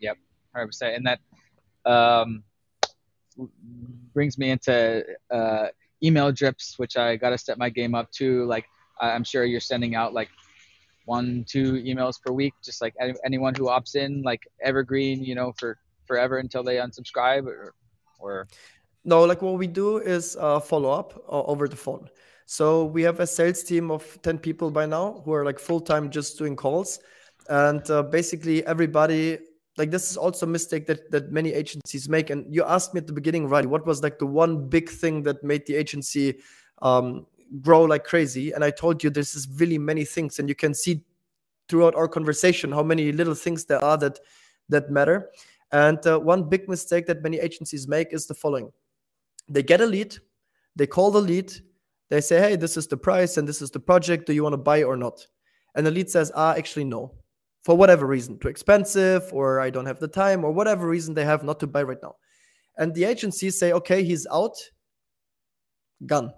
Yep 0.00 0.16
100% 0.56 0.96
and 0.96 1.06
that 1.06 1.20
um, 1.84 2.42
brings 4.14 4.38
me 4.38 4.50
into 4.50 5.04
uh, 5.30 5.66
email 6.02 6.32
drips 6.32 6.78
which 6.78 6.96
i 6.96 7.16
got 7.16 7.30
to 7.30 7.38
step 7.38 7.58
my 7.58 7.68
game 7.68 7.94
up 7.94 8.10
to 8.12 8.44
like 8.46 8.64
i'm 9.00 9.24
sure 9.24 9.44
you're 9.44 9.60
sending 9.60 9.94
out 9.94 10.14
like 10.14 10.30
one, 11.08 11.42
two 11.48 11.82
emails 11.84 12.20
per 12.20 12.32
week, 12.32 12.52
just 12.62 12.82
like 12.82 12.94
anyone 13.24 13.54
who 13.54 13.64
opts 13.64 13.96
in, 13.96 14.20
like 14.22 14.46
evergreen, 14.62 15.24
you 15.24 15.34
know, 15.34 15.54
for 15.58 15.78
forever 16.08 16.38
until 16.38 16.64
they 16.64 16.76
unsubscribe 16.76 17.46
or, 17.46 17.74
or. 18.18 18.48
No, 19.04 19.22
like 19.24 19.42
what 19.42 19.54
we 19.54 19.68
do 19.68 19.98
is 19.98 20.36
uh, 20.40 20.58
follow 20.58 20.90
up 20.90 21.22
uh, 21.28 21.42
over 21.44 21.68
the 21.68 21.76
phone. 21.76 22.10
So 22.46 22.86
we 22.86 23.02
have 23.02 23.20
a 23.20 23.26
sales 23.26 23.62
team 23.62 23.90
of 23.90 24.18
10 24.22 24.38
people 24.38 24.70
by 24.70 24.86
now 24.86 25.22
who 25.24 25.32
are 25.32 25.44
like 25.44 25.60
full 25.60 25.80
time 25.80 26.10
just 26.10 26.36
doing 26.38 26.56
calls. 26.56 26.98
And 27.48 27.88
uh, 27.90 28.02
basically, 28.02 28.66
everybody, 28.66 29.38
like, 29.76 29.90
this 29.90 30.10
is 30.10 30.16
also 30.16 30.46
a 30.46 30.48
mistake 30.48 30.86
that, 30.86 31.10
that 31.12 31.30
many 31.30 31.52
agencies 31.52 32.08
make. 32.08 32.30
And 32.30 32.52
you 32.52 32.64
asked 32.64 32.94
me 32.94 32.98
at 32.98 33.06
the 33.06 33.12
beginning, 33.12 33.48
right? 33.48 33.64
What 33.64 33.86
was 33.86 34.02
like 34.02 34.18
the 34.18 34.26
one 34.26 34.68
big 34.68 34.90
thing 34.90 35.22
that 35.22 35.44
made 35.44 35.66
the 35.66 35.76
agency 35.76 36.38
um, 36.82 37.26
grow 37.60 37.82
like 37.82 38.04
crazy 38.04 38.52
and 38.52 38.62
i 38.62 38.70
told 38.70 39.02
you 39.02 39.10
this 39.10 39.34
is 39.34 39.48
really 39.56 39.78
many 39.78 40.04
things 40.04 40.38
and 40.38 40.48
you 40.48 40.54
can 40.54 40.74
see 40.74 41.02
throughout 41.68 41.94
our 41.94 42.08
conversation 42.08 42.72
how 42.72 42.82
many 42.82 43.12
little 43.12 43.34
things 43.34 43.64
there 43.64 43.82
are 43.82 43.96
that 43.96 44.18
that 44.68 44.90
matter 44.90 45.30
and 45.72 46.04
uh, 46.06 46.18
one 46.18 46.48
big 46.48 46.68
mistake 46.68 47.06
that 47.06 47.22
many 47.22 47.38
agencies 47.38 47.86
make 47.88 48.12
is 48.12 48.26
the 48.26 48.34
following 48.34 48.70
they 49.48 49.62
get 49.62 49.80
a 49.80 49.86
lead 49.86 50.16
they 50.76 50.86
call 50.86 51.10
the 51.10 51.20
lead 51.20 51.52
they 52.10 52.20
say 52.20 52.40
hey 52.40 52.56
this 52.56 52.76
is 52.76 52.86
the 52.86 52.96
price 52.96 53.36
and 53.36 53.46
this 53.46 53.60
is 53.60 53.70
the 53.70 53.80
project 53.80 54.26
do 54.26 54.32
you 54.32 54.42
want 54.42 54.52
to 54.52 54.58
buy 54.58 54.82
or 54.82 54.96
not 54.96 55.26
and 55.74 55.86
the 55.86 55.90
lead 55.90 56.10
says 56.10 56.32
ah 56.34 56.54
actually 56.56 56.84
no 56.84 57.12
for 57.62 57.76
whatever 57.76 58.06
reason 58.06 58.38
too 58.38 58.48
expensive 58.48 59.28
or 59.32 59.60
i 59.60 59.68
don't 59.68 59.86
have 59.86 60.00
the 60.00 60.08
time 60.08 60.44
or 60.44 60.52
whatever 60.52 60.88
reason 60.88 61.14
they 61.14 61.24
have 61.24 61.44
not 61.44 61.60
to 61.60 61.66
buy 61.66 61.82
right 61.82 62.02
now 62.02 62.14
and 62.78 62.94
the 62.94 63.04
agencies 63.04 63.58
say 63.58 63.72
okay 63.72 64.02
he's 64.02 64.26
out 64.30 64.56
gone 66.06 66.32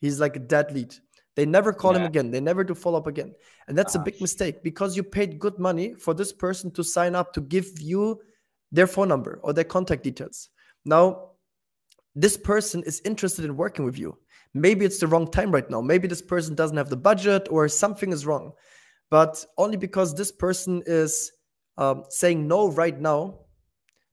He's 0.00 0.18
like 0.18 0.36
a 0.36 0.40
dead 0.40 0.72
lead. 0.72 0.94
They 1.36 1.46
never 1.46 1.72
call 1.72 1.92
yeah. 1.92 2.00
him 2.00 2.06
again. 2.06 2.30
They 2.30 2.40
never 2.40 2.64
do 2.64 2.74
follow 2.74 2.98
up 2.98 3.06
again. 3.06 3.34
And 3.68 3.76
that's 3.76 3.94
Gosh. 3.94 4.00
a 4.00 4.04
big 4.04 4.20
mistake 4.20 4.62
because 4.62 4.96
you 4.96 5.02
paid 5.02 5.38
good 5.38 5.58
money 5.58 5.94
for 5.94 6.14
this 6.14 6.32
person 6.32 6.70
to 6.72 6.82
sign 6.82 7.14
up 7.14 7.32
to 7.34 7.40
give 7.40 7.66
you 7.78 8.20
their 8.72 8.86
phone 8.86 9.08
number 9.08 9.40
or 9.42 9.52
their 9.52 9.64
contact 9.64 10.02
details. 10.02 10.48
Now, 10.84 11.30
this 12.14 12.36
person 12.36 12.82
is 12.84 13.02
interested 13.04 13.44
in 13.44 13.56
working 13.56 13.84
with 13.84 13.98
you. 13.98 14.18
Maybe 14.54 14.84
it's 14.84 14.98
the 14.98 15.06
wrong 15.06 15.30
time 15.30 15.52
right 15.52 15.68
now. 15.70 15.80
Maybe 15.80 16.08
this 16.08 16.22
person 16.22 16.54
doesn't 16.54 16.76
have 16.76 16.90
the 16.90 16.96
budget 16.96 17.48
or 17.50 17.68
something 17.68 18.12
is 18.12 18.26
wrong. 18.26 18.52
But 19.10 19.44
only 19.58 19.76
because 19.76 20.14
this 20.14 20.32
person 20.32 20.82
is 20.86 21.32
um, 21.78 22.04
saying 22.08 22.46
no 22.46 22.70
right 22.70 22.98
now 23.00 23.40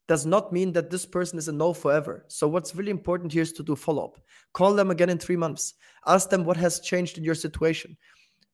does 0.07 0.25
not 0.25 0.53
mean 0.53 0.71
that 0.73 0.89
this 0.89 1.05
person 1.05 1.37
is 1.37 1.47
a 1.47 1.51
no 1.51 1.73
forever. 1.73 2.25
So, 2.27 2.47
what's 2.47 2.75
really 2.75 2.91
important 2.91 3.33
here 3.33 3.41
is 3.41 3.51
to 3.53 3.63
do 3.63 3.75
follow 3.75 4.05
up. 4.05 4.21
Call 4.53 4.73
them 4.73 4.89
again 4.89 5.09
in 5.09 5.17
three 5.17 5.35
months. 5.35 5.73
Ask 6.05 6.29
them 6.29 6.45
what 6.45 6.57
has 6.57 6.79
changed 6.79 7.17
in 7.17 7.23
your 7.23 7.35
situation. 7.35 7.97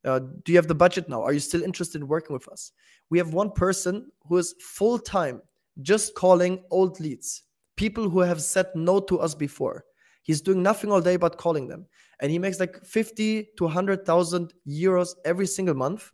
Uh, 0.04 0.20
do 0.44 0.52
you 0.52 0.58
have 0.58 0.68
the 0.68 0.76
budget 0.76 1.08
now? 1.08 1.22
Are 1.22 1.32
you 1.32 1.40
still 1.40 1.64
interested 1.64 2.02
in 2.02 2.08
working 2.08 2.34
with 2.34 2.48
us? 2.50 2.72
We 3.10 3.18
have 3.20 3.34
one 3.34 3.52
person 3.52 4.12
who 4.28 4.38
is 4.38 4.56
full 4.60 5.00
time 5.00 5.42
just 5.82 6.16
calling 6.16 6.64
old 6.70 7.00
leads, 7.00 7.44
people 7.76 8.10
who 8.10 8.20
have 8.20 8.42
said 8.42 8.68
no 8.76 9.00
to 9.02 9.20
us 9.20 9.36
before. 9.36 9.86
He's 10.24 10.42
doing 10.42 10.64
nothing 10.64 10.92
all 10.92 11.02
day 11.02 11.18
but 11.18 11.38
calling 11.38 11.68
them. 11.68 11.86
And 12.22 12.32
he 12.32 12.40
makes 12.40 12.60
like 12.60 12.84
50 12.86 13.50
to 13.58 13.64
100,000 13.66 14.54
euros 14.68 15.16
every 15.26 15.48
single 15.48 15.76
month 15.76 16.12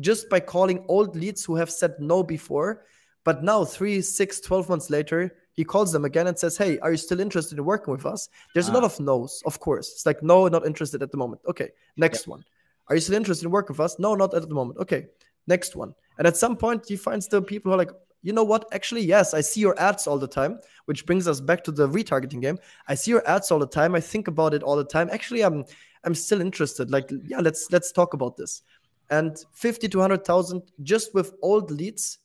just 0.00 0.28
by 0.28 0.40
calling 0.40 0.84
old 0.88 1.14
leads 1.14 1.44
who 1.44 1.54
have 1.56 1.70
said 1.70 1.94
no 1.98 2.22
before 2.22 2.84
But 3.24 3.44
now, 3.44 3.64
three, 3.64 4.02
six, 4.02 4.40
12 4.40 4.68
months 4.68 4.90
later, 4.90 5.36
he 5.52 5.64
calls 5.64 5.92
them 5.92 6.04
again 6.04 6.26
and 6.26 6.38
says, 6.38 6.56
Hey, 6.56 6.78
are 6.80 6.90
you 6.90 6.96
still 6.96 7.20
interested 7.20 7.58
in 7.58 7.64
working 7.64 7.92
with 7.92 8.04
us? 8.04 8.28
There's 8.52 8.68
a 8.68 8.72
lot 8.72 8.82
ah. 8.82 8.86
of 8.86 8.98
no's, 8.98 9.42
of 9.46 9.60
course. 9.60 9.92
It's 9.92 10.06
like, 10.06 10.22
No, 10.22 10.48
not 10.48 10.66
interested 10.66 11.02
at 11.02 11.12
the 11.12 11.18
moment. 11.18 11.42
Okay, 11.46 11.70
next 11.96 12.26
one. 12.26 12.44
Are 12.88 12.96
you 12.96 13.00
still 13.00 13.16
interested 13.16 13.46
in 13.46 13.52
working 13.52 13.74
with 13.74 13.80
us? 13.80 13.98
No, 13.98 14.14
not 14.14 14.34
at 14.34 14.48
the 14.48 14.54
moment. 14.54 14.78
Okay, 14.80 15.06
next 15.46 15.76
one. 15.76 15.94
And 16.18 16.26
at 16.26 16.36
some 16.36 16.56
point, 16.56 16.84
he 16.88 16.96
finds 16.96 17.28
the 17.28 17.40
people 17.40 17.70
who 17.70 17.74
are 17.74 17.78
like, 17.78 17.92
you 18.22 18.32
know 18.32 18.44
what? 18.44 18.66
Actually, 18.72 19.02
yes, 19.02 19.34
I 19.34 19.40
see 19.40 19.60
your 19.60 19.78
ads 19.80 20.06
all 20.06 20.18
the 20.18 20.28
time, 20.28 20.60
which 20.86 21.04
brings 21.06 21.26
us 21.26 21.40
back 21.40 21.64
to 21.64 21.72
the 21.72 21.88
retargeting 21.88 22.40
game. 22.40 22.58
I 22.86 22.94
see 22.94 23.10
your 23.10 23.28
ads 23.28 23.50
all 23.50 23.58
the 23.58 23.66
time. 23.66 23.94
I 23.94 24.00
think 24.00 24.28
about 24.28 24.54
it 24.54 24.62
all 24.62 24.76
the 24.76 24.84
time. 24.84 25.10
Actually, 25.10 25.42
I'm 25.42 25.64
I'm 26.04 26.14
still 26.14 26.40
interested. 26.40 26.90
Like, 26.90 27.10
yeah, 27.26 27.40
let's 27.40 27.70
let's 27.70 27.92
talk 27.92 28.14
about 28.14 28.36
this. 28.36 28.62
And 29.10 29.36
50 29.52 29.88
to 29.88 29.98
100,000 29.98 30.62
just 30.82 31.12
with 31.12 31.34
old 31.42 31.70
leads 31.70 32.18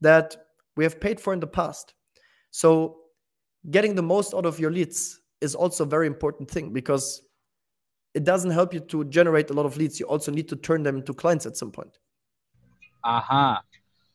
that 0.00 0.34
we 0.76 0.84
have 0.84 1.00
paid 1.00 1.20
for 1.20 1.32
in 1.32 1.38
the 1.38 1.46
past. 1.46 1.94
So 2.50 2.96
getting 3.70 3.94
the 3.94 4.02
most 4.02 4.34
out 4.34 4.44
of 4.44 4.58
your 4.58 4.72
leads 4.72 5.20
is 5.40 5.54
also 5.54 5.84
a 5.84 5.86
very 5.86 6.06
important 6.06 6.50
thing 6.50 6.72
because 6.72 7.22
it 8.14 8.24
doesn't 8.24 8.50
help 8.50 8.74
you 8.74 8.80
to 8.80 9.04
generate 9.04 9.50
a 9.50 9.52
lot 9.52 9.66
of 9.66 9.76
leads. 9.76 10.00
You 10.00 10.06
also 10.06 10.32
need 10.32 10.48
to 10.48 10.56
turn 10.56 10.82
them 10.82 10.96
into 10.96 11.14
clients 11.14 11.46
at 11.46 11.56
some 11.56 11.70
point. 11.70 11.98
Uh-huh. 13.04 13.58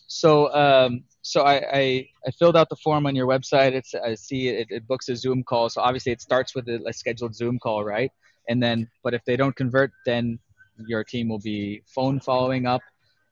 So 0.07 0.53
um, 0.53 1.03
so 1.27 1.41
I, 1.41 1.55
I, 1.73 2.09
I 2.25 2.31
filled 2.31 2.55
out 2.55 2.69
the 2.69 2.77
form 2.77 3.05
on 3.05 3.13
your 3.13 3.27
website. 3.27 3.73
It's 3.73 3.93
I 3.93 4.15
see 4.15 4.47
it, 4.47 4.67
it 4.69 4.87
books 4.87 5.09
a 5.09 5.15
Zoom 5.15 5.43
call. 5.43 5.69
So 5.69 5.81
obviously 5.81 6.13
it 6.13 6.21
starts 6.21 6.55
with 6.55 6.69
a, 6.69 6.81
a 6.87 6.93
scheduled 6.93 7.35
Zoom 7.35 7.59
call, 7.59 7.83
right? 7.83 8.11
And 8.47 8.63
then 8.63 8.89
but 9.03 9.13
if 9.13 9.25
they 9.25 9.35
don't 9.35 9.55
convert, 9.55 9.91
then 10.05 10.39
your 10.87 11.03
team 11.03 11.27
will 11.27 11.39
be 11.39 11.81
phone 11.85 12.21
following 12.21 12.65
up, 12.65 12.81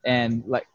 and 0.05 0.43
like 0.45 0.67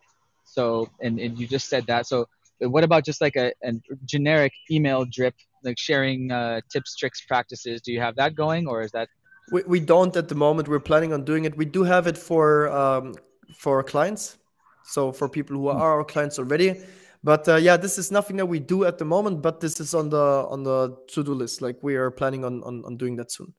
so 0.44 0.88
and, 1.02 1.20
and 1.20 1.38
you 1.38 1.46
just 1.46 1.68
said 1.68 1.86
that. 1.88 2.06
So 2.06 2.26
what 2.60 2.84
about 2.84 3.04
just 3.04 3.20
like 3.20 3.36
a, 3.36 3.52
a 3.62 3.72
generic 4.06 4.52
email 4.70 5.04
drip, 5.04 5.34
like 5.62 5.78
sharing 5.78 6.32
uh, 6.32 6.62
tips, 6.72 6.96
tricks, 6.96 7.20
practices? 7.20 7.82
Do 7.82 7.92
you 7.92 8.00
have 8.00 8.16
that 8.16 8.34
going, 8.34 8.66
or 8.66 8.80
is 8.80 8.92
that? 8.92 9.08
We, 9.52 9.62
we 9.66 9.80
don't 9.80 10.16
at 10.16 10.28
the 10.28 10.34
moment. 10.34 10.68
We're 10.68 10.80
planning 10.80 11.12
on 11.12 11.24
doing 11.24 11.44
it. 11.44 11.54
We 11.54 11.66
do 11.66 11.82
have 11.82 12.06
it 12.06 12.16
for 12.16 12.70
um, 12.70 13.14
for 13.58 13.82
clients 13.82 14.38
so 14.84 15.12
for 15.12 15.28
people 15.28 15.56
who 15.56 15.68
are 15.68 15.98
our 15.98 16.04
clients 16.04 16.38
already 16.38 16.74
but 17.22 17.48
uh, 17.48 17.56
yeah 17.56 17.76
this 17.76 17.98
is 17.98 18.10
nothing 18.10 18.36
that 18.36 18.46
we 18.46 18.58
do 18.58 18.84
at 18.84 18.98
the 18.98 19.04
moment 19.04 19.42
but 19.42 19.60
this 19.60 19.80
is 19.80 19.94
on 19.94 20.08
the 20.08 20.46
on 20.48 20.62
the 20.62 20.96
to-do 21.08 21.34
list. 21.34 21.62
Like 21.62 21.78
we 21.82 21.96
are 21.96 22.10
planning 22.10 22.44
on 22.44 22.62
on, 22.62 22.84
on 22.84 22.96
doing 22.96 23.16
that 23.16 23.30
soon. 23.30 23.54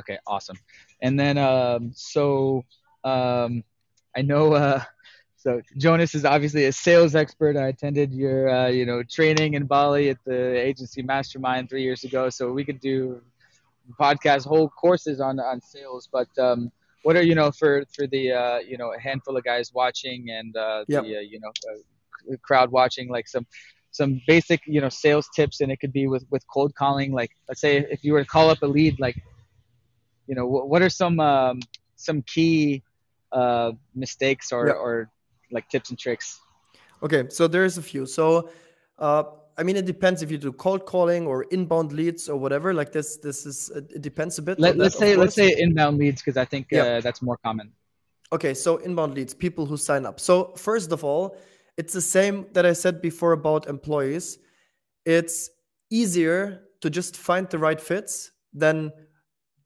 Okay 0.00 0.18
awesome. 0.26 0.56
And 1.00 1.18
then 1.18 1.38
um, 1.38 1.92
so 1.94 2.64
um, 3.04 3.62
i 4.16 4.22
know 4.22 4.54
uh, 4.54 4.82
so 5.36 5.60
jonas 5.76 6.14
is 6.14 6.24
obviously 6.24 6.64
a 6.66 6.72
sales 6.72 7.14
expert. 7.14 7.56
I 7.56 7.68
attended 7.68 8.12
your 8.12 8.48
uh, 8.48 8.68
you 8.68 8.86
know 8.86 9.02
training 9.02 9.54
in 9.54 9.66
bali 9.66 10.10
at 10.10 10.18
the 10.24 10.56
agency 10.56 11.02
mastermind 11.02 11.70
three 11.70 11.82
years 11.82 12.04
ago. 12.04 12.30
So 12.30 12.52
we 12.52 12.64
could 12.64 12.80
do 12.80 13.22
podcast 14.00 14.46
whole 14.46 14.68
courses 14.68 15.20
on 15.20 15.38
on 15.38 15.60
sales. 15.60 16.08
But 16.12 16.28
um, 16.38 16.72
what 17.06 17.14
are 17.14 17.22
you 17.22 17.36
know 17.36 17.52
for 17.52 17.84
for 17.94 18.08
the 18.08 18.32
uh, 18.32 18.58
you 18.58 18.76
know 18.76 18.92
a 18.92 19.00
handful 19.00 19.36
of 19.36 19.44
guys 19.44 19.72
watching 19.72 20.30
and 20.30 20.56
uh, 20.56 20.84
yep. 20.88 21.04
the 21.04 21.18
uh, 21.18 21.20
you 21.20 21.38
know 21.38 21.50
uh, 21.70 21.78
crowd 22.42 22.70
watching 22.70 23.08
like 23.08 23.28
some 23.28 23.46
some 23.90 24.20
basic 24.26 24.60
you 24.66 24.80
know 24.80 24.88
sales 24.88 25.28
tips 25.34 25.60
and 25.60 25.72
it 25.72 25.78
could 25.78 25.92
be 25.92 26.06
with 26.06 26.24
with 26.30 26.42
cold 26.52 26.74
calling 26.74 27.12
like 27.12 27.30
let's 27.48 27.60
say 27.60 27.78
if 27.90 28.04
you 28.04 28.12
were 28.12 28.22
to 28.22 28.28
call 28.28 28.50
up 28.50 28.62
a 28.62 28.66
lead 28.66 28.98
like 29.00 29.16
you 30.26 30.34
know 30.34 30.46
what, 30.46 30.68
what 30.68 30.82
are 30.82 30.90
some 30.90 31.18
um, 31.20 31.60
some 31.96 32.22
key 32.22 32.82
uh, 33.32 33.72
mistakes 33.94 34.52
or 34.52 34.68
yep. 34.68 34.76
or 34.76 35.10
like 35.50 35.68
tips 35.68 35.90
and 35.90 35.98
tricks 35.98 36.40
okay 37.02 37.24
so 37.28 37.46
there's 37.46 37.78
a 37.78 37.82
few 37.82 38.04
so 38.06 38.50
uh, 38.98 39.24
I 39.58 39.62
mean, 39.62 39.76
it 39.76 39.86
depends 39.86 40.22
if 40.22 40.30
you 40.30 40.36
do 40.36 40.52
cold 40.52 40.84
calling 40.84 41.26
or 41.26 41.44
inbound 41.44 41.92
leads 41.92 42.28
or 42.28 42.36
whatever. 42.36 42.74
Like 42.74 42.92
this, 42.92 43.16
this 43.16 43.46
is 43.46 43.70
it 43.70 44.02
depends 44.02 44.38
a 44.38 44.42
bit. 44.42 44.60
Let, 44.60 44.78
us 44.78 44.98
say 44.98 45.16
let's 45.16 45.34
say 45.34 45.54
inbound 45.56 45.96
leads 45.98 46.20
because 46.20 46.36
I 46.36 46.44
think 46.44 46.68
yeah. 46.70 46.82
uh, 46.82 47.00
that's 47.00 47.22
more 47.22 47.38
common. 47.42 47.72
Okay, 48.32 48.54
so 48.54 48.76
inbound 48.78 49.14
leads, 49.14 49.32
people 49.32 49.64
who 49.64 49.76
sign 49.76 50.04
up. 50.04 50.20
So 50.20 50.52
first 50.56 50.92
of 50.92 51.04
all, 51.04 51.38
it's 51.76 51.92
the 51.92 52.00
same 52.00 52.46
that 52.52 52.66
I 52.66 52.72
said 52.72 53.02
before 53.02 53.32
about 53.32 53.68
employees. 53.68 54.38
It's 55.04 55.50
easier 55.90 56.62
to 56.80 56.90
just 56.90 57.16
find 57.16 57.48
the 57.48 57.58
right 57.58 57.80
fits 57.80 58.32
than 58.52 58.90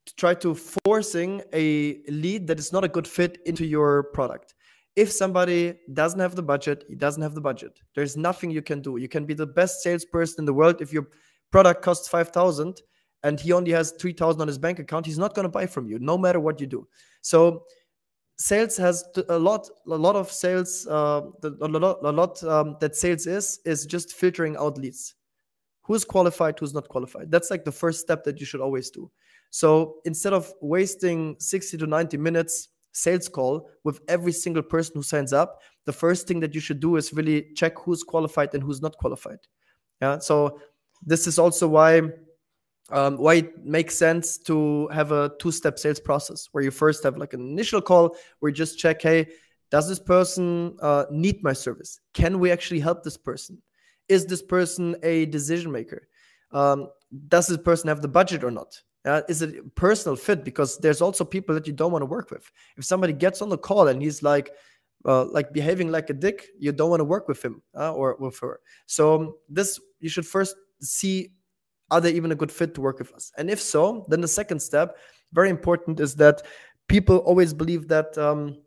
to 0.05 0.15
try 0.15 0.33
to 0.35 0.55
forcing 0.55 1.41
a 1.53 2.01
lead 2.09 2.47
that 2.47 2.59
is 2.59 2.73
not 2.73 2.83
a 2.83 2.87
good 2.87 3.07
fit 3.07 3.39
into 3.45 3.65
your 3.65 4.03
product 4.03 4.55
if 4.95 5.11
somebody 5.11 5.75
doesn't 5.93 6.19
have 6.19 6.35
the 6.35 6.43
budget, 6.43 6.83
he 6.87 6.95
doesn't 6.95 7.21
have 7.21 7.33
the 7.33 7.41
budget. 7.41 7.79
There's 7.95 8.17
nothing 8.17 8.51
you 8.51 8.61
can 8.61 8.81
do. 8.81 8.97
You 8.97 9.07
can 9.07 9.25
be 9.25 9.33
the 9.33 9.47
best 9.47 9.81
salesperson 9.81 10.41
in 10.41 10.45
the 10.45 10.53
world. 10.53 10.81
If 10.81 10.91
your 10.91 11.07
product 11.51 11.81
costs 11.81 12.07
5,000 12.09 12.81
and 13.23 13.39
he 13.39 13.53
only 13.53 13.71
has 13.71 13.91
3,000 13.91 14.41
on 14.41 14.47
his 14.47 14.57
bank 14.57 14.79
account, 14.79 15.05
he's 15.05 15.17
not 15.17 15.33
going 15.33 15.43
to 15.43 15.49
buy 15.49 15.65
from 15.65 15.87
you, 15.87 15.99
no 15.99 16.17
matter 16.17 16.39
what 16.39 16.59
you 16.59 16.67
do. 16.67 16.87
So 17.21 17.63
sales 18.41 18.75
has 18.75 19.03
a 19.29 19.37
lot, 19.37 19.69
a 19.87 19.95
lot 19.95 20.15
of 20.15 20.31
sales, 20.31 20.87
uh, 20.87 21.21
a 21.43 21.67
lot, 21.67 21.99
a 22.03 22.11
lot 22.11 22.43
um, 22.43 22.75
that 22.79 22.95
sales 22.95 23.27
is, 23.27 23.59
is 23.65 23.85
just 23.85 24.13
filtering 24.13 24.57
out 24.57 24.79
leads. 24.79 25.13
Who's 25.83 26.03
qualified, 26.03 26.57
who's 26.57 26.73
not 26.73 26.89
qualified. 26.89 27.29
That's 27.29 27.51
like 27.51 27.65
the 27.65 27.71
first 27.71 27.99
step 27.99 28.23
that 28.23 28.39
you 28.39 28.45
should 28.47 28.61
always 28.61 28.89
do. 28.89 29.11
So 29.51 29.97
instead 30.05 30.33
of 30.33 30.51
wasting 30.59 31.35
60 31.39 31.77
to 31.77 31.85
90 31.87 32.17
minutes 32.17 32.69
sales 32.93 33.29
call 33.29 33.69
with 33.83 33.99
every 34.07 34.31
single 34.31 34.63
person 34.63 34.93
who 34.95 35.03
signs 35.03 35.33
up, 35.33 35.61
the 35.85 35.93
first 35.93 36.27
thing 36.27 36.39
that 36.39 36.55
you 36.55 36.61
should 36.61 36.79
do 36.79 36.95
is 36.95 37.13
really 37.13 37.53
check 37.55 37.77
who's 37.77 38.01
qualified 38.01 38.53
and 38.55 38.63
who's 38.63 38.81
not 38.81 38.97
qualified. 38.97 39.39
Yeah. 40.01 40.17
So 40.17 40.59
this 41.05 41.27
is 41.27 41.37
also 41.37 41.67
why 41.67 42.01
um, 42.89 43.17
why 43.17 43.35
it 43.35 43.65
makes 43.65 43.95
sense 43.95 44.37
to 44.39 44.87
have 44.89 45.11
a 45.11 45.31
two-step 45.39 45.79
sales 45.79 45.99
process 45.99 46.49
where 46.51 46.63
you 46.63 46.71
first 46.71 47.03
have 47.03 47.17
like 47.17 47.33
an 47.33 47.41
initial 47.41 47.81
call 47.81 48.15
where 48.39 48.49
you 48.49 48.55
just 48.55 48.77
check, 48.77 49.01
hey, 49.01 49.27
does 49.69 49.87
this 49.87 49.99
person 49.99 50.75
uh, 50.81 51.05
need 51.09 51.41
my 51.43 51.53
service? 51.53 51.99
Can 52.13 52.39
we 52.39 52.51
actually 52.51 52.81
help 52.81 53.03
this 53.03 53.17
person? 53.17 53.61
Is 54.09 54.25
this 54.25 54.41
person 54.41 54.95
a 55.03 55.25
decision 55.27 55.71
maker? 55.71 56.07
Um, 56.51 56.89
does 57.29 57.47
this 57.47 57.57
person 57.57 57.87
have 57.87 58.01
the 58.01 58.09
budget 58.09 58.43
or 58.43 58.51
not? 58.51 58.81
Uh, 59.05 59.21
is 59.29 59.41
it 59.41 59.73
personal 59.75 60.15
fit? 60.15 60.43
Because 60.43 60.77
there's 60.77 61.01
also 61.01 61.23
people 61.23 61.55
that 61.55 61.65
you 61.65 61.73
don't 61.73 61.91
want 61.91 62.01
to 62.01 62.07
work 62.07 62.29
with. 62.29 62.51
If 62.77 62.83
somebody 62.83 63.13
gets 63.13 63.41
on 63.41 63.49
the 63.49 63.57
call 63.57 63.87
and 63.87 64.01
he's 64.01 64.21
like, 64.21 64.51
uh, 65.05 65.25
like 65.25 65.53
behaving 65.53 65.91
like 65.91 66.09
a 66.09 66.13
dick, 66.13 66.49
you 66.59 66.71
don't 66.71 66.89
want 66.89 66.99
to 66.99 67.05
work 67.05 67.27
with 67.27 67.43
him 67.43 67.61
uh, 67.75 67.93
or 67.93 68.17
with 68.19 68.37
her. 68.39 68.59
So 68.85 69.15
um, 69.15 69.35
this 69.49 69.79
you 69.99 70.09
should 70.09 70.25
first 70.25 70.55
see 70.81 71.31
are 71.91 72.01
they 72.01 72.11
even 72.11 72.31
a 72.31 72.35
good 72.35 72.51
fit 72.51 72.73
to 72.75 72.81
work 72.81 72.99
with 72.99 73.13
us, 73.13 73.31
and 73.37 73.49
if 73.49 73.61
so, 73.61 74.05
then 74.09 74.21
the 74.21 74.27
second 74.27 74.59
step, 74.59 74.97
very 75.33 75.49
important, 75.49 75.99
is 75.99 76.15
that 76.15 76.41
people 76.87 77.17
always 77.17 77.53
believe 77.53 77.87
that 77.89 78.17
um, 78.17 78.57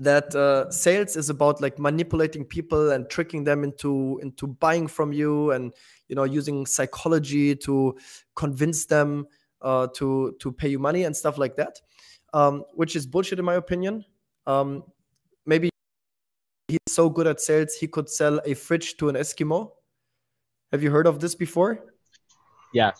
that 0.00 0.34
uh, 0.34 0.70
sales 0.70 1.14
is 1.14 1.28
about 1.28 1.60
like 1.60 1.78
manipulating 1.78 2.42
people 2.42 2.92
and 2.92 3.08
tricking 3.10 3.44
them 3.44 3.62
into 3.62 4.18
into 4.22 4.46
buying 4.46 4.86
from 4.86 5.12
you 5.12 5.52
and 5.52 5.74
you 6.08 6.16
know 6.16 6.24
using 6.24 6.64
psychology 6.64 7.54
to 7.54 7.94
convince 8.34 8.86
them 8.86 9.26
uh, 9.60 9.86
to 9.94 10.34
to 10.40 10.50
pay 10.50 10.68
you 10.68 10.78
money 10.78 11.04
and 11.04 11.14
stuff 11.14 11.36
like 11.36 11.54
that, 11.56 11.80
um, 12.32 12.64
which 12.74 12.96
is 12.96 13.06
bullshit 13.06 13.38
in 13.38 13.44
my 13.44 13.54
opinion. 13.54 14.04
Um, 14.46 14.84
maybe 15.44 15.68
he's 16.68 16.78
so 16.88 17.10
good 17.10 17.26
at 17.26 17.40
sales 17.40 17.74
he 17.74 17.86
could 17.86 18.08
sell 18.08 18.40
a 18.46 18.54
fridge 18.54 18.96
to 18.96 19.10
an 19.10 19.16
Eskimo. 19.16 19.72
Have 20.72 20.82
you 20.82 20.90
heard 20.90 21.06
of 21.06 21.20
this 21.20 21.34
before? 21.34 21.89
Yeah. 22.72 22.92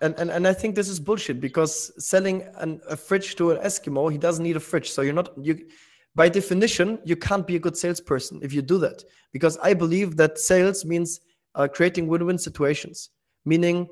And, 0.00 0.14
and, 0.18 0.30
and 0.30 0.46
I 0.46 0.52
think 0.52 0.74
this 0.74 0.88
is 0.88 1.00
bullshit 1.00 1.40
because 1.40 1.92
selling 2.04 2.42
an, 2.56 2.80
a 2.88 2.96
fridge 2.96 3.34
to 3.36 3.50
an 3.50 3.58
Eskimo, 3.58 4.12
he 4.12 4.18
doesn't 4.18 4.44
need 4.44 4.56
a 4.56 4.60
fridge. 4.60 4.90
So 4.90 5.02
you're 5.02 5.12
not 5.12 5.32
you 5.42 5.66
by 6.14 6.28
definition 6.28 6.98
you 7.04 7.16
can't 7.16 7.46
be 7.46 7.56
a 7.56 7.58
good 7.58 7.76
salesperson 7.76 8.40
if 8.42 8.52
you 8.52 8.62
do 8.62 8.78
that 8.78 9.04
because 9.32 9.56
I 9.58 9.74
believe 9.74 10.16
that 10.16 10.38
sales 10.38 10.84
means 10.84 11.20
uh, 11.54 11.68
creating 11.68 12.06
win-win 12.06 12.38
situations. 12.38 13.10
Meaning, 13.44 13.88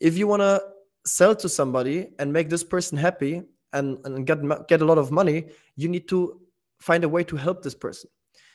if 0.00 0.18
you 0.18 0.26
want 0.26 0.42
to 0.42 0.62
sell 1.06 1.34
to 1.36 1.48
somebody 1.48 2.08
and 2.18 2.32
make 2.32 2.50
this 2.50 2.64
person 2.64 2.98
happy 2.98 3.42
and, 3.72 3.98
and 4.04 4.26
get 4.26 4.38
get 4.68 4.82
a 4.82 4.84
lot 4.84 4.98
of 4.98 5.10
money, 5.10 5.46
you 5.76 5.88
need 5.88 6.08
to 6.08 6.40
find 6.78 7.04
a 7.04 7.08
way 7.08 7.24
to 7.24 7.36
help 7.36 7.62
this 7.62 7.74
person. 7.74 8.10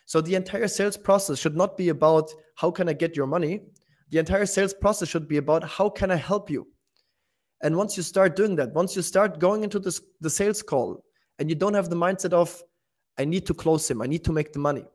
So 0.05 0.22
the 0.22 0.36
entire 0.36 0.68
sales 0.68 0.97
process 0.97 1.39
should 1.39 1.55
not 1.55 1.78
be 1.78 1.89
about 1.89 2.30
how 2.55 2.72
can 2.72 2.89
I 2.89 2.93
get 2.93 3.16
your 3.16 3.28
money. 3.28 3.61
The 4.14 4.20
entire 4.20 4.45
sales 4.45 4.76
process 4.76 5.09
should 5.09 5.28
be 5.28 5.38
about 5.38 5.64
how 5.64 5.89
can 5.89 6.11
I 6.11 6.18
help 6.18 6.47
you. 6.47 6.68
And 7.64 7.76
once 7.76 7.97
you 7.97 8.03
start 8.03 8.36
doing 8.36 8.55
that, 8.57 8.72
once 8.72 8.95
you 8.95 9.01
start 9.01 9.39
going 9.39 9.64
into 9.64 9.80
this 9.80 9.99
the 10.22 10.30
sales 10.30 10.61
call 10.61 11.03
and 11.39 11.49
you 11.49 11.55
don't 11.55 11.74
have 11.74 11.89
the 11.89 11.95
mindset 11.95 12.32
of 12.32 12.61
I 13.18 13.26
need 13.26 13.47
to 13.47 13.55
close 13.55 13.89
him, 13.89 14.03
I 14.03 14.05
need 14.05 14.24
to 14.26 14.32
make 14.32 14.53
the 14.53 14.59
money. 14.59 14.86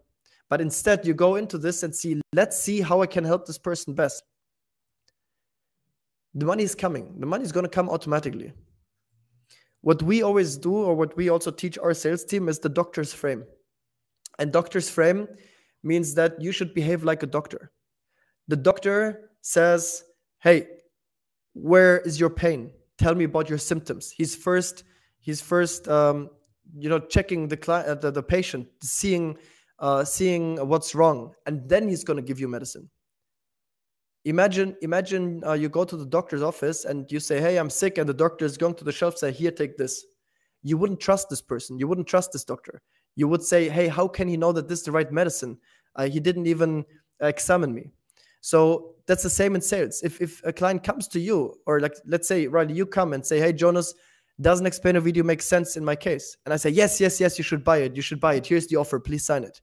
But 0.48 0.60
instead 0.60 1.04
you 1.04 1.14
go 1.14 1.34
into 1.34 1.58
this 1.58 1.82
and 1.82 1.92
see, 1.92 2.20
let's 2.32 2.56
see 2.56 2.80
how 2.80 3.02
I 3.02 3.08
can 3.08 3.24
help 3.24 3.44
this 3.44 3.58
person 3.58 3.92
best 3.92 4.22
the 6.32 6.46
money 6.46 6.62
is 6.62 6.76
coming. 6.76 7.18
The 7.18 7.26
money 7.26 7.42
is 7.42 7.50
going 7.50 7.64
to 7.64 7.70
come 7.70 7.90
automatically. 7.90 8.52
What 9.80 10.00
we 10.00 10.22
always 10.22 10.56
do, 10.56 10.74
or 10.74 10.94
what 10.94 11.16
we 11.16 11.28
also 11.28 11.50
teach 11.50 11.76
our 11.78 11.92
sales 11.92 12.24
team, 12.24 12.48
is 12.48 12.60
the 12.60 12.68
doctor's 12.68 13.12
frame. 13.12 13.42
And 14.38 14.52
doctor's 14.52 14.88
frame 14.88 15.26
means 15.82 16.14
that 16.14 16.40
you 16.40 16.52
should 16.52 16.72
behave 16.72 17.02
like 17.02 17.24
a 17.24 17.26
doctor. 17.26 17.72
The 18.48 18.56
doctor 18.56 19.30
says, 19.42 20.04
"Hey, 20.40 20.66
where 21.52 22.00
is 22.00 22.18
your 22.18 22.30
pain? 22.30 22.72
Tell 22.96 23.14
me 23.14 23.24
about 23.24 23.48
your 23.48 23.58
symptoms." 23.58 24.10
He's 24.10 24.34
first, 24.34 24.84
he's 25.20 25.40
first, 25.40 25.86
um, 25.88 26.30
you 26.74 26.88
know, 26.88 26.98
checking 26.98 27.48
the 27.48 27.58
uh, 27.70 27.94
the, 27.94 28.10
the 28.10 28.22
patient, 28.22 28.66
seeing, 28.82 29.36
uh, 29.78 30.04
seeing 30.04 30.56
what's 30.66 30.94
wrong, 30.94 31.34
and 31.46 31.68
then 31.68 31.88
he's 31.88 32.04
going 32.04 32.16
to 32.16 32.22
give 32.22 32.40
you 32.40 32.48
medicine. 32.48 32.88
Imagine, 34.24 34.76
imagine 34.82 35.42
uh, 35.46 35.52
you 35.52 35.68
go 35.68 35.84
to 35.84 35.96
the 35.96 36.04
doctor's 36.06 36.42
office 36.42 36.84
and 36.86 37.10
you 37.12 37.20
say, 37.20 37.40
"Hey, 37.40 37.58
I'm 37.58 37.70
sick," 37.70 37.98
and 37.98 38.08
the 38.08 38.14
doctor 38.14 38.44
is 38.44 38.56
going 38.56 38.74
to 38.76 38.84
the 38.84 38.92
shelf, 38.92 39.18
say, 39.18 39.30
"Here, 39.30 39.50
take 39.50 39.76
this." 39.76 40.04
You 40.62 40.76
wouldn't 40.76 41.00
trust 41.00 41.28
this 41.28 41.40
person. 41.42 41.78
You 41.78 41.86
wouldn't 41.86 42.08
trust 42.08 42.32
this 42.32 42.44
doctor. 42.44 42.80
You 43.14 43.28
would 43.28 43.42
say, 43.42 43.68
"Hey, 43.68 43.88
how 43.88 44.08
can 44.08 44.26
he 44.26 44.36
know 44.36 44.52
that 44.52 44.68
this 44.68 44.80
is 44.80 44.84
the 44.86 44.92
right 44.92 45.12
medicine? 45.12 45.58
Uh, 45.96 46.08
he 46.08 46.18
didn't 46.18 46.46
even 46.46 46.84
examine 47.20 47.74
me." 47.74 47.92
So 48.40 48.94
that's 49.06 49.22
the 49.22 49.30
same 49.30 49.54
in 49.54 49.60
sales. 49.60 50.02
If 50.02 50.20
if 50.20 50.40
a 50.44 50.52
client 50.52 50.84
comes 50.84 51.08
to 51.08 51.20
you, 51.20 51.54
or 51.66 51.80
like 51.80 51.94
let's 52.06 52.28
say, 52.28 52.46
Riley, 52.46 52.74
you 52.74 52.86
come 52.86 53.12
and 53.12 53.24
say, 53.24 53.40
"Hey, 53.40 53.52
Jonas, 53.52 53.94
doesn't 54.40 54.66
explainer 54.66 55.00
video 55.00 55.24
make 55.24 55.42
sense 55.42 55.76
in 55.76 55.84
my 55.84 55.96
case?" 55.96 56.36
And 56.44 56.54
I 56.54 56.56
say, 56.56 56.70
"Yes, 56.70 57.00
yes, 57.00 57.20
yes, 57.20 57.38
you 57.38 57.44
should 57.44 57.64
buy 57.64 57.78
it. 57.78 57.96
You 57.96 58.02
should 58.02 58.20
buy 58.20 58.34
it. 58.34 58.46
Here's 58.46 58.66
the 58.66 58.76
offer. 58.76 59.00
Please 59.00 59.24
sign 59.24 59.44
it." 59.44 59.60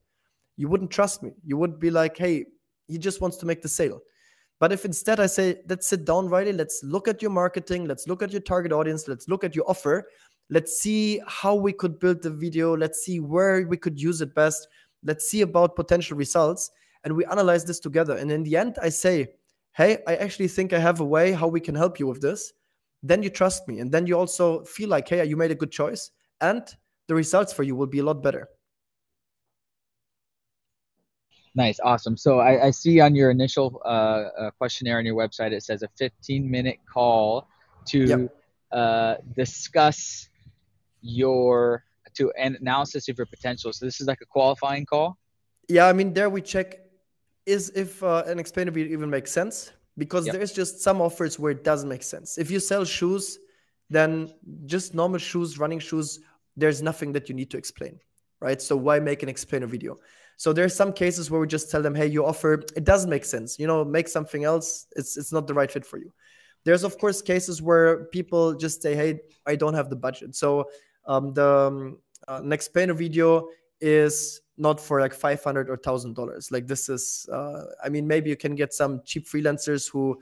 You 0.58 0.68
wouldn't 0.70 0.92
trust 0.92 1.24
me. 1.24 1.32
You 1.46 1.58
would 1.58 1.80
be 1.80 1.90
like, 1.90 2.18
"Hey, 2.18 2.46
he 2.88 2.98
just 2.98 3.22
wants 3.22 3.38
to 3.38 3.46
make 3.46 3.62
the 3.62 3.70
sale." 3.70 4.02
But 4.60 4.72
if 4.72 4.86
instead 4.86 5.20
I 5.20 5.26
say, 5.26 5.62
let's 5.68 5.88
sit 5.88 6.06
down, 6.06 6.30
Riley, 6.30 6.54
let's 6.54 6.82
look 6.84 7.08
at 7.08 7.22
your 7.22 7.32
marketing, 7.32 7.86
let's 7.88 8.08
look 8.08 8.24
at 8.24 8.32
your 8.32 8.42
target 8.42 8.72
audience, 8.72 9.08
let's 9.08 9.28
look 9.28 9.44
at 9.44 9.56
your 9.56 9.70
offer, 9.70 10.08
let's 10.50 10.80
see 10.80 11.22
how 11.28 11.56
we 11.56 11.74
could 11.74 12.00
build 12.00 12.22
the 12.22 12.30
video, 12.30 12.76
let's 12.76 13.04
see 13.04 13.20
where 13.20 13.68
we 13.68 13.76
could 13.76 14.00
use 14.00 14.22
it 14.22 14.34
best, 14.34 14.68
let's 15.04 15.28
see 15.28 15.42
about 15.42 15.76
potential 15.76 16.16
results, 16.16 16.72
and 17.06 17.16
we 17.16 17.24
analyze 17.26 17.64
this 17.64 17.80
together. 17.80 18.18
And 18.18 18.32
in 18.32 18.44
the 18.44 18.58
end, 18.58 18.78
I 18.82 18.90
say, 18.90 19.28
hey, 19.74 20.00
I 20.08 20.16
actually 20.16 20.48
think 20.48 20.74
I 20.74 20.80
have 20.80 21.00
a 21.00 21.06
way 21.06 21.32
how 21.32 21.48
we 21.48 21.62
can 21.62 21.76
help 21.76 22.00
you 22.00 22.08
with 22.08 22.22
this. 22.22 22.52
Then 23.04 23.22
you 23.22 23.30
trust 23.30 23.68
me, 23.68 23.80
and 23.80 23.92
then 23.92 24.08
you 24.08 24.18
also 24.18 24.64
feel 24.64 24.90
like, 24.90 25.08
hey, 25.08 25.24
you 25.24 25.38
made 25.38 25.52
a 25.52 25.56
good 25.56 25.72
choice, 25.72 26.10
and 26.42 26.64
the 27.08 27.14
results 27.14 27.54
for 27.54 27.62
you 27.62 27.76
will 27.76 27.88
be 27.88 28.00
a 28.00 28.04
lot 28.04 28.24
better. 28.24 28.50
Nice, 31.54 31.80
awesome. 31.82 32.18
So 32.18 32.40
I, 32.40 32.66
I 32.66 32.72
see 32.72 33.00
on 33.00 33.16
your 33.16 33.30
initial 33.30 33.82
uh, 33.86 33.88
uh, 33.88 34.52
questionnaire 34.58 34.98
on 34.98 35.06
your 35.06 35.16
website 35.16 35.54
it 35.54 35.64
says 35.64 35.84
a 35.84 35.88
15 35.98 36.50
minute 36.52 36.80
call 36.92 37.48
to 37.86 38.06
yep. 38.06 38.36
uh, 38.74 39.16
discuss 39.38 40.28
your 41.02 41.86
to 42.16 42.32
an 42.38 42.58
analysis 42.60 43.08
of 43.08 43.18
your 43.18 43.28
potential. 43.28 43.72
So 43.72 43.86
this 43.86 44.02
is 44.02 44.08
like 44.08 44.20
a 44.22 44.26
qualifying 44.26 44.86
call. 44.86 45.18
Yeah, 45.70 45.88
I 45.88 45.94
mean 45.94 46.12
there 46.14 46.30
we 46.30 46.42
check 46.42 46.85
is 47.46 47.70
if 47.76 48.02
uh, 48.04 48.24
an 48.26 48.40
explainer 48.40 48.72
video 48.72 48.94
even 48.94 49.10
makes 49.10 49.32
sense 49.32 49.72
because 49.98 50.26
yep. 50.26 50.36
there's 50.36 50.52
just 50.52 50.82
some 50.82 51.02
offers 51.02 51.40
where 51.40 51.52
it 51.52 51.64
doesn't 51.64 51.90
make 51.90 52.04
sense. 52.04 52.38
If 52.38 52.52
you 52.52 52.60
sell 52.60 52.84
shoes, 52.86 53.40
then 53.90 54.34
just 54.66 54.94
normal 54.94 55.20
shoes, 55.20 55.58
running 55.58 55.80
shoes, 55.80 56.20
there's 56.58 56.82
nothing 56.82 57.12
that 57.14 57.30
you 57.30 57.36
need 57.36 57.52
to 57.52 57.58
explain, 57.58 58.00
right? 58.40 58.62
So 58.62 58.76
why 58.76 59.00
make 59.00 59.24
an 59.24 59.30
explainer 59.30 59.68
video? 59.68 60.00
So 60.38 60.52
there's 60.52 60.76
some 60.76 60.92
cases 60.92 61.32
where 61.32 61.40
we 61.40 61.48
just 61.48 61.72
tell 61.72 61.82
them, 61.82 61.96
hey, 61.96 62.08
you 62.08 62.26
offer 62.26 62.54
it 62.76 62.84
doesn't 62.84 63.10
make 63.10 63.26
sense. 63.26 63.58
You 63.58 63.68
know, 63.68 63.86
make 63.86 64.08
something 64.08 64.44
else. 64.44 64.88
It's 64.96 65.18
it's 65.18 65.32
not 65.32 65.48
the 65.48 65.54
right 65.54 65.72
fit 65.72 65.86
for 65.86 65.98
you. 65.98 66.12
There's 66.66 66.84
of 66.84 66.98
course 66.98 67.22
cases 67.22 67.62
where 67.62 68.06
people 68.06 68.56
just 68.56 68.82
say, 68.82 68.96
hey, 68.96 69.20
I 69.46 69.56
don't 69.56 69.76
have 69.76 69.90
the 69.90 69.96
budget. 69.96 70.36
So 70.36 70.66
um, 71.06 71.34
the 71.34 71.48
um, 71.48 71.98
uh, 72.28 72.42
explainer 72.52 72.94
video 72.94 73.48
is 73.82 74.42
not 74.58 74.80
for 74.80 75.02
like 75.02 75.14
500 75.14 75.70
or 75.70 75.78
thousand 75.78 76.16
dollars. 76.16 76.52
Like 76.52 76.68
this 76.68 76.90
is, 76.90 77.28
uh, 77.32 77.64
I 77.84 77.90
mean, 77.90 78.08
maybe 78.08 78.30
you 78.30 78.38
can 78.38 78.56
get 78.56 78.74
some 78.74 79.02
cheap 79.06 79.28
freelancers 79.28 79.90
who 79.92 80.20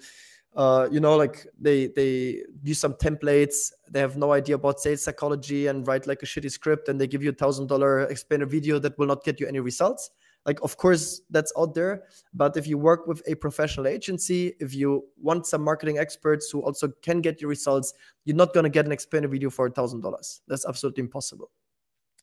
uh, 0.56 0.88
you 0.92 1.00
know, 1.00 1.16
like 1.16 1.48
they 1.60 1.88
they 1.88 2.44
use 2.64 2.80
some 2.80 2.94
templates. 2.94 3.72
They 3.90 4.00
have 4.00 4.18
no 4.18 4.34
idea 4.34 4.56
about 4.56 4.80
sales 4.80 5.04
psychology 5.04 5.68
and 5.68 5.88
write 5.88 6.06
like 6.06 6.22
a 6.22 6.26
shitty 6.26 6.52
script, 6.52 6.90
and 6.90 7.02
they 7.02 7.08
give 7.08 7.24
you 7.24 7.32
a 7.32 7.34
thousand 7.34 7.68
dollar 7.68 8.02
explainer 8.02 8.46
video 8.46 8.78
that 8.80 8.98
will 8.98 9.08
not 9.08 9.24
get 9.24 9.40
you 9.40 9.48
any 9.48 9.60
results. 9.60 10.12
Like, 10.46 10.60
of 10.62 10.76
course, 10.78 11.22
that's 11.30 11.54
out 11.58 11.74
there. 11.74 12.04
But 12.34 12.58
if 12.58 12.68
you 12.68 12.78
work 12.78 13.08
with 13.08 13.24
a 13.28 13.36
professional 13.36 13.88
agency, 13.88 14.54
if 14.60 14.76
you 14.76 15.06
want 15.18 15.48
some 15.48 15.64
marketing 15.64 15.98
experts 15.98 16.52
who 16.52 16.62
also 16.62 16.90
can 17.02 17.22
get 17.22 17.42
you 17.42 17.48
results, 17.48 17.94
you're 18.26 18.36
not 18.36 18.54
gonna 18.54 18.70
get 18.70 18.86
an 18.86 18.92
explainer 18.92 19.30
video 19.30 19.50
for 19.50 19.68
a 19.68 19.72
thousand 19.72 20.02
dollars. 20.02 20.42
That's 20.48 20.66
absolutely 20.66 21.02
impossible. 21.02 21.50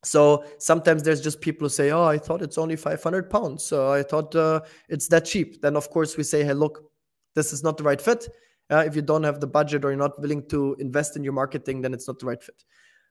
So 0.03 0.45
sometimes 0.59 1.03
there's 1.03 1.21
just 1.21 1.41
people 1.41 1.67
who 1.67 1.71
say, 1.71 1.91
"Oh, 1.91 2.05
I 2.05 2.19
thought 2.19 2.43
it's 2.43 2.59
only 2.59 2.77
500 2.77 3.29
pounds. 3.29 3.65
So 3.65 3.93
I 3.93 4.03
thought 4.03 4.35
uh, 4.35 4.61
it's 4.89 5.09
that 5.09 5.25
cheap." 5.27 5.61
Then 5.61 5.77
of 5.77 5.91
course 5.91 6.17
we 6.17 6.23
say, 6.25 6.43
"Hey, 6.45 6.55
look, 6.55 6.91
this 7.35 7.53
is 7.53 7.63
not 7.63 7.77
the 7.77 7.85
right 7.85 8.01
fit. 8.01 8.29
Uh, 8.71 8.85
if 8.87 8.95
you 8.95 9.03
don't 9.03 9.25
have 9.25 9.41
the 9.41 9.47
budget 9.47 9.85
or 9.85 9.91
you're 9.91 9.99
not 9.99 10.21
willing 10.21 10.47
to 10.49 10.77
invest 10.79 11.17
in 11.17 11.25
your 11.25 11.33
marketing, 11.33 11.81
then 11.81 11.93
it's 11.93 12.07
not 12.07 12.19
the 12.19 12.27
right 12.27 12.43
fit. 12.43 12.65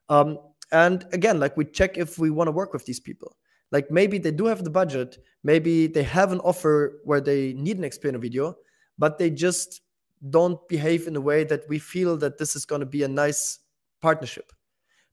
Um, 0.08 0.38
and 0.72 1.06
again, 1.12 1.40
like 1.40 1.58
we 1.58 1.66
check 1.66 1.98
if 1.98 2.18
we 2.18 2.30
want 2.30 2.48
to 2.48 2.52
work 2.52 2.74
with 2.74 2.86
these 2.86 3.00
people. 3.00 3.36
Like 3.72 3.92
maybe 3.92 4.18
they 4.18 4.32
do 4.32 4.46
have 4.46 4.64
the 4.64 4.70
budget, 4.70 5.20
maybe 5.44 5.88
they 5.88 6.04
have 6.04 6.32
an 6.32 6.40
offer 6.40 7.02
where 7.04 7.22
they 7.22 7.54
need 7.54 7.78
an 7.78 7.84
explainer 7.84 8.18
video, 8.18 8.56
but 8.98 9.18
they 9.18 9.30
just 9.30 9.82
don't 10.30 10.60
behave 10.68 11.08
in 11.08 11.16
a 11.16 11.22
way 11.22 11.44
that 11.44 11.68
we 11.70 11.78
feel 11.78 12.18
that 12.18 12.38
this 12.38 12.56
is 12.56 12.66
going 12.66 12.80
to 12.80 12.86
be 12.86 13.04
a 13.04 13.08
nice 13.08 13.60
partnership. 14.02 14.52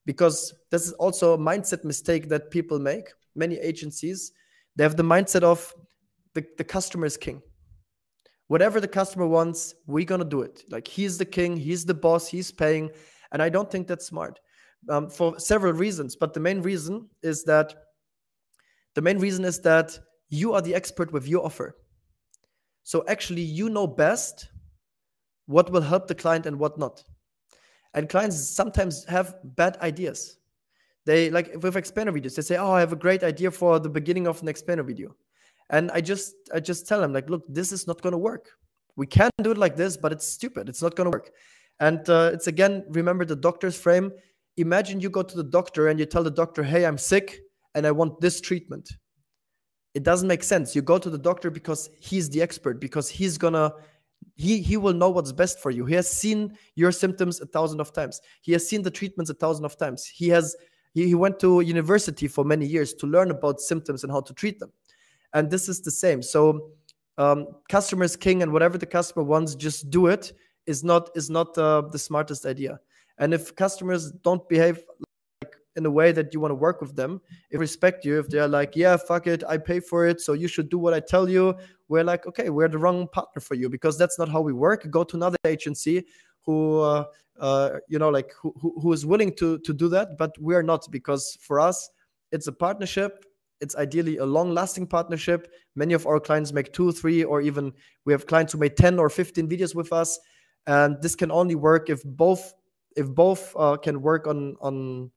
Because 0.07 0.55
this 0.71 0.87
is 0.87 0.93
also 0.93 1.35
a 1.35 1.37
mindset 1.37 1.83
mistake 1.83 2.29
that 2.29 2.49
people 2.49 2.79
make. 2.79 3.09
Many 3.35 3.57
agencies, 3.57 4.31
they 4.75 4.83
have 4.83 4.97
the 4.97 5.03
mindset 5.03 5.43
of 5.43 5.71
the, 6.33 6.43
the 6.57 6.63
customer 6.63 7.05
is 7.05 7.17
king 7.17 7.43
whatever 8.47 8.79
the 8.79 8.87
customer 8.87 9.27
wants, 9.27 9.75
we're 9.85 10.05
gonna 10.05 10.25
do 10.25 10.41
it. 10.41 10.63
Like 10.69 10.87
he's 10.87 11.17
the 11.17 11.25
king, 11.25 11.55
he's 11.55 11.85
the 11.85 11.93
boss, 11.93 12.27
he's 12.27 12.51
paying, 12.51 12.89
and 13.31 13.41
I 13.41 13.49
don't 13.49 13.69
think 13.69 13.87
that's 13.87 14.05
smart 14.05 14.39
um, 14.89 15.09
for 15.09 15.39
several 15.39 15.73
reasons. 15.73 16.15
But 16.15 16.33
the 16.33 16.39
main 16.39 16.61
reason 16.61 17.09
is 17.21 17.43
that 17.43 17.73
the 18.95 19.01
main 19.01 19.19
reason 19.19 19.45
is 19.45 19.59
that 19.61 19.97
you 20.29 20.53
are 20.53 20.61
the 20.61 20.75
expert 20.75 21.11
with 21.11 21.27
your 21.27 21.45
offer. 21.45 21.75
So 22.83 23.03
actually, 23.07 23.41
you 23.41 23.69
know 23.69 23.85
best 23.85 24.47
what 25.45 25.69
will 25.69 25.81
help 25.81 26.07
the 26.07 26.15
client 26.15 26.45
and 26.45 26.57
what 26.57 26.77
not. 26.77 27.03
And 27.97 28.07
clients 28.07 28.37
sometimes 28.37 29.03
have 29.05 29.35
bad 29.43 29.77
ideas. 29.81 30.37
They 31.05 31.29
like 31.29 31.51
with 31.61 31.75
explainer 31.75 32.11
videos, 32.11 32.35
they 32.35 32.41
say, 32.41 32.57
"Oh, 32.57 32.71
I 32.71 32.79
have 32.79 32.93
a 32.93 33.01
great 33.05 33.23
idea 33.23 33.49
for 33.49 33.79
the 33.79 33.89
beginning 33.89 34.27
of 34.27 34.41
an 34.41 34.47
explainer 34.47 34.83
video." 34.83 35.15
and 35.69 35.91
i 35.91 36.01
just 36.01 36.35
i 36.53 36.59
just 36.59 36.87
tell 36.87 37.01
them 37.01 37.13
like 37.13 37.29
look 37.29 37.43
this 37.47 37.71
is 37.71 37.87
not 37.87 38.01
going 38.01 38.13
to 38.13 38.17
work. 38.17 38.49
We 38.95 39.05
can 39.05 39.29
do 39.43 39.51
it 39.51 39.57
like 39.57 39.75
this 39.75 39.95
but 39.97 40.11
it's 40.11 40.27
stupid. 40.27 40.69
It's 40.69 40.81
not 40.81 40.95
going 40.95 41.05
to 41.05 41.15
work. 41.15 41.29
And 41.79 42.09
uh, 42.09 42.31
it's 42.33 42.47
again 42.47 42.83
remember 42.89 43.25
the 43.25 43.35
doctor's 43.35 43.79
frame? 43.79 44.11
Imagine 44.57 44.99
you 44.99 45.09
go 45.09 45.21
to 45.21 45.37
the 45.37 45.43
doctor 45.43 45.89
and 45.89 45.99
you 45.99 46.05
tell 46.05 46.23
the 46.23 46.31
doctor 46.31 46.63
hey 46.63 46.85
i'm 46.85 46.97
sick 46.97 47.39
and 47.75 47.85
i 47.85 47.91
want 47.91 48.19
this 48.21 48.41
treatment. 48.41 48.89
It 49.93 50.03
doesn't 50.03 50.27
make 50.27 50.43
sense. 50.43 50.75
You 50.75 50.83
go 50.83 50.99
to 50.99 51.09
the 51.09 51.17
doctor 51.17 51.49
because 51.49 51.89
he's 51.99 52.29
the 52.29 52.41
expert 52.41 52.79
because 52.79 53.09
he's 53.09 53.37
gonna 53.37 53.71
he 54.35 54.61
he 54.61 54.77
will 54.77 54.93
know 54.93 55.09
what's 55.09 55.31
best 55.31 55.59
for 55.59 55.71
you. 55.71 55.85
He 55.85 55.95
has 55.95 56.09
seen 56.09 56.57
your 56.75 56.91
symptoms 56.91 57.41
a 57.41 57.45
thousand 57.45 57.81
of 57.81 57.91
times. 57.91 58.21
He 58.41 58.51
has 58.53 58.67
seen 58.67 58.83
the 58.83 58.91
treatments 58.91 59.31
a 59.31 59.33
thousand 59.33 59.65
of 59.65 59.77
times. 59.77 60.05
He 60.05 60.29
has 60.29 60.55
he, 60.93 61.07
he 61.07 61.15
went 61.15 61.39
to 61.39 61.61
university 61.61 62.27
for 62.27 62.45
many 62.45 62.65
years 62.65 62.93
to 62.95 63.07
learn 63.07 63.31
about 63.31 63.59
symptoms 63.59 64.03
and 64.03 64.11
how 64.11 64.21
to 64.21 64.33
treat 64.33 64.59
them. 64.59 64.71
And 65.33 65.49
this 65.49 65.67
is 65.67 65.81
the 65.81 65.91
same. 65.91 66.21
So 66.21 66.71
um, 67.17 67.47
customers 67.69 68.15
king 68.15 68.43
and 68.43 68.53
whatever 68.53 68.77
the 68.77 68.85
customer 68.85 69.23
wants 69.23 69.55
just 69.55 69.89
do 69.89 70.07
it 70.07 70.33
is 70.67 70.83
not 70.83 71.09
is 71.15 71.29
not 71.29 71.57
uh, 71.57 71.81
the 71.91 71.99
smartest 71.99 72.45
idea. 72.45 72.79
And 73.17 73.33
if 73.33 73.55
customers 73.55 74.11
don't 74.11 74.47
behave 74.47 74.83
in 75.77 75.85
a 75.85 75.91
way 75.91 76.11
that 76.11 76.33
you 76.33 76.39
want 76.39 76.51
to 76.51 76.55
work 76.55 76.81
with 76.81 76.95
them 76.95 77.21
if 77.51 77.59
respect 77.59 78.03
you 78.03 78.19
if 78.19 78.27
they're 78.27 78.47
like 78.47 78.75
yeah 78.75 78.97
fuck 78.97 79.27
it 79.27 79.43
i 79.47 79.57
pay 79.57 79.79
for 79.79 80.07
it 80.07 80.19
so 80.19 80.33
you 80.33 80.47
should 80.47 80.69
do 80.69 80.77
what 80.77 80.93
i 80.93 80.99
tell 80.99 81.29
you 81.29 81.55
we're 81.87 82.03
like 82.03 82.25
okay 82.27 82.49
we're 82.49 82.67
the 82.67 82.77
wrong 82.77 83.07
partner 83.13 83.39
for 83.39 83.55
you 83.55 83.69
because 83.69 83.97
that's 83.97 84.19
not 84.19 84.27
how 84.27 84.41
we 84.41 84.51
work 84.51 84.89
go 84.89 85.03
to 85.03 85.15
another 85.15 85.37
agency 85.45 86.03
who 86.41 86.79
uh, 86.79 87.03
uh, 87.39 87.71
you 87.87 87.99
know 87.99 88.09
like 88.09 88.31
who, 88.41 88.53
who 88.81 88.91
is 88.91 89.05
willing 89.05 89.33
to 89.33 89.59
to 89.59 89.73
do 89.73 89.87
that 89.87 90.17
but 90.17 90.31
we're 90.39 90.63
not 90.63 90.85
because 90.91 91.37
for 91.39 91.59
us 91.59 91.89
it's 92.31 92.47
a 92.47 92.51
partnership 92.51 93.23
it's 93.59 93.75
ideally 93.75 94.17
a 94.17 94.25
long 94.25 94.53
lasting 94.53 94.87
partnership. 94.87 95.51
Many 95.75 95.93
of 95.93 96.05
our 96.05 96.19
clients 96.19 96.53
make 96.53 96.73
two, 96.73 96.91
three, 96.91 97.23
or 97.23 97.41
even 97.41 97.73
we 98.05 98.13
have 98.13 98.27
clients 98.27 98.53
who 98.53 98.59
made 98.59 98.77
10 98.77 98.99
or 98.99 99.09
15 99.09 99.49
videos 99.49 99.73
with 99.73 99.91
us. 99.91 100.19
And 100.67 101.01
this 101.01 101.15
can 101.15 101.31
only 101.31 101.55
work 101.55 101.89
if 101.89 102.03
both 102.03 102.53
if 102.95 103.07
both 103.07 103.55
uh, 103.57 103.77
can 103.77 104.01
work 104.01 104.27
on 104.27 104.55
on 104.59 105.11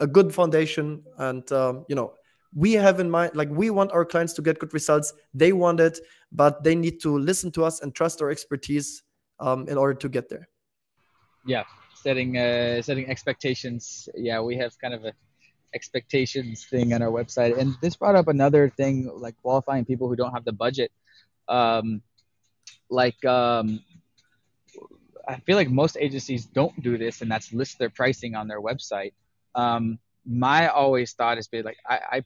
a 0.00 0.06
good 0.06 0.34
foundation 0.34 1.02
and 1.18 1.50
um, 1.52 1.84
you 1.88 1.94
know 1.94 2.12
we 2.54 2.72
have 2.72 3.00
in 3.00 3.10
mind 3.10 3.34
like 3.34 3.48
we 3.50 3.70
want 3.70 3.90
our 3.92 4.04
clients 4.04 4.32
to 4.32 4.42
get 4.42 4.58
good 4.58 4.72
results 4.74 5.12
they 5.32 5.52
want 5.52 5.80
it 5.80 6.00
but 6.32 6.62
they 6.62 6.74
need 6.74 7.00
to 7.00 7.18
listen 7.18 7.50
to 7.50 7.64
us 7.64 7.80
and 7.80 7.94
trust 7.94 8.22
our 8.22 8.30
expertise 8.30 9.02
um, 9.40 9.68
in 9.68 9.76
order 9.76 9.94
to 9.94 10.08
get 10.08 10.28
there 10.28 10.48
yeah 11.46 11.64
setting 11.94 12.36
uh, 12.38 12.80
setting 12.82 13.08
expectations 13.08 14.08
yeah 14.16 14.40
we 14.40 14.56
have 14.56 14.72
kind 14.80 14.94
of 14.94 15.04
a 15.04 15.12
expectations 15.74 16.64
thing 16.64 16.94
on 16.94 17.02
our 17.02 17.10
website, 17.10 17.58
and 17.58 17.74
this 17.82 17.96
brought 17.96 18.14
up 18.14 18.28
another 18.28 18.70
thing 18.70 19.10
like 19.14 19.34
qualifying 19.42 19.84
people 19.84 20.08
who 20.08 20.16
don't 20.16 20.32
have 20.32 20.44
the 20.44 20.52
budget. 20.52 20.90
Um, 21.48 22.00
like 22.88 23.22
um, 23.24 23.80
I 25.28 25.40
feel 25.40 25.56
like 25.56 25.68
most 25.68 25.96
agencies 26.00 26.46
don't 26.46 26.80
do 26.82 26.96
this, 26.96 27.20
and 27.20 27.30
that's 27.30 27.52
list 27.52 27.78
their 27.78 27.90
pricing 27.90 28.34
on 28.34 28.48
their 28.48 28.60
website. 28.60 29.12
Um, 29.54 29.98
my 30.26 30.68
always 30.68 31.12
thought 31.12 31.36
has 31.36 31.48
been 31.48 31.64
like 31.64 31.76
I, 31.86 32.00
I 32.10 32.24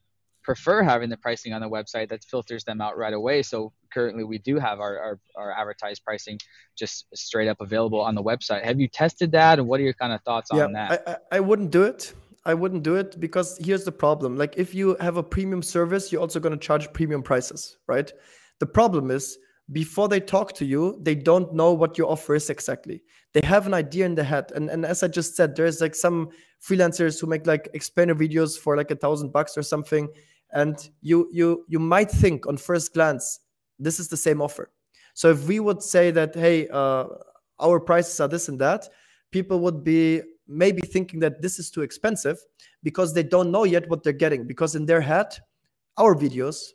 prefer 0.48 0.82
having 0.82 1.10
the 1.10 1.16
pricing 1.18 1.52
on 1.52 1.60
the 1.60 1.68
website 1.68 2.08
that 2.08 2.24
filters 2.24 2.64
them 2.64 2.80
out 2.80 2.96
right 2.96 3.12
away. 3.12 3.42
So 3.42 3.70
currently 3.92 4.24
we 4.24 4.38
do 4.38 4.58
have 4.58 4.80
our, 4.80 4.98
our, 4.98 5.20
our, 5.36 5.52
advertised 5.52 6.02
pricing 6.06 6.38
just 6.74 7.04
straight 7.14 7.48
up 7.48 7.60
available 7.60 8.00
on 8.00 8.14
the 8.14 8.22
website. 8.22 8.64
Have 8.64 8.80
you 8.80 8.88
tested 8.88 9.30
that? 9.32 9.58
And 9.58 9.68
what 9.68 9.78
are 9.78 9.82
your 9.82 9.92
kind 9.92 10.10
of 10.10 10.22
thoughts 10.22 10.48
yeah, 10.54 10.64
on 10.64 10.72
that? 10.72 11.02
I, 11.06 11.36
I 11.36 11.40
wouldn't 11.40 11.70
do 11.70 11.82
it. 11.82 12.14
I 12.46 12.54
wouldn't 12.54 12.82
do 12.82 12.96
it 12.96 13.20
because 13.20 13.58
here's 13.58 13.84
the 13.84 13.92
problem. 13.92 14.38
Like 14.38 14.54
if 14.56 14.74
you 14.74 14.96
have 15.00 15.18
a 15.18 15.22
premium 15.22 15.62
service, 15.62 16.10
you're 16.10 16.22
also 16.22 16.40
going 16.40 16.58
to 16.58 16.66
charge 16.66 16.90
premium 16.94 17.22
prices, 17.22 17.76
right? 17.86 18.10
The 18.58 18.66
problem 18.66 19.10
is 19.10 19.36
before 19.70 20.08
they 20.08 20.20
talk 20.20 20.54
to 20.54 20.64
you, 20.64 20.98
they 21.02 21.14
don't 21.14 21.52
know 21.52 21.74
what 21.74 21.98
your 21.98 22.10
offer 22.10 22.34
is 22.34 22.48
exactly. 22.48 23.02
They 23.34 23.42
have 23.44 23.66
an 23.66 23.74
idea 23.74 24.06
in 24.06 24.14
their 24.14 24.24
head. 24.24 24.50
And, 24.54 24.70
and 24.70 24.86
as 24.86 25.02
I 25.02 25.08
just 25.08 25.36
said, 25.36 25.56
there's 25.56 25.82
like 25.82 25.94
some 25.94 26.30
freelancers 26.62 27.20
who 27.20 27.26
make 27.26 27.46
like 27.46 27.68
explainer 27.74 28.14
videos 28.14 28.58
for 28.58 28.76
like 28.76 28.90
a 28.90 28.96
thousand 28.96 29.32
bucks 29.32 29.56
or 29.56 29.62
something. 29.62 30.08
And 30.52 30.76
you 31.02 31.28
you 31.32 31.64
you 31.68 31.78
might 31.78 32.10
think 32.10 32.46
on 32.46 32.56
first 32.56 32.94
glance, 32.94 33.40
this 33.78 34.00
is 34.00 34.08
the 34.08 34.16
same 34.16 34.40
offer. 34.40 34.70
So 35.14 35.30
if 35.30 35.46
we 35.46 35.60
would 35.60 35.82
say 35.82 36.10
that, 36.12 36.34
hey, 36.34 36.68
uh, 36.68 37.06
our 37.58 37.80
prices 37.80 38.20
are 38.20 38.28
this 38.28 38.48
and 38.48 38.58
that, 38.60 38.88
people 39.30 39.60
would 39.60 39.82
be 39.82 40.22
maybe 40.46 40.80
thinking 40.80 41.20
that 41.20 41.42
this 41.42 41.58
is 41.58 41.70
too 41.70 41.82
expensive 41.82 42.38
because 42.82 43.12
they 43.12 43.22
don't 43.22 43.50
know 43.50 43.64
yet 43.64 43.88
what 43.90 44.02
they're 44.02 44.12
getting. 44.12 44.46
Because 44.46 44.74
in 44.74 44.86
their 44.86 45.00
head, 45.00 45.36
our 45.98 46.14
videos 46.14 46.68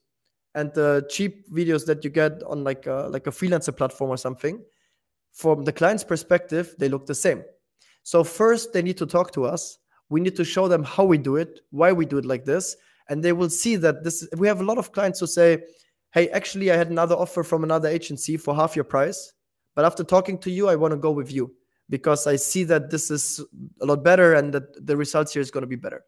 and 0.55 0.73
the 0.73 1.05
cheap 1.09 1.49
videos 1.51 1.85
that 1.85 2.03
you 2.03 2.09
get 2.09 2.43
on 2.43 2.63
like 2.63 2.85
a, 2.85 3.07
like 3.09 3.27
a 3.27 3.31
freelancer 3.31 3.75
platform 3.75 4.11
or 4.11 4.17
something 4.17 4.61
from 5.31 5.63
the 5.63 5.71
client's 5.71 6.03
perspective 6.03 6.75
they 6.77 6.87
look 6.87 7.05
the 7.05 7.15
same 7.15 7.43
so 8.03 8.23
first 8.23 8.73
they 8.73 8.81
need 8.81 8.97
to 8.97 9.05
talk 9.05 9.31
to 9.31 9.45
us. 9.45 9.79
We 10.09 10.21
need 10.21 10.35
to 10.35 10.45
show 10.45 10.67
them 10.67 10.83
how 10.83 11.05
we 11.05 11.17
do 11.17 11.37
it 11.37 11.61
why 11.71 11.91
we 11.91 12.05
do 12.05 12.17
it 12.17 12.25
like 12.25 12.45
this. 12.45 12.75
And 13.09 13.23
they 13.23 13.33
will 13.33 13.49
see 13.49 13.75
that 13.77 14.03
this 14.03 14.27
we 14.37 14.47
have 14.47 14.61
a 14.61 14.65
lot 14.65 14.77
of 14.77 14.91
clients 14.91 15.19
who 15.19 15.27
say 15.27 15.63
hey 16.13 16.29
actually 16.29 16.71
i 16.71 16.77
had 16.77 16.89
another 16.89 17.15
offer 17.15 17.43
from 17.43 17.63
another 17.63 17.89
agency 17.89 18.37
for 18.37 18.55
half 18.55 18.75
your 18.75 18.85
price 18.85 19.33
but 19.75 19.83
after 19.83 20.03
talking 20.03 20.37
to 20.37 20.51
you 20.51 20.69
i 20.69 20.75
want 20.75 20.91
to 20.91 20.97
go 20.97 21.11
with 21.11 21.31
you 21.31 21.51
because 21.89 22.27
i 22.27 22.35
see 22.35 22.63
that 22.63 22.89
this 22.89 23.11
is 23.11 23.41
a 23.81 23.85
lot 23.85 24.03
better 24.03 24.35
and 24.35 24.53
that 24.53 24.85
the 24.85 24.95
results 24.95 25.33
here 25.33 25.41
is 25.41 25.51
going 25.51 25.63
to 25.63 25.67
be 25.67 25.75
better. 25.75 26.03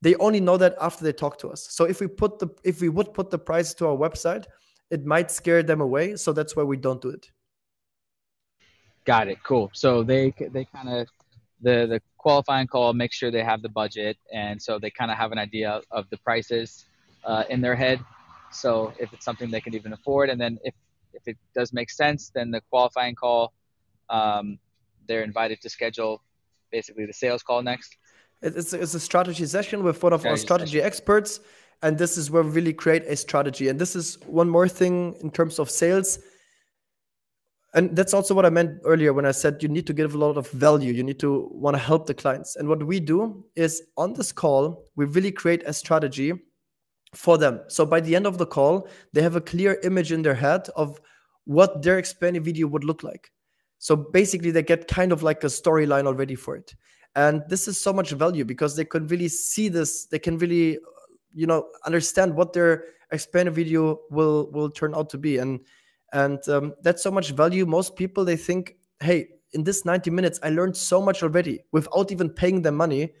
They 0.00 0.14
only 0.16 0.40
know 0.40 0.56
that 0.56 0.76
after 0.80 1.04
they 1.04 1.12
talk 1.12 1.38
to 1.38 1.48
us. 1.48 1.66
So 1.70 1.84
if 1.84 2.00
we 2.00 2.06
put 2.06 2.38
the 2.38 2.48
if 2.64 2.80
we 2.80 2.88
would 2.88 3.12
put 3.14 3.30
the 3.30 3.38
price 3.38 3.74
to 3.74 3.86
our 3.86 3.96
website 3.96 4.46
it 4.90 5.04
might 5.04 5.30
scare 5.30 5.62
them 5.62 5.82
away. 5.82 6.16
So 6.16 6.32
that's 6.32 6.56
why 6.56 6.62
we 6.62 6.76
don't 6.76 7.02
do 7.02 7.10
it 7.10 7.30
got 9.12 9.26
it 9.32 9.38
cool 9.42 9.66
so 9.82 9.90
they 10.02 10.22
they 10.54 10.64
kind 10.76 10.88
of 10.96 11.08
the 11.66 11.76
the 11.92 12.00
qualifying 12.24 12.66
call 12.66 12.92
make 12.92 13.12
sure 13.18 13.28
they 13.30 13.46
have 13.52 13.62
the 13.66 13.74
budget 13.82 14.16
and 14.32 14.60
so 14.66 14.78
they 14.78 14.90
kind 15.00 15.10
of 15.10 15.16
have 15.22 15.30
an 15.36 15.40
idea 15.48 15.70
of 15.90 16.02
the 16.10 16.18
prices 16.28 16.68
uh, 17.24 17.44
in 17.52 17.58
their 17.60 17.76
head 17.84 17.98
so 18.62 18.92
if 18.98 19.12
it's 19.14 19.24
something 19.24 19.50
they 19.50 19.64
can 19.66 19.74
even 19.74 19.92
afford 19.98 20.26
and 20.30 20.38
then 20.40 20.58
if 20.68 20.74
if 21.18 21.22
it 21.26 21.36
does 21.58 21.72
make 21.72 21.90
sense 21.90 22.30
then 22.36 22.50
the 22.50 22.62
qualifying 22.70 23.14
call 23.14 23.52
um, 24.10 24.58
they're 25.06 25.26
invited 25.32 25.58
to 25.60 25.68
schedule 25.68 26.22
basically 26.70 27.06
the 27.06 27.18
sales 27.24 27.42
call 27.42 27.62
next 27.62 27.96
it's, 28.42 28.72
it's 28.72 28.94
a 28.94 29.00
strategy 29.00 29.46
session 29.46 29.82
with 29.82 30.02
one 30.02 30.12
of 30.12 30.20
strategy 30.20 30.30
our 30.30 30.36
strategy 30.36 30.78
session. 30.78 30.86
experts. 30.86 31.40
And 31.82 31.96
this 31.96 32.16
is 32.16 32.30
where 32.30 32.42
we 32.42 32.50
really 32.50 32.72
create 32.72 33.04
a 33.06 33.16
strategy. 33.16 33.68
And 33.68 33.78
this 33.78 33.94
is 33.94 34.18
one 34.26 34.48
more 34.48 34.68
thing 34.68 35.14
in 35.20 35.30
terms 35.30 35.58
of 35.58 35.70
sales. 35.70 36.18
And 37.74 37.94
that's 37.94 38.14
also 38.14 38.34
what 38.34 38.46
I 38.46 38.50
meant 38.50 38.80
earlier 38.84 39.12
when 39.12 39.26
I 39.26 39.30
said 39.30 39.62
you 39.62 39.68
need 39.68 39.86
to 39.88 39.92
give 39.92 40.14
a 40.14 40.18
lot 40.18 40.36
of 40.36 40.48
value. 40.50 40.92
You 40.92 41.02
need 41.02 41.18
to 41.20 41.50
want 41.52 41.74
to 41.74 41.78
help 41.78 42.06
the 42.06 42.14
clients. 42.14 42.56
And 42.56 42.68
what 42.68 42.82
we 42.82 42.98
do 42.98 43.44
is 43.56 43.82
on 43.96 44.14
this 44.14 44.32
call, 44.32 44.84
we 44.96 45.04
really 45.04 45.30
create 45.30 45.62
a 45.66 45.72
strategy 45.72 46.32
for 47.14 47.36
them. 47.36 47.60
So 47.68 47.84
by 47.84 48.00
the 48.00 48.16
end 48.16 48.26
of 48.26 48.38
the 48.38 48.46
call, 48.46 48.88
they 49.12 49.22
have 49.22 49.36
a 49.36 49.40
clear 49.40 49.78
image 49.84 50.12
in 50.12 50.22
their 50.22 50.34
head 50.34 50.68
of 50.76 50.98
what 51.44 51.82
their 51.82 51.98
explainer 51.98 52.40
video 52.40 52.66
would 52.68 52.84
look 52.84 53.02
like. 53.02 53.30
So 53.78 53.96
basically, 53.96 54.50
they 54.50 54.62
get 54.62 54.88
kind 54.88 55.12
of 55.12 55.22
like 55.22 55.44
a 55.44 55.48
storyline 55.48 56.06
already 56.06 56.34
for 56.34 56.56
it 56.56 56.74
and 57.18 57.42
this 57.48 57.66
is 57.66 57.80
so 57.80 57.92
much 57.92 58.10
value 58.10 58.44
because 58.44 58.76
they 58.76 58.84
can 58.84 59.06
really 59.08 59.28
see 59.28 59.68
this 59.68 60.06
they 60.06 60.18
can 60.18 60.38
really 60.38 60.78
you 61.34 61.46
know 61.46 61.66
understand 61.84 62.34
what 62.34 62.52
their 62.52 62.84
explainer 63.12 63.50
video 63.50 64.00
will 64.10 64.50
will 64.52 64.70
turn 64.70 64.94
out 64.94 65.10
to 65.10 65.18
be 65.18 65.38
and 65.38 65.60
and 66.12 66.46
um, 66.48 66.74
that's 66.82 67.02
so 67.02 67.10
much 67.10 67.30
value 67.30 67.66
most 67.66 67.96
people 67.96 68.24
they 68.24 68.36
think 68.36 68.76
hey 69.00 69.28
in 69.52 69.64
this 69.64 69.84
90 69.84 70.10
minutes 70.10 70.38
i 70.42 70.50
learned 70.50 70.76
so 70.76 71.00
much 71.00 71.22
already 71.22 71.60
without 71.72 72.10
even 72.12 72.28
paying 72.28 72.62
them 72.62 72.76
money 72.76 73.12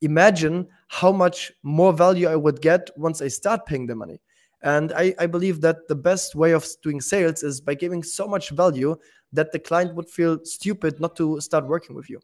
imagine 0.00 0.66
how 0.88 1.12
much 1.12 1.52
more 1.62 1.92
value 1.92 2.28
i 2.28 2.36
would 2.36 2.60
get 2.60 2.90
once 2.96 3.22
i 3.22 3.28
start 3.28 3.64
paying 3.66 3.86
them 3.86 3.98
money 3.98 4.20
and 4.64 4.92
I, 4.92 5.12
I 5.18 5.26
believe 5.26 5.60
that 5.62 5.88
the 5.88 5.96
best 5.96 6.36
way 6.36 6.52
of 6.52 6.64
doing 6.84 7.00
sales 7.00 7.42
is 7.42 7.60
by 7.60 7.74
giving 7.74 8.04
so 8.04 8.28
much 8.28 8.50
value 8.50 8.94
that 9.32 9.50
the 9.50 9.58
client 9.58 9.96
would 9.96 10.08
feel 10.08 10.38
stupid 10.44 11.00
not 11.00 11.16
to 11.16 11.40
start 11.40 11.66
working 11.66 11.96
with 11.96 12.08
you 12.08 12.20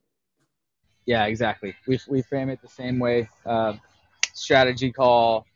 yeah, 1.09 1.25
exactly. 1.25 1.75
We 1.87 1.99
we 2.07 2.21
frame 2.21 2.51
it 2.51 2.61
the 2.61 2.69
same 2.69 2.99
way. 2.99 3.31
Uh, 3.47 3.73
strategy 4.35 4.93
call. 4.93 5.47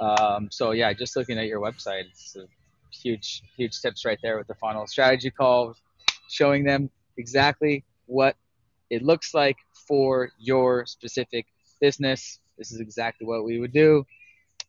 Um, 0.00 0.48
so 0.50 0.70
yeah, 0.70 0.90
just 0.94 1.16
looking 1.16 1.38
at 1.38 1.48
your 1.48 1.60
website, 1.60 2.04
it's 2.08 2.34
huge 3.02 3.42
huge 3.56 3.80
tips 3.80 4.04
right 4.04 4.18
there 4.22 4.38
with 4.38 4.46
the 4.46 4.54
funnel 4.54 4.86
strategy 4.86 5.30
call, 5.30 5.74
showing 6.28 6.64
them 6.64 6.90
exactly 7.16 7.84
what 8.06 8.36
it 8.90 9.02
looks 9.02 9.34
like 9.34 9.56
for 9.88 10.30
your 10.38 10.86
specific 10.86 11.46
business. 11.80 12.40
This 12.58 12.72
is 12.72 12.80
exactly 12.80 13.26
what 13.26 13.44
we 13.44 13.58
would 13.58 13.72
do. 13.72 14.04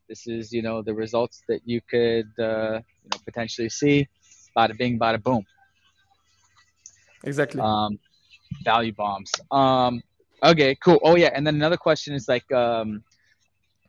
This 0.09 0.27
is 0.27 0.51
you 0.51 0.61
know 0.61 0.81
the 0.81 0.93
results 0.93 1.43
that 1.47 1.61
you 1.65 1.81
could 1.81 2.29
uh, 2.39 2.79
you 3.03 3.09
know 3.11 3.19
potentially 3.25 3.69
see. 3.69 4.07
Bada 4.55 4.77
bing, 4.77 4.97
bada 4.97 5.21
boom. 5.21 5.45
Exactly. 7.23 7.61
Um, 7.61 7.99
value 8.63 8.93
bombs. 8.93 9.31
Um, 9.51 10.01
Okay, 10.43 10.75
cool. 10.75 10.99
Oh 11.03 11.15
yeah, 11.15 11.31
and 11.33 11.45
then 11.45 11.55
another 11.55 11.77
question 11.77 12.13
is 12.13 12.27
like, 12.27 12.49
um, 12.51 13.03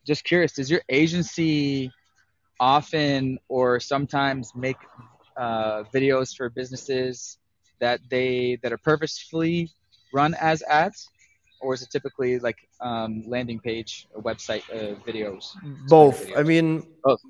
just 0.07 0.25
curious, 0.25 0.53
does 0.53 0.71
your 0.71 0.81
agency 0.89 1.93
often 2.61 3.39
or 3.49 3.81
sometimes 3.81 4.55
make 4.55 4.77
uh, 5.37 5.85
videos 5.95 6.37
for 6.37 6.51
businesses 6.51 7.39
that 7.81 8.01
they 8.11 8.59
that 8.63 8.73
are 8.73 8.79
purposefully 8.79 9.71
run 10.13 10.35
as 10.41 10.63
ads, 10.69 11.09
or 11.61 11.75
is 11.75 11.83
it 11.83 11.91
typically 11.91 12.39
like 12.39 12.59
um, 12.81 13.23
landing 13.27 13.61
page 13.61 14.09
or 14.13 14.23
website 14.23 14.63
uh, 14.71 14.95
videos? 15.07 15.55
Both. 15.89 16.27
Videos? 16.27 16.39
I 16.39 16.43
mean, 16.43 16.87
Both 17.05 17.21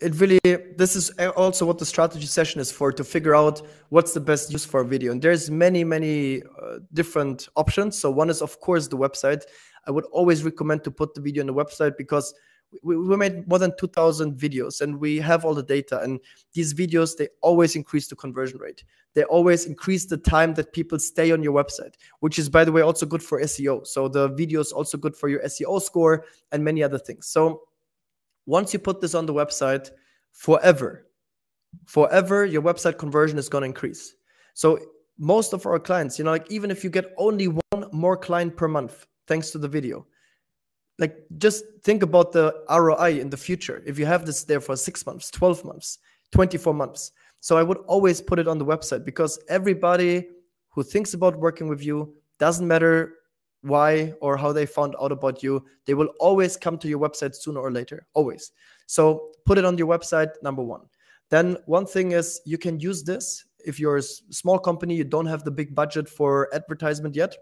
it 0.00 0.14
really 0.16 0.38
this 0.76 0.96
is 0.96 1.10
also 1.36 1.64
what 1.64 1.78
the 1.78 1.86
strategy 1.86 2.26
session 2.26 2.60
is 2.60 2.72
for 2.72 2.90
to 2.92 3.04
figure 3.04 3.34
out 3.34 3.62
what's 3.90 4.12
the 4.12 4.20
best 4.20 4.50
use 4.50 4.64
for 4.64 4.80
a 4.80 4.84
video 4.84 5.12
and 5.12 5.22
there's 5.22 5.48
many 5.48 5.84
many 5.84 6.42
uh, 6.42 6.78
different 6.92 7.48
options 7.56 7.96
so 7.96 8.10
one 8.10 8.28
is 8.28 8.42
of 8.42 8.58
course 8.60 8.88
the 8.88 8.96
website 8.96 9.42
i 9.86 9.90
would 9.90 10.04
always 10.06 10.42
recommend 10.42 10.82
to 10.82 10.90
put 10.90 11.14
the 11.14 11.20
video 11.20 11.42
on 11.42 11.46
the 11.46 11.54
website 11.54 11.96
because 11.96 12.34
we, 12.82 12.96
we 12.96 13.16
made 13.16 13.46
more 13.48 13.58
than 13.58 13.76
2000 13.78 14.38
videos 14.38 14.80
and 14.80 14.98
we 14.98 15.18
have 15.18 15.44
all 15.44 15.54
the 15.54 15.62
data 15.62 16.00
and 16.00 16.20
these 16.52 16.74
videos 16.74 17.16
they 17.16 17.28
always 17.40 17.76
increase 17.76 18.08
the 18.08 18.16
conversion 18.16 18.58
rate. 18.58 18.84
They 19.14 19.24
always 19.24 19.66
increase 19.66 20.06
the 20.06 20.16
time 20.16 20.54
that 20.54 20.72
people 20.72 20.98
stay 20.98 21.32
on 21.32 21.42
your 21.42 21.52
website 21.52 21.94
which 22.20 22.38
is 22.38 22.48
by 22.48 22.64
the 22.64 22.72
way 22.72 22.82
also 22.82 23.06
good 23.06 23.22
for 23.22 23.40
seo 23.40 23.86
so 23.86 24.08
the 24.08 24.28
video 24.28 24.60
is 24.60 24.72
also 24.72 24.98
good 24.98 25.16
for 25.16 25.28
your 25.28 25.40
seo 25.42 25.80
score 25.80 26.24
and 26.52 26.64
many 26.64 26.82
other 26.82 26.98
things. 26.98 27.26
So 27.26 27.62
once 28.46 28.72
you 28.72 28.78
put 28.78 29.00
this 29.00 29.14
on 29.14 29.26
the 29.26 29.34
website 29.34 29.90
forever 30.32 31.06
forever 31.86 32.44
your 32.44 32.62
website 32.62 32.98
conversion 32.98 33.38
is 33.38 33.48
going 33.48 33.62
to 33.62 33.66
increase. 33.66 34.14
So 34.54 34.78
most 35.18 35.52
of 35.52 35.66
our 35.66 35.78
clients 35.78 36.18
you 36.18 36.24
know 36.24 36.32
like 36.32 36.50
even 36.50 36.70
if 36.70 36.84
you 36.84 36.90
get 36.90 37.12
only 37.16 37.46
one 37.46 37.88
more 37.92 38.16
client 38.16 38.56
per 38.56 38.68
month 38.68 39.06
thanks 39.26 39.50
to 39.50 39.58
the 39.58 39.68
video 39.68 40.06
like 40.98 41.16
just 41.38 41.64
think 41.82 42.02
about 42.02 42.32
the 42.32 42.54
roi 42.70 43.20
in 43.20 43.30
the 43.30 43.36
future. 43.36 43.82
If 43.86 43.98
you 43.98 44.06
have 44.06 44.24
this 44.24 44.44
there 44.44 44.60
for 44.60 44.76
6 44.76 45.06
months 45.06 45.30
12 45.30 45.64
months 45.64 45.98
24 46.32 46.74
months. 46.74 47.12
So 47.40 47.56
i 47.56 47.62
would 47.62 47.78
always 47.86 48.20
put 48.20 48.38
it 48.38 48.48
on 48.48 48.58
the 48.58 48.64
website 48.64 49.04
because 49.04 49.38
everybody 49.48 50.28
who 50.70 50.82
thinks 50.82 51.14
about 51.14 51.38
working 51.38 51.68
with 51.68 51.82
you 51.84 52.14
doesn't 52.38 52.66
matter 52.66 53.14
why 53.62 54.14
or 54.20 54.36
how 54.36 54.52
they 54.52 54.66
found 54.66 54.94
out 55.00 55.12
about 55.12 55.42
you 55.42 55.64
they 55.86 55.94
will 55.94 56.10
always 56.20 56.56
come 56.56 56.78
to 56.78 56.88
your 56.88 56.98
website 56.98 57.34
sooner 57.34 57.60
or 57.60 57.70
later 57.70 58.06
always. 58.14 58.52
So 58.86 59.32
put 59.44 59.58
it 59.58 59.64
on 59.64 59.76
your 59.78 59.88
website 59.88 60.30
number 60.42 60.62
one. 60.62 60.82
Then 61.28 61.56
one 61.66 61.86
thing 61.86 62.12
is 62.12 62.40
you 62.44 62.58
can 62.58 62.78
use 62.78 63.02
this. 63.02 63.44
If 63.64 63.80
you're 63.80 63.96
a 63.96 64.02
small 64.02 64.58
company 64.58 64.94
you 64.94 65.04
don't 65.04 65.26
have 65.26 65.44
the 65.44 65.50
big 65.50 65.74
budget 65.74 66.08
for 66.08 66.48
advertisement 66.54 67.14
yet 67.14 67.36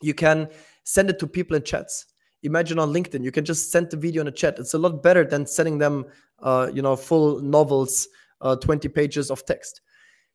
you 0.00 0.14
can 0.14 0.48
send 0.82 1.08
it 1.08 1.18
to 1.18 1.26
people 1.26 1.56
in 1.56 1.62
chats 1.62 2.06
imagine 2.44 2.78
on 2.78 2.92
linkedin 2.92 3.24
you 3.24 3.32
can 3.32 3.44
just 3.44 3.72
send 3.72 3.90
the 3.90 3.96
video 3.96 4.20
in 4.20 4.28
a 4.28 4.32
chat. 4.32 4.58
It's 4.58 4.74
a 4.74 4.78
lot 4.78 5.02
better 5.02 5.24
than 5.24 5.46
sending 5.46 5.78
them 5.78 6.04
uh, 6.40 6.70
you 6.72 6.82
know 6.82 6.94
full 6.94 7.40
novels 7.40 8.06
uh, 8.40 8.56
20 8.56 8.88
pages 8.88 9.30
of 9.30 9.44
text. 9.44 9.80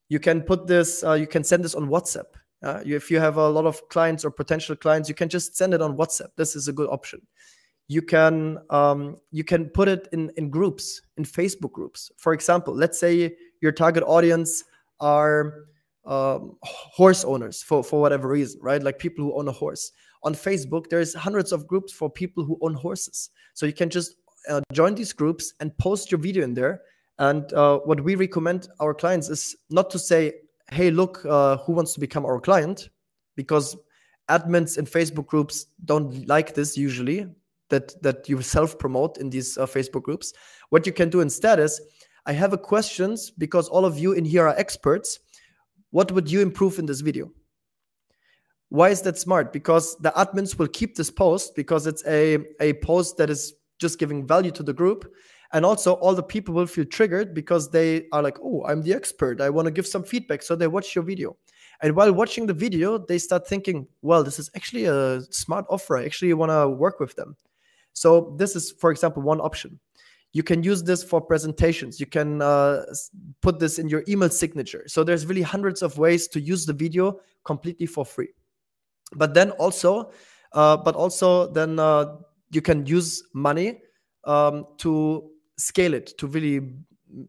You 0.10 0.20
can 0.20 0.41
put 0.41 0.68
this 0.68 1.03
uh, 1.03 1.14
you 1.14 1.28
can 1.28 1.43
send 1.43 1.64
this 1.64 1.76
on 1.76 1.88
whatsapp. 1.88 2.26
Uh, 2.62 2.82
if 2.86 3.10
you 3.10 3.20
have 3.20 3.38
a 3.38 3.47
lot 3.47 3.66
of 3.66 3.88
clients 3.88 4.26
or 4.26 4.32
potential 4.32 4.76
clients 4.76 5.07
you 5.07 5.16
can 5.16 5.30
just 5.30 5.55
send 5.55 5.74
it 5.74 5.82
on 5.82 5.95
whatsapp. 5.95 6.30
This 6.36 6.55
is 6.55 6.68
a 6.68 6.74
good 6.74 6.89
option. 6.89 7.22
You 7.88 8.01
can 8.01 8.57
um, 8.70 9.18
you 9.32 9.43
can 9.43 9.70
put 9.70 9.88
it 9.88 10.10
in 10.12 10.32
in 10.36 10.49
groups 10.49 11.01
in 11.18 11.24
facebook 11.24 11.72
groups. 11.72 12.12
For 12.18 12.34
example 12.34 12.74
let's 12.74 12.99
say 12.99 13.36
your 13.62 13.72
target 13.72 14.03
audience 14.05 14.64
are 14.99 15.66
um, 16.05 16.57
horse 16.64 17.24
owners 17.24 17.62
for 17.62 17.84
for 17.84 18.01
whatever 18.01 18.28
reason 18.28 18.60
right? 18.64 18.82
Like 18.82 18.99
people 18.99 19.24
who 19.24 19.38
own 19.38 19.47
a 19.47 19.51
horse 19.51 19.91
on 20.24 20.34
facebook 20.34 20.89
there's 20.89 21.13
hundreds 21.13 21.51
of 21.51 21.67
groups 21.67 21.93
for 21.93 22.09
people 22.09 22.43
who 22.43 22.57
own 22.61 22.74
horses 22.74 23.30
so 23.53 23.65
you 23.65 23.74
can 23.74 23.89
just 23.89 24.15
uh, 24.49 24.61
join 24.74 24.95
these 24.95 25.13
groups 25.13 25.53
and 25.59 25.78
post 25.78 26.11
your 26.11 26.20
video 26.20 26.43
in 26.43 26.53
there 26.53 26.82
and 27.20 27.51
uh, 27.51 27.80
what 27.80 28.01
we 28.01 28.15
recommend 28.15 28.70
our 28.80 28.93
clients 28.93 29.30
is 29.30 29.55
not 29.70 29.89
to 29.91 29.99
say, 29.99 30.34
hey, 30.72 30.89
look, 30.89 31.26
uh, 31.26 31.57
who 31.57 31.74
wants 31.74 31.93
to 31.93 31.99
become 31.99 32.26
our 32.26 32.39
client? 32.39 32.89
Because 33.36 33.76
admins 34.30 34.78
in 34.78 34.86
Facebook 34.86 35.28
groups 35.28 35.65
don't 35.84 36.28
like 36.28 36.53
this 36.53 36.78
usually, 36.78 37.28
that, 37.70 38.01
that 38.01 38.30
you 38.30 38.41
self 38.41 38.80
promote 38.80 39.17
in 39.17 39.30
these 39.30 39.57
uh, 39.57 39.65
Facebook 39.65 40.03
groups. 40.03 40.34
What 40.70 40.88
you 40.88 40.93
can 40.93 41.09
do 41.09 41.20
instead 41.20 41.59
is, 41.59 41.82
I 42.26 42.32
have 42.32 42.53
a 42.53 42.57
questions 42.57 43.32
because 43.32 43.67
all 43.67 43.86
of 43.86 43.99
you 43.99 44.13
in 44.13 44.24
here 44.24 44.47
are 44.47 44.57
experts. 44.57 45.20
What 45.91 46.11
would 46.13 46.32
you 46.32 46.39
improve 46.39 46.80
in 46.80 46.86
this 46.86 47.01
video? 47.01 47.32
Why 48.70 48.89
is 48.89 49.01
that 49.01 49.17
smart? 49.17 49.51
Because 49.51 49.97
the 49.97 50.11
admins 50.11 50.57
will 50.57 50.67
keep 50.67 50.95
this 50.95 51.09
post 51.09 51.55
because 51.55 51.88
it's 51.88 52.05
a, 52.05 52.38
a 52.59 52.74
post 52.74 53.17
that 53.17 53.30
is 53.30 53.53
just 53.80 53.97
giving 53.97 54.26
value 54.26 54.51
to 54.51 54.63
the 54.63 54.74
group. 54.74 55.11
And 55.51 55.65
also 55.65 55.93
all 55.93 56.13
the 56.13 56.22
people 56.22 56.53
will 56.53 56.67
feel 56.67 56.86
triggered 56.86 57.34
because 57.34 57.72
they 57.72 58.05
are 58.11 58.22
like 58.22 58.38
oh 58.43 58.63
i'm 58.67 58.84
the 58.84 58.93
expert. 58.93 59.41
I 59.41 59.49
want 59.49 59.65
to 59.65 59.72
give 59.72 59.88
some 59.88 60.03
feedback. 60.03 60.43
So 60.43 60.55
they 60.55 60.67
watch 60.67 60.93
your 60.93 61.03
video. 61.03 61.36
And 61.82 61.95
while 61.95 62.13
watching 62.13 62.45
the 62.45 62.53
video 62.53 62.99
they 62.99 63.17
start 63.17 63.47
thinking 63.47 63.88
well 64.03 64.24
this 64.24 64.38
is 64.38 64.51
actually 64.55 64.86
a 64.86 65.22
smart 65.32 65.65
offer. 65.70 65.97
I 65.97 66.05
actually 66.05 66.34
want 66.36 66.51
to 66.51 66.70
work 66.70 66.99
with 66.99 67.15
them. 67.15 67.36
So 67.93 68.36
this 68.38 68.55
is 68.55 68.72
for 68.72 68.91
example 68.91 69.24
one 69.24 69.41
option. 69.41 69.80
You 70.32 70.43
can 70.43 70.61
use 70.61 70.84
this 70.84 71.03
for 71.03 71.20
presentations. 71.20 71.99
You 71.99 72.05
can 72.05 72.43
uh, 72.43 72.86
put 73.41 73.57
this 73.57 73.80
in 73.80 73.89
your 73.89 74.03
email 74.07 74.30
signature. 74.30 74.84
So 74.86 75.03
there's 75.03 75.26
really 75.26 75.41
hundreds 75.41 75.82
of 75.82 75.97
ways 75.97 76.28
to 76.28 76.39
use 76.39 76.67
the 76.67 76.74
video 76.74 77.20
completely 77.43 77.88
for 77.88 78.05
free 78.05 78.30
but 79.16 79.34
then 79.34 79.51
also 79.51 80.12
uh, 80.53 80.78
but 80.78 80.95
also 80.95 81.51
then 81.51 81.80
uh, 81.80 82.18
you 82.51 82.62
can 82.62 82.86
use 82.86 83.24
money 83.34 83.82
um, 84.26 84.66
to 84.78 85.30
scale 85.57 85.93
it 85.93 86.18
to 86.18 86.28
really 86.28 86.62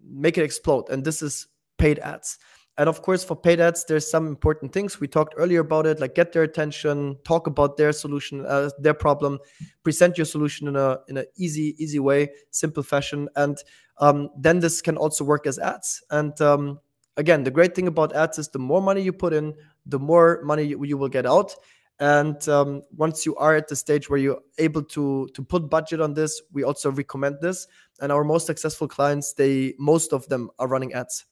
make 0.05 0.39
it 0.39 0.43
explode. 0.43 0.89
And 0.91 1.05
this 1.05 1.23
is 1.23 1.47
paid 1.79 1.99
ads. 1.99 2.39
And 2.79 2.89
of 2.89 3.03
course, 3.03 3.23
for 3.23 3.37
paid 3.37 3.61
ads, 3.61 3.85
there's 3.85 4.11
some 4.11 4.27
important 4.27 4.73
things 4.73 5.01
we 5.01 5.09
talked 5.09 5.35
earlier 5.37 5.61
about 5.61 5.87
it, 5.87 6.01
like 6.01 6.15
get 6.15 6.33
their 6.33 6.45
attention, 6.45 7.19
talk 7.25 7.47
about 7.47 7.77
their 7.77 7.93
solution, 7.93 8.47
uh, 8.47 8.71
their 8.79 8.95
problem, 8.95 9.39
present 9.83 10.17
your 10.17 10.25
solution 10.25 10.67
in 10.69 10.77
a 10.77 10.99
in 11.09 11.19
an 11.19 11.27
easy, 11.37 11.75
easy 11.79 11.99
way, 11.99 12.31
simple 12.51 12.83
fashion, 12.83 13.29
and 13.37 13.59
um, 13.99 14.31
then 14.39 14.61
this 14.61 14.81
can 14.81 14.97
also 14.97 15.25
work 15.25 15.47
as 15.47 15.59
ads. 15.59 16.03
And 16.11 16.41
um, 16.41 16.81
again, 17.17 17.45
the 17.45 17.51
great 17.51 17.75
thing 17.75 17.87
about 17.87 18.15
ads 18.15 18.39
is 18.39 18.49
the 18.49 18.59
more 18.59 18.81
money 18.83 19.03
you 19.03 19.13
put 19.13 19.33
in, 19.33 19.55
the 19.87 19.99
more 19.99 20.41
money 20.43 20.65
you, 20.65 20.85
you 20.85 20.97
will 20.97 21.09
get 21.09 21.27
out. 21.27 21.55
And 21.99 22.49
um, 22.49 22.83
once 22.97 23.27
you 23.27 23.37
are 23.37 23.55
at 23.55 23.69
the 23.69 23.77
stage 23.77 24.09
where 24.09 24.19
you're 24.19 24.41
able 24.57 24.83
to 24.85 25.29
to 25.35 25.43
put 25.43 25.69
budget 25.69 26.01
on 26.01 26.15
this, 26.15 26.41
we 26.51 26.65
also 26.65 26.91
recommend 26.91 27.37
this. 27.43 27.67
And 28.01 28.11
our 28.11 28.25
most 28.25 28.47
successful 28.47 28.89
clients, 28.89 29.35
they 29.35 29.75
most 29.79 30.15
of 30.15 30.27
them 30.29 30.51
are 30.59 30.67
running 30.67 30.95
ads 30.95 31.27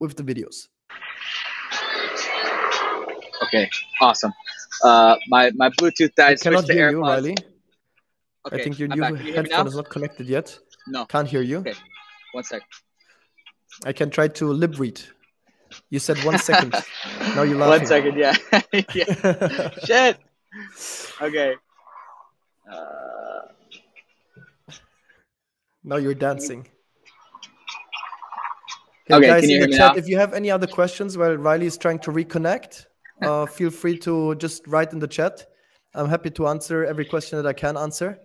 with 0.00 0.16
the 0.16 0.24
videos. 0.24 0.66
Okay, 3.44 3.70
awesome. 4.00 4.32
Uh, 4.82 5.16
my 5.28 5.52
my 5.54 5.70
Bluetooth 5.70 6.12
died. 6.16 6.38
I 6.40 6.42
cannot 6.42 6.68
hear 6.68 6.90
you, 6.90 7.00
Riley. 7.00 7.36
Okay, 8.46 8.60
I 8.60 8.64
think 8.64 8.78
your 8.80 8.88
I'm 8.90 8.98
new 8.98 9.22
you 9.22 9.34
headphone 9.34 9.68
is 9.68 9.76
not 9.76 9.88
connected 9.90 10.26
yet. 10.26 10.58
No. 10.88 11.06
Can't 11.06 11.28
hear 11.28 11.42
you. 11.42 11.58
Okay, 11.58 11.74
one 12.32 12.42
sec. 12.42 12.62
I 13.84 13.92
can 13.92 14.10
try 14.10 14.28
to 14.28 14.52
lip 14.52 14.78
read. 14.78 15.00
You 15.90 15.98
said 15.98 16.18
one 16.24 16.38
second. 16.38 16.72
now 17.20 17.42
you're 17.42 17.58
laughing. 17.58 17.80
One 17.80 17.86
second, 17.86 18.16
yeah. 18.16 18.34
yeah. 18.94 19.70
Shit. 19.84 20.18
Okay. 21.20 21.54
Uh, 22.70 23.40
now 25.82 25.96
you're 25.96 26.14
dancing. 26.14 26.68
Okay, 29.10 29.26
guys 29.26 29.42
can 29.42 29.50
you 29.50 29.56
in 29.56 29.62
the 29.62 29.68
me 29.68 29.76
chat, 29.76 29.94
now? 29.94 29.98
if 29.98 30.08
you 30.08 30.16
have 30.16 30.32
any 30.32 30.50
other 30.50 30.66
questions 30.66 31.18
while 31.18 31.36
Riley 31.36 31.66
is 31.66 31.76
trying 31.76 31.98
to 32.00 32.10
reconnect, 32.10 32.86
uh, 33.20 33.44
feel 33.44 33.70
free 33.70 33.98
to 33.98 34.34
just 34.36 34.66
write 34.66 34.92
in 34.92 34.98
the 34.98 35.06
chat. 35.06 35.46
I'm 35.94 36.08
happy 36.08 36.30
to 36.30 36.48
answer 36.48 36.84
every 36.86 37.04
question 37.04 37.36
that 37.36 37.46
I 37.46 37.52
can 37.52 37.76
answer. 37.76 38.18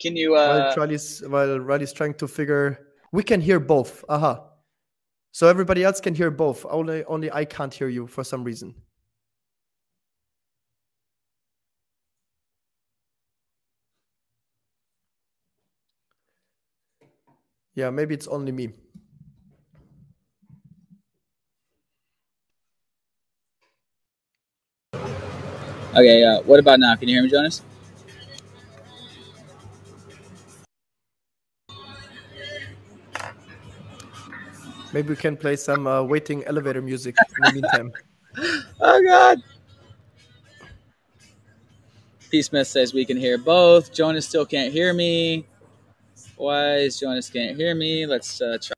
can 0.00 0.16
you? 0.16 0.32
while 0.32 0.60
Uh, 0.60 0.74
Riley's 0.76 1.22
while 1.26 1.58
Riley's 1.58 1.94
trying 1.94 2.14
to 2.14 2.28
figure, 2.28 2.93
we 3.14 3.22
can 3.22 3.40
hear 3.40 3.60
both. 3.60 4.04
Aha. 4.08 4.42
So 5.30 5.46
everybody 5.46 5.84
else 5.84 6.00
can 6.00 6.14
hear 6.16 6.32
both. 6.32 6.66
Only 6.68 7.04
only 7.04 7.30
I 7.30 7.44
can't 7.44 7.72
hear 7.72 7.88
you 7.88 8.08
for 8.08 8.24
some 8.24 8.42
reason. 8.42 8.74
Yeah, 17.76 17.90
maybe 17.90 18.14
it's 18.14 18.26
only 18.26 18.50
me. 18.52 18.70
okay. 25.94 26.24
Uh, 26.24 26.42
what 26.42 26.58
about 26.58 26.80
now? 26.80 26.96
Can 26.96 27.08
you 27.08 27.14
hear 27.14 27.22
me, 27.22 27.30
Jonas? 27.30 27.62
Maybe 34.94 35.08
we 35.08 35.16
can 35.16 35.36
play 35.36 35.56
some 35.56 35.88
uh, 35.88 36.04
waiting 36.04 36.44
elevator 36.44 36.80
music 36.80 37.16
in 37.36 37.42
the 37.44 37.50
meantime. 37.50 37.92
Oh 38.80 39.00
God. 39.02 39.38
P. 42.30 42.42
Smith 42.42 42.66
says 42.66 42.92
we 42.92 43.04
can 43.04 43.16
hear 43.16 43.38
both. 43.38 43.92
Jonas 43.92 44.26
still 44.26 44.44
can't 44.44 44.72
hear 44.72 44.92
me. 44.92 45.46
Why 46.36 46.78
is 46.78 46.98
Jonas 46.98 47.30
can't 47.30 47.56
hear 47.56 47.76
me? 47.76 48.06
Let's 48.06 48.40
uh, 48.40 48.58
try. 48.60 48.74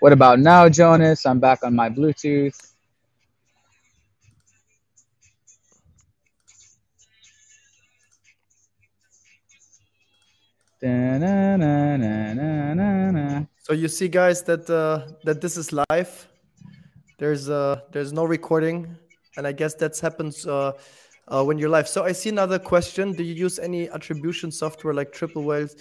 What 0.00 0.12
about 0.12 0.38
now, 0.38 0.68
Jonas? 0.68 1.24
I'm 1.24 1.40
back 1.40 1.62
on 1.62 1.74
my 1.74 1.88
Bluetooth. 1.88 2.69
So 13.58 13.74
you 13.74 13.88
see, 13.88 14.08
guys, 14.08 14.42
that 14.44 14.68
uh, 14.68 15.12
that 15.24 15.40
this 15.40 15.56
is 15.56 15.72
live. 15.72 16.28
There's 17.18 17.50
uh, 17.50 17.82
there's 17.92 18.12
no 18.12 18.24
recording, 18.24 18.96
and 19.36 19.46
I 19.46 19.52
guess 19.52 19.74
that 19.74 19.98
happens 19.98 20.46
uh, 20.46 20.72
uh, 21.28 21.44
when 21.44 21.58
you're 21.58 21.68
live. 21.68 21.86
So 21.86 22.04
I 22.04 22.12
see 22.12 22.30
another 22.30 22.58
question: 22.58 23.12
Do 23.12 23.22
you 23.22 23.34
use 23.34 23.58
any 23.58 23.90
attribution 23.90 24.50
software 24.50 24.94
like 24.94 25.12
Triple 25.12 25.44
Whales? 25.44 25.76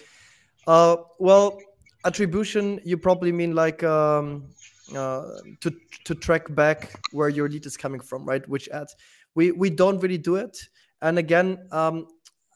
Uh, 0.67 0.97
well, 1.17 1.59
attribution 2.03 2.79
you 2.83 2.97
probably 2.97 3.31
mean 3.31 3.55
like 3.55 3.83
um, 3.83 4.49
uh, 4.95 5.23
to 5.61 5.71
to 6.03 6.15
track 6.15 6.53
back 6.53 6.99
where 7.11 7.29
your 7.29 7.47
lead 7.47 7.65
is 7.65 7.77
coming 7.77 8.01
from, 8.01 8.25
right? 8.25 8.47
Which 8.49 8.67
ads? 8.69 8.95
We 9.33 9.51
we 9.51 9.69
don't 9.69 9.99
really 9.99 10.17
do 10.17 10.35
it. 10.35 10.57
And 11.01 11.17
again, 11.17 11.67
um, 11.71 12.07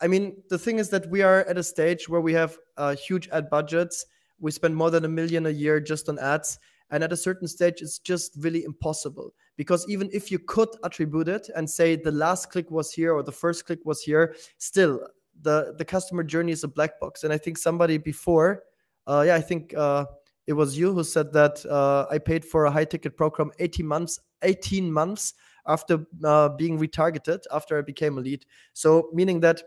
I 0.03 0.07
mean, 0.07 0.43
the 0.49 0.59
thing 0.59 0.79
is 0.79 0.89
that 0.89 1.09
we 1.09 1.21
are 1.21 1.45
at 1.45 1.57
a 1.57 1.63
stage 1.63 2.09
where 2.09 2.19
we 2.19 2.33
have 2.33 2.57
uh, 2.75 2.93
huge 2.93 3.29
ad 3.29 3.49
budgets. 3.49 4.05
We 4.37 4.51
spend 4.51 4.75
more 4.75 4.91
than 4.91 5.05
a 5.05 5.07
million 5.07 5.45
a 5.45 5.49
year 5.49 5.79
just 5.79 6.09
on 6.09 6.19
ads. 6.19 6.59
And 6.91 7.05
at 7.05 7.13
a 7.13 7.17
certain 7.17 7.47
stage, 7.47 7.81
it's 7.81 7.99
just 7.99 8.35
really 8.37 8.65
impossible 8.65 9.33
because 9.55 9.85
even 9.87 10.09
if 10.11 10.29
you 10.29 10.39
could 10.39 10.67
attribute 10.83 11.29
it 11.29 11.49
and 11.55 11.69
say 11.69 11.95
the 11.95 12.11
last 12.11 12.51
click 12.51 12.69
was 12.69 12.91
here 12.91 13.13
or 13.13 13.23
the 13.23 13.31
first 13.31 13.65
click 13.65 13.79
was 13.85 14.01
here, 14.01 14.35
still 14.57 15.07
the, 15.41 15.73
the 15.77 15.85
customer 15.85 16.21
journey 16.21 16.51
is 16.51 16.65
a 16.65 16.67
black 16.67 16.99
box. 16.99 17.23
And 17.23 17.31
I 17.31 17.37
think 17.37 17.57
somebody 17.57 17.97
before, 17.97 18.63
uh, 19.07 19.23
yeah, 19.25 19.35
I 19.35 19.41
think 19.41 19.73
uh, 19.73 20.05
it 20.47 20.53
was 20.53 20.77
you 20.77 20.93
who 20.93 21.05
said 21.05 21.31
that 21.31 21.65
uh, 21.65 22.07
I 22.11 22.17
paid 22.17 22.43
for 22.43 22.65
a 22.65 22.71
high 22.71 22.85
ticket 22.85 23.15
program 23.15 23.51
18 23.59 23.87
months, 23.87 24.19
18 24.41 24.91
months 24.91 25.33
after 25.65 26.05
uh, 26.25 26.49
being 26.49 26.77
retargeted 26.77 27.43
after 27.53 27.77
I 27.77 27.81
became 27.81 28.17
a 28.17 28.21
lead. 28.21 28.45
So 28.73 29.09
meaning 29.13 29.39
that 29.39 29.63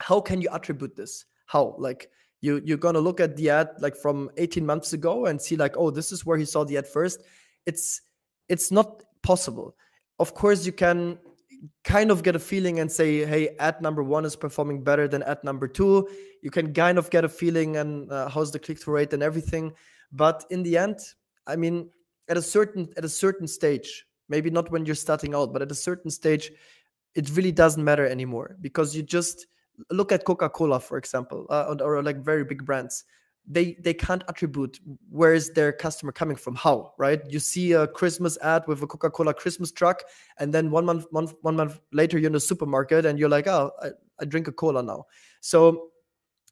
how 0.00 0.20
can 0.20 0.40
you 0.40 0.48
attribute 0.52 0.96
this? 0.96 1.24
How? 1.46 1.74
Like 1.78 2.10
you 2.40 2.60
you're 2.64 2.78
gonna 2.78 3.00
look 3.00 3.20
at 3.20 3.36
the 3.36 3.50
ad 3.50 3.70
like 3.80 3.96
from 3.96 4.30
18 4.36 4.64
months 4.64 4.92
ago 4.92 5.26
and 5.26 5.40
see 5.40 5.56
like 5.56 5.76
oh 5.76 5.90
this 5.90 6.12
is 6.12 6.24
where 6.24 6.38
he 6.38 6.44
saw 6.44 6.64
the 6.64 6.78
ad 6.78 6.86
first. 6.86 7.22
It's 7.66 8.02
it's 8.48 8.70
not 8.70 9.02
possible. 9.22 9.76
Of 10.18 10.34
course 10.34 10.64
you 10.66 10.72
can 10.72 11.18
kind 11.82 12.10
of 12.10 12.22
get 12.22 12.36
a 12.36 12.38
feeling 12.38 12.78
and 12.78 12.90
say 12.90 13.24
hey 13.26 13.56
ad 13.58 13.82
number 13.82 14.02
one 14.02 14.24
is 14.24 14.36
performing 14.36 14.84
better 14.84 15.08
than 15.08 15.22
ad 15.24 15.42
number 15.42 15.66
two. 15.66 16.08
You 16.42 16.50
can 16.50 16.72
kind 16.72 16.98
of 16.98 17.10
get 17.10 17.24
a 17.24 17.28
feeling 17.28 17.76
and 17.76 18.10
uh, 18.12 18.28
how's 18.28 18.52
the 18.52 18.58
click-through 18.60 18.94
rate 18.94 19.12
and 19.12 19.22
everything. 19.22 19.72
But 20.12 20.44
in 20.50 20.62
the 20.62 20.78
end 20.78 20.98
i 21.48 21.56
mean 21.56 21.88
at 22.28 22.36
a 22.36 22.42
certain 22.42 22.88
at 22.96 23.04
a 23.04 23.08
certain 23.08 23.48
stage 23.48 24.04
maybe 24.28 24.50
not 24.50 24.70
when 24.70 24.86
you're 24.86 24.94
starting 24.94 25.34
out 25.34 25.52
but 25.52 25.62
at 25.62 25.72
a 25.72 25.74
certain 25.74 26.10
stage 26.10 26.52
it 27.14 27.34
really 27.34 27.50
doesn't 27.50 27.82
matter 27.82 28.06
anymore 28.06 28.56
because 28.60 28.94
you 28.94 29.02
just 29.02 29.46
look 29.90 30.12
at 30.12 30.24
coca-cola 30.24 30.80
for 30.80 30.98
example 30.98 31.46
uh, 31.50 31.74
or, 31.80 31.98
or 31.98 32.02
like 32.02 32.18
very 32.18 32.44
big 32.44 32.64
brands 32.64 33.04
they 33.48 33.76
they 33.80 33.94
can't 33.94 34.22
attribute 34.28 34.78
where 35.10 35.32
is 35.32 35.50
their 35.50 35.72
customer 35.72 36.12
coming 36.12 36.36
from 36.36 36.54
how 36.54 36.92
right? 36.98 37.20
You 37.28 37.40
see 37.40 37.72
a 37.72 37.86
christmas 37.86 38.36
ad 38.42 38.64
with 38.66 38.82
a 38.82 38.86
coca-cola 38.86 39.32
christmas 39.34 39.72
truck 39.72 40.02
and 40.38 40.52
then 40.52 40.70
one 40.70 40.84
month, 40.84 41.06
month 41.12 41.34
one 41.42 41.56
month 41.56 41.80
later 41.92 42.18
you're 42.18 42.26
in 42.26 42.34
the 42.34 42.40
supermarket 42.40 43.06
and 43.06 43.18
you're 43.18 43.28
like 43.28 43.46
oh 43.46 43.70
I, 43.82 43.88
I 44.20 44.24
drink 44.24 44.48
a 44.48 44.52
cola 44.52 44.82
now. 44.82 45.06
So 45.40 45.90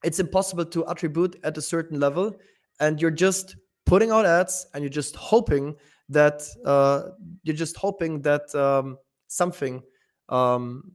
it's 0.05 0.21
impossible 0.21 0.65
to 0.67 0.89
attribute 0.89 1.37
at 1.43 1.59
a 1.59 1.63
certain 1.63 2.01
level 2.01 2.35
and 2.81 3.01
you're 3.01 3.11
just 3.11 3.57
putting 3.85 4.11
out 4.11 4.27
ads 4.27 4.67
and 4.73 4.83
you're 4.83 4.91
just 4.91 5.17
hoping 5.17 5.77
that 6.09 6.43
uh, 6.65 7.11
you're 7.43 7.57
just 7.57 7.77
hoping 7.77 8.23
that 8.23 8.55
um, 8.55 8.99
something 9.27 9.83
um, 10.29 10.93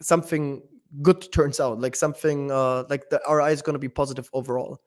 something 0.00 0.62
good 1.00 1.32
turns 1.32 1.60
out 1.60 1.80
like 1.80 1.96
something 1.96 2.50
uh, 2.50 2.84
like 2.90 3.08
the 3.08 3.20
ROI 3.28 3.50
is 3.50 3.62
going 3.62 3.74
to 3.74 3.78
be 3.78 3.88
positive 3.88 4.28
overall. 4.32 4.80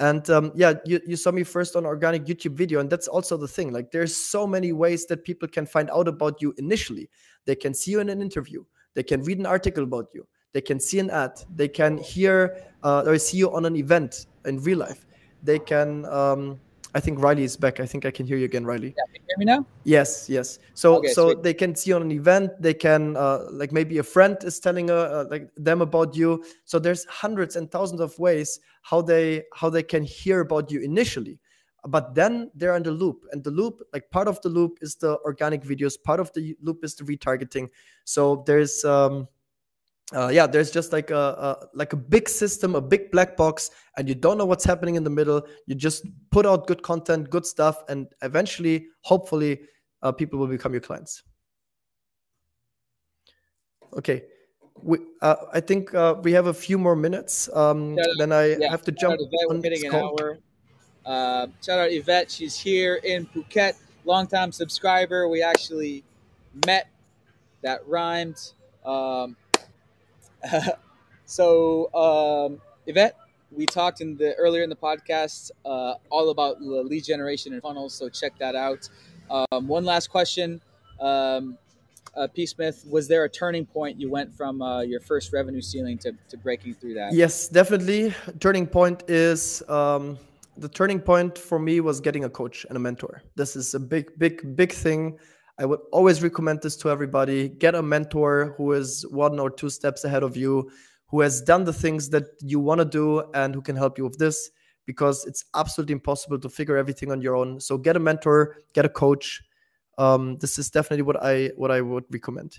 And 0.00 0.28
um, 0.30 0.52
yeah 0.54 0.74
you, 0.84 1.00
you 1.06 1.16
saw 1.16 1.32
me 1.32 1.42
first 1.42 1.74
on 1.74 1.84
organic 1.84 2.24
youtube 2.24 2.52
video 2.52 2.78
and 2.78 2.88
that's 2.88 3.08
also 3.08 3.36
the 3.36 3.48
thing 3.48 3.72
like 3.72 3.90
there's 3.90 4.14
so 4.14 4.46
many 4.46 4.70
ways 4.70 5.06
that 5.06 5.24
people 5.24 5.48
can 5.48 5.66
find 5.66 5.90
out 5.90 6.06
about 6.06 6.40
you 6.40 6.54
initially. 6.58 7.08
They 7.46 7.56
can 7.56 7.74
see 7.74 7.92
you 7.92 8.00
in 8.00 8.08
an 8.08 8.22
interview 8.22 8.62
they 8.94 9.02
can 9.02 9.22
read 9.22 9.38
an 9.38 9.46
article 9.46 9.84
about 9.84 10.06
you 10.14 10.26
they 10.52 10.60
can 10.60 10.78
see 10.78 10.98
an 10.98 11.10
ad 11.10 11.32
they 11.54 11.68
can 11.68 11.98
hear 11.98 12.62
uh, 12.82 13.02
or 13.06 13.18
see 13.18 13.38
you 13.38 13.52
on 13.52 13.64
an 13.64 13.76
event 13.76 14.26
in 14.44 14.60
real 14.62 14.78
life. 14.78 15.06
They 15.42 15.58
can 15.58 16.04
um, 16.06 16.60
I 16.98 17.00
think 17.00 17.20
Riley 17.20 17.44
is 17.44 17.56
back. 17.56 17.78
I 17.78 17.86
think 17.86 18.04
I 18.04 18.10
can 18.10 18.26
hear 18.26 18.36
you 18.36 18.44
again, 18.44 18.66
Riley. 18.66 18.88
Yeah, 18.88 19.04
can 19.12 19.22
you 19.22 19.26
hear 19.28 19.38
me 19.38 19.44
now? 19.44 19.64
Yes, 19.84 20.28
yes. 20.28 20.58
So, 20.74 20.96
Okay, 20.96 21.12
so 21.12 21.28
sweet. 21.28 21.44
they 21.44 21.54
can 21.54 21.76
see 21.76 21.92
on 21.92 22.02
an 22.02 22.10
event. 22.10 22.50
They 22.60 22.74
can, 22.74 23.16
uh, 23.16 23.44
like, 23.52 23.70
maybe 23.70 23.98
a 23.98 24.02
friend 24.02 24.36
is 24.42 24.58
telling 24.58 24.90
uh, 24.90 24.94
uh, 24.94 25.24
like 25.30 25.48
them 25.54 25.80
about 25.80 26.16
you. 26.16 26.42
So 26.64 26.80
there's 26.80 27.04
hundreds 27.04 27.54
and 27.54 27.70
thousands 27.70 28.00
of 28.00 28.18
ways 28.18 28.58
how 28.82 29.00
they 29.02 29.44
how 29.54 29.70
they 29.70 29.84
can 29.84 30.02
hear 30.02 30.40
about 30.40 30.72
you 30.72 30.80
initially, 30.80 31.38
but 31.86 32.16
then 32.16 32.50
they're 32.56 32.74
in 32.74 32.82
the 32.82 32.90
loop, 32.90 33.24
and 33.30 33.44
the 33.44 33.52
loop, 33.52 33.80
like, 33.92 34.10
part 34.10 34.26
of 34.26 34.40
the 34.42 34.48
loop 34.48 34.78
is 34.80 34.96
the 34.96 35.18
organic 35.24 35.62
videos. 35.62 35.94
Part 36.02 36.18
of 36.18 36.32
the 36.32 36.56
loop 36.60 36.82
is 36.82 36.96
the 36.96 37.04
retargeting. 37.04 37.68
So 38.04 38.42
there's 38.44 38.84
um, 38.84 39.28
uh, 40.14 40.28
yeah, 40.28 40.46
there's 40.46 40.70
just 40.70 40.92
like 40.92 41.10
a, 41.10 41.16
a 41.16 41.66
like 41.74 41.92
a 41.92 41.96
big 41.96 42.28
system, 42.28 42.74
a 42.74 42.80
big 42.80 43.10
black 43.10 43.36
box, 43.36 43.70
and 43.96 44.08
you 44.08 44.14
don't 44.14 44.38
know 44.38 44.46
what's 44.46 44.64
happening 44.64 44.94
in 44.94 45.04
the 45.04 45.10
middle. 45.10 45.46
You 45.66 45.74
just 45.74 46.06
put 46.30 46.46
out 46.46 46.66
good 46.66 46.82
content, 46.82 47.28
good 47.28 47.44
stuff, 47.44 47.82
and 47.88 48.06
eventually, 48.22 48.86
hopefully, 49.02 49.60
uh, 50.02 50.12
people 50.12 50.38
will 50.38 50.46
become 50.46 50.72
your 50.72 50.80
clients. 50.80 51.22
Okay, 53.98 54.24
we 54.82 54.98
uh, 55.20 55.36
I 55.52 55.60
think 55.60 55.94
uh, 55.94 56.14
we 56.22 56.32
have 56.32 56.46
a 56.46 56.54
few 56.54 56.78
more 56.78 56.96
minutes. 56.96 57.50
Um, 57.54 57.96
Shout 57.96 58.06
then 58.18 58.32
I 58.32 58.56
yeah, 58.56 58.70
have 58.70 58.82
to 58.84 58.92
jump 58.92 59.16
Yvette, 59.20 59.50
on 59.50 59.56
we're 59.56 59.62
hitting 59.62 59.86
an 59.86 59.94
hour. 59.94 60.38
Uh, 61.04 61.46
shout 61.64 61.78
out 61.78 61.90
Yvette, 61.90 62.30
she's 62.30 62.58
here 62.58 62.96
in 62.96 63.26
Phuket, 63.26 63.74
longtime 64.04 64.52
subscriber. 64.52 65.28
We 65.28 65.42
actually 65.42 66.04
met. 66.66 66.88
That 67.62 67.86
rhymed. 67.88 68.52
Um, 68.84 69.36
so 71.24 71.92
um, 71.94 72.60
Yvette, 72.86 73.16
we 73.50 73.66
talked 73.66 74.00
in 74.00 74.16
the 74.16 74.34
earlier 74.34 74.62
in 74.62 74.70
the 74.70 74.76
podcast 74.76 75.50
uh, 75.64 75.94
all 76.10 76.30
about 76.30 76.60
lead 76.62 77.04
generation 77.04 77.52
and 77.52 77.62
funnels. 77.62 77.94
So 77.94 78.08
check 78.08 78.38
that 78.38 78.54
out. 78.54 78.88
Um, 79.30 79.68
one 79.68 79.84
last 79.84 80.08
question. 80.08 80.60
Um, 81.00 81.58
uh, 82.16 82.26
P. 82.26 82.46
Smith, 82.46 82.84
was 82.90 83.06
there 83.06 83.24
a 83.24 83.28
turning 83.28 83.64
point 83.64 84.00
you 84.00 84.10
went 84.10 84.34
from 84.34 84.60
uh, 84.60 84.80
your 84.80 85.00
first 85.00 85.32
revenue 85.32 85.60
ceiling 85.60 85.98
to, 85.98 86.12
to 86.28 86.36
breaking 86.36 86.74
through 86.74 86.94
that? 86.94 87.12
Yes, 87.12 87.48
definitely. 87.48 88.12
Turning 88.40 88.66
point 88.66 89.04
is 89.08 89.62
um, 89.68 90.18
the 90.56 90.68
turning 90.68 91.00
point 91.00 91.38
for 91.38 91.58
me 91.58 91.80
was 91.80 92.00
getting 92.00 92.24
a 92.24 92.30
coach 92.30 92.66
and 92.68 92.76
a 92.76 92.80
mentor. 92.80 93.22
This 93.36 93.54
is 93.54 93.74
a 93.74 93.80
big, 93.80 94.18
big, 94.18 94.56
big 94.56 94.72
thing. 94.72 95.18
I 95.58 95.66
would 95.66 95.80
always 95.90 96.22
recommend 96.22 96.62
this 96.62 96.76
to 96.78 96.90
everybody. 96.90 97.48
Get 97.48 97.74
a 97.74 97.82
mentor 97.82 98.54
who 98.56 98.72
is 98.72 99.04
one 99.10 99.40
or 99.40 99.50
two 99.50 99.70
steps 99.70 100.04
ahead 100.04 100.22
of 100.22 100.36
you, 100.36 100.70
who 101.08 101.20
has 101.20 101.40
done 101.40 101.64
the 101.64 101.72
things 101.72 102.10
that 102.10 102.24
you 102.42 102.60
want 102.60 102.78
to 102.78 102.84
do 102.84 103.24
and 103.34 103.54
who 103.54 103.60
can 103.60 103.74
help 103.74 103.98
you 103.98 104.04
with 104.04 104.18
this 104.18 104.50
because 104.86 105.26
it's 105.26 105.44
absolutely 105.54 105.92
impossible 105.92 106.38
to 106.38 106.48
figure 106.48 106.76
everything 106.76 107.10
on 107.10 107.20
your 107.20 107.36
own. 107.36 107.60
So 107.60 107.76
get 107.76 107.96
a 107.96 107.98
mentor, 107.98 108.56
get 108.72 108.84
a 108.84 108.88
coach. 108.88 109.42
Um, 109.98 110.38
this 110.38 110.58
is 110.58 110.70
definitely 110.70 111.02
what 111.02 111.22
I 111.22 111.48
what 111.56 111.70
I 111.70 111.80
would 111.80 112.04
recommend. 112.10 112.56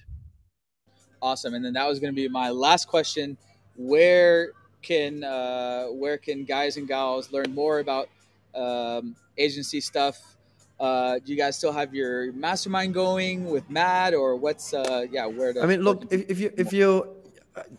Awesome. 1.22 1.54
And 1.54 1.64
then 1.64 1.74
that 1.74 1.88
was 1.88 2.00
going 2.00 2.14
to 2.14 2.16
be 2.16 2.28
my 2.28 2.50
last 2.50 2.88
question. 2.88 3.38
Where 3.78 4.52
can 4.82 5.24
uh, 5.24 5.86
where 5.88 6.18
can 6.18 6.44
guys 6.44 6.78
and 6.78 6.88
gals 6.88 7.32
learn 7.32 7.54
more 7.56 7.80
about 7.80 8.10
um, 8.54 9.16
agency 9.38 9.80
stuff? 9.80 10.38
Uh, 10.80 11.20
do 11.20 11.32
you 11.34 11.38
guys 11.38 11.58
still 11.58 11.74
have 11.74 11.94
your 11.94 12.32
mastermind 12.32 12.94
going 12.94 13.46
with 13.50 13.70
Matt, 13.70 14.14
or 14.14 14.36
what's 14.36 14.74
uh, 14.74 15.06
yeah? 15.12 15.26
Where 15.26 15.52
to? 15.52 15.62
I 15.62 15.66
mean, 15.66 15.82
look, 15.82 16.06
if, 16.10 16.30
if 16.30 16.40
you 16.40 16.54
if 16.58 16.72
you, 16.72 17.08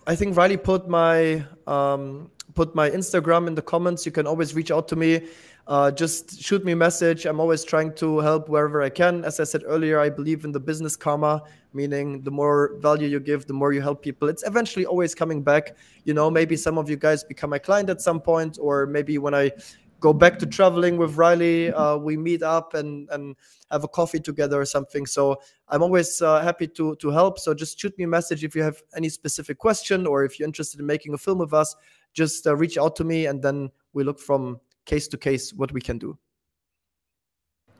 I 0.06 0.14
think 0.14 0.36
Riley 0.36 0.58
put 0.58 0.88
my 0.88 1.42
um, 1.66 2.30
put 2.54 2.74
my 2.74 2.90
Instagram 2.90 3.46
in 3.46 3.54
the 3.54 3.62
comments. 3.62 4.04
You 4.04 4.12
can 4.12 4.26
always 4.26 4.54
reach 4.54 4.70
out 4.70 4.86
to 4.88 4.96
me. 4.96 5.28
Uh, 5.66 5.90
just 5.90 6.42
shoot 6.42 6.64
me 6.64 6.72
a 6.72 6.76
message. 6.76 7.26
I'm 7.26 7.38
always 7.38 7.64
trying 7.64 7.94
to 7.94 8.18
help 8.18 8.48
wherever 8.48 8.82
I 8.82 8.90
can. 8.90 9.24
As 9.24 9.38
I 9.38 9.44
said 9.44 9.62
earlier, 9.64 10.00
I 10.00 10.10
believe 10.10 10.44
in 10.44 10.52
the 10.52 10.58
business 10.58 10.96
karma, 10.96 11.42
meaning 11.72 12.22
the 12.22 12.30
more 12.30 12.74
value 12.80 13.06
you 13.06 13.20
give, 13.20 13.46
the 13.46 13.52
more 13.52 13.72
you 13.72 13.80
help 13.80 14.02
people. 14.02 14.28
It's 14.28 14.42
eventually 14.46 14.84
always 14.84 15.14
coming 15.14 15.42
back. 15.42 15.76
You 16.04 16.12
know, 16.12 16.28
maybe 16.28 16.56
some 16.56 16.76
of 16.76 16.90
you 16.90 16.96
guys 16.96 17.22
become 17.22 17.52
a 17.52 17.58
client 17.58 17.88
at 17.88 18.00
some 18.00 18.20
point, 18.20 18.58
or 18.60 18.84
maybe 18.86 19.16
when 19.18 19.34
I 19.34 19.52
go 20.00 20.12
back 20.12 20.38
to 20.38 20.46
traveling 20.46 20.96
with 20.96 21.16
Riley, 21.16 21.72
uh, 21.72 21.96
we 21.96 22.16
meet 22.16 22.42
up 22.42 22.74
and 22.74 23.08
and 23.10 23.36
have 23.70 23.84
a 23.84 23.88
coffee 23.88 24.18
together 24.20 24.60
or 24.60 24.64
something. 24.64 25.06
So 25.06 25.40
I'm 25.68 25.82
always 25.82 26.20
uh, 26.22 26.40
happy 26.42 26.66
to 26.68 26.96
to 26.96 27.10
help. 27.10 27.38
So 27.38 27.54
just 27.54 27.78
shoot 27.78 27.96
me 27.98 28.04
a 28.04 28.08
message 28.08 28.42
if 28.44 28.54
you 28.56 28.62
have 28.62 28.82
any 28.96 29.08
specific 29.08 29.58
question 29.58 30.06
or 30.06 30.24
if 30.24 30.38
you're 30.38 30.48
interested 30.48 30.80
in 30.80 30.86
making 30.86 31.14
a 31.14 31.18
film 31.18 31.38
with 31.38 31.52
us. 31.54 31.76
Just 32.12 32.46
uh, 32.46 32.56
reach 32.56 32.76
out 32.78 32.96
to 32.96 33.04
me, 33.04 33.26
and 33.26 33.40
then 33.42 33.70
we 33.92 34.02
look 34.04 34.18
from 34.18 34.58
case 34.84 35.06
to 35.08 35.16
case 35.18 35.52
what 35.52 35.70
we 35.72 35.80
can 35.80 35.98
do. 35.98 36.18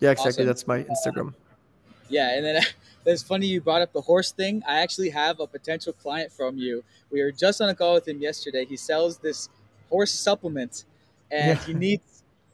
Yeah, 0.00 0.10
exactly. 0.12 0.44
Awesome. 0.44 0.46
That's 0.46 0.66
my 0.66 0.84
Instagram. 0.84 1.34
yeah, 2.08 2.36
and 2.36 2.44
then 2.44 2.62
it's 3.06 3.22
funny 3.22 3.46
you 3.46 3.60
brought 3.60 3.82
up 3.82 3.92
the 3.92 4.00
horse 4.00 4.32
thing. 4.32 4.62
I 4.66 4.80
actually 4.80 5.10
have 5.10 5.40
a 5.40 5.46
potential 5.46 5.92
client 5.92 6.32
from 6.32 6.56
you. 6.58 6.82
We 7.10 7.22
were 7.22 7.32
just 7.32 7.60
on 7.60 7.68
a 7.68 7.74
call 7.74 7.94
with 7.94 8.06
him 8.08 8.20
yesterday. 8.20 8.64
He 8.64 8.76
sells 8.76 9.18
this 9.18 9.48
horse 9.90 10.12
supplement, 10.12 10.84
and 11.30 11.58
Yeah. 11.58 11.64
he 11.66 11.74
needs 11.74 12.02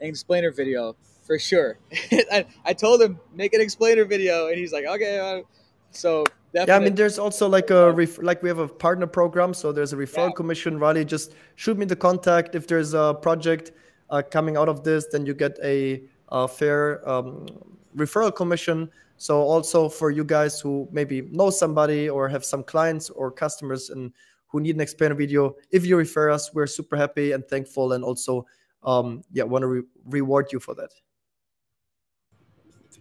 an 0.01 0.09
explainer 0.09 0.51
video 0.51 0.97
for 1.23 1.39
sure. 1.39 1.79
I, 2.33 2.47
I 2.65 2.73
told 2.73 3.03
him 3.03 3.19
make 3.35 3.53
an 3.55 3.61
explainer 3.61 4.05
video, 4.05 4.49
and 4.49 4.57
he's 4.57 4.73
like, 4.73 4.85
okay. 4.87 5.19
Uh, 5.19 5.43
so 5.91 6.25
definitely. 6.53 6.73
Yeah, 6.73 6.77
I 6.77 6.81
mean, 6.81 6.95
there's 6.95 7.19
also 7.19 7.49
like 7.49 7.71
a 7.71 7.91
ref- 7.93 8.23
like 8.23 8.43
we 8.43 8.49
have 8.49 8.59
a 8.59 8.69
partner 8.69 9.07
program, 9.07 9.55
so 9.55 9.73
there's 9.73 9.93
a 9.93 9.97
referral 9.97 10.29
Yeah. 10.29 10.33
commission. 10.37 10.79
Riley, 10.79 11.05
just 11.05 11.35
shoot 11.57 11.77
me 11.79 11.87
the 11.87 11.97
contact. 11.97 12.55
If 12.55 12.67
there's 12.67 12.95
a 12.95 13.15
project 13.21 13.73
uh, 14.11 14.23
coming 14.31 14.57
out 14.57 14.69
of 14.69 14.85
this, 14.85 15.07
then 15.07 15.27
you 15.27 15.35
get 15.35 15.59
a, 15.65 16.03
a 16.29 16.47
fair 16.47 17.09
um, 17.09 17.47
referral 17.97 18.35
commission. 18.35 18.91
So 19.19 19.41
also 19.41 19.89
for 19.89 20.11
you 20.11 20.25
guys 20.25 20.61
who 20.61 20.87
maybe 20.93 21.23
know 21.33 21.49
somebody 21.49 22.09
or 22.09 22.29
have 22.29 22.45
some 22.45 22.63
clients 22.63 23.09
or 23.09 23.31
customers 23.31 23.89
and 23.89 24.13
who 24.49 24.61
need 24.61 24.75
an 24.75 24.81
explainer 24.83 25.15
video, 25.15 25.57
if 25.71 25.87
you 25.87 25.97
refer 25.97 26.31
us, 26.31 26.53
we're 26.55 26.67
super 26.67 26.97
happy 26.97 27.33
and 27.33 27.45
thankful, 27.49 27.95
and 27.95 28.05
also 28.05 28.47
um, 28.87 29.23
yeah, 29.33 29.45
want 29.45 29.63
to 29.63 29.67
re- 29.67 29.83
reward 30.07 30.53
you 30.53 30.61
for 30.61 30.75
that. 30.77 30.91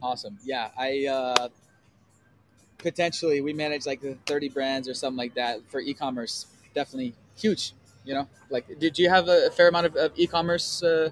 Awesome. 0.01 0.37
Yeah, 0.43 0.69
I 0.77 1.05
uh, 1.07 1.49
potentially 2.77 3.41
we 3.41 3.53
manage 3.53 3.85
like 3.85 4.01
the 4.01 4.17
30 4.25 4.49
brands 4.49 4.89
or 4.89 4.93
something 4.93 5.17
like 5.17 5.35
that 5.35 5.61
for 5.69 5.79
e-commerce. 5.79 6.47
Definitely 6.73 7.13
huge. 7.37 7.73
You 8.03 8.13
know, 8.15 8.27
like 8.49 8.79
did 8.79 8.99
you 8.99 9.09
have 9.09 9.27
a, 9.27 9.49
fair 9.51 9.67
amount 9.69 9.87
of, 9.87 9.95
of 9.95 10.11
e-commerce? 10.15 10.83
Uh, 10.83 11.09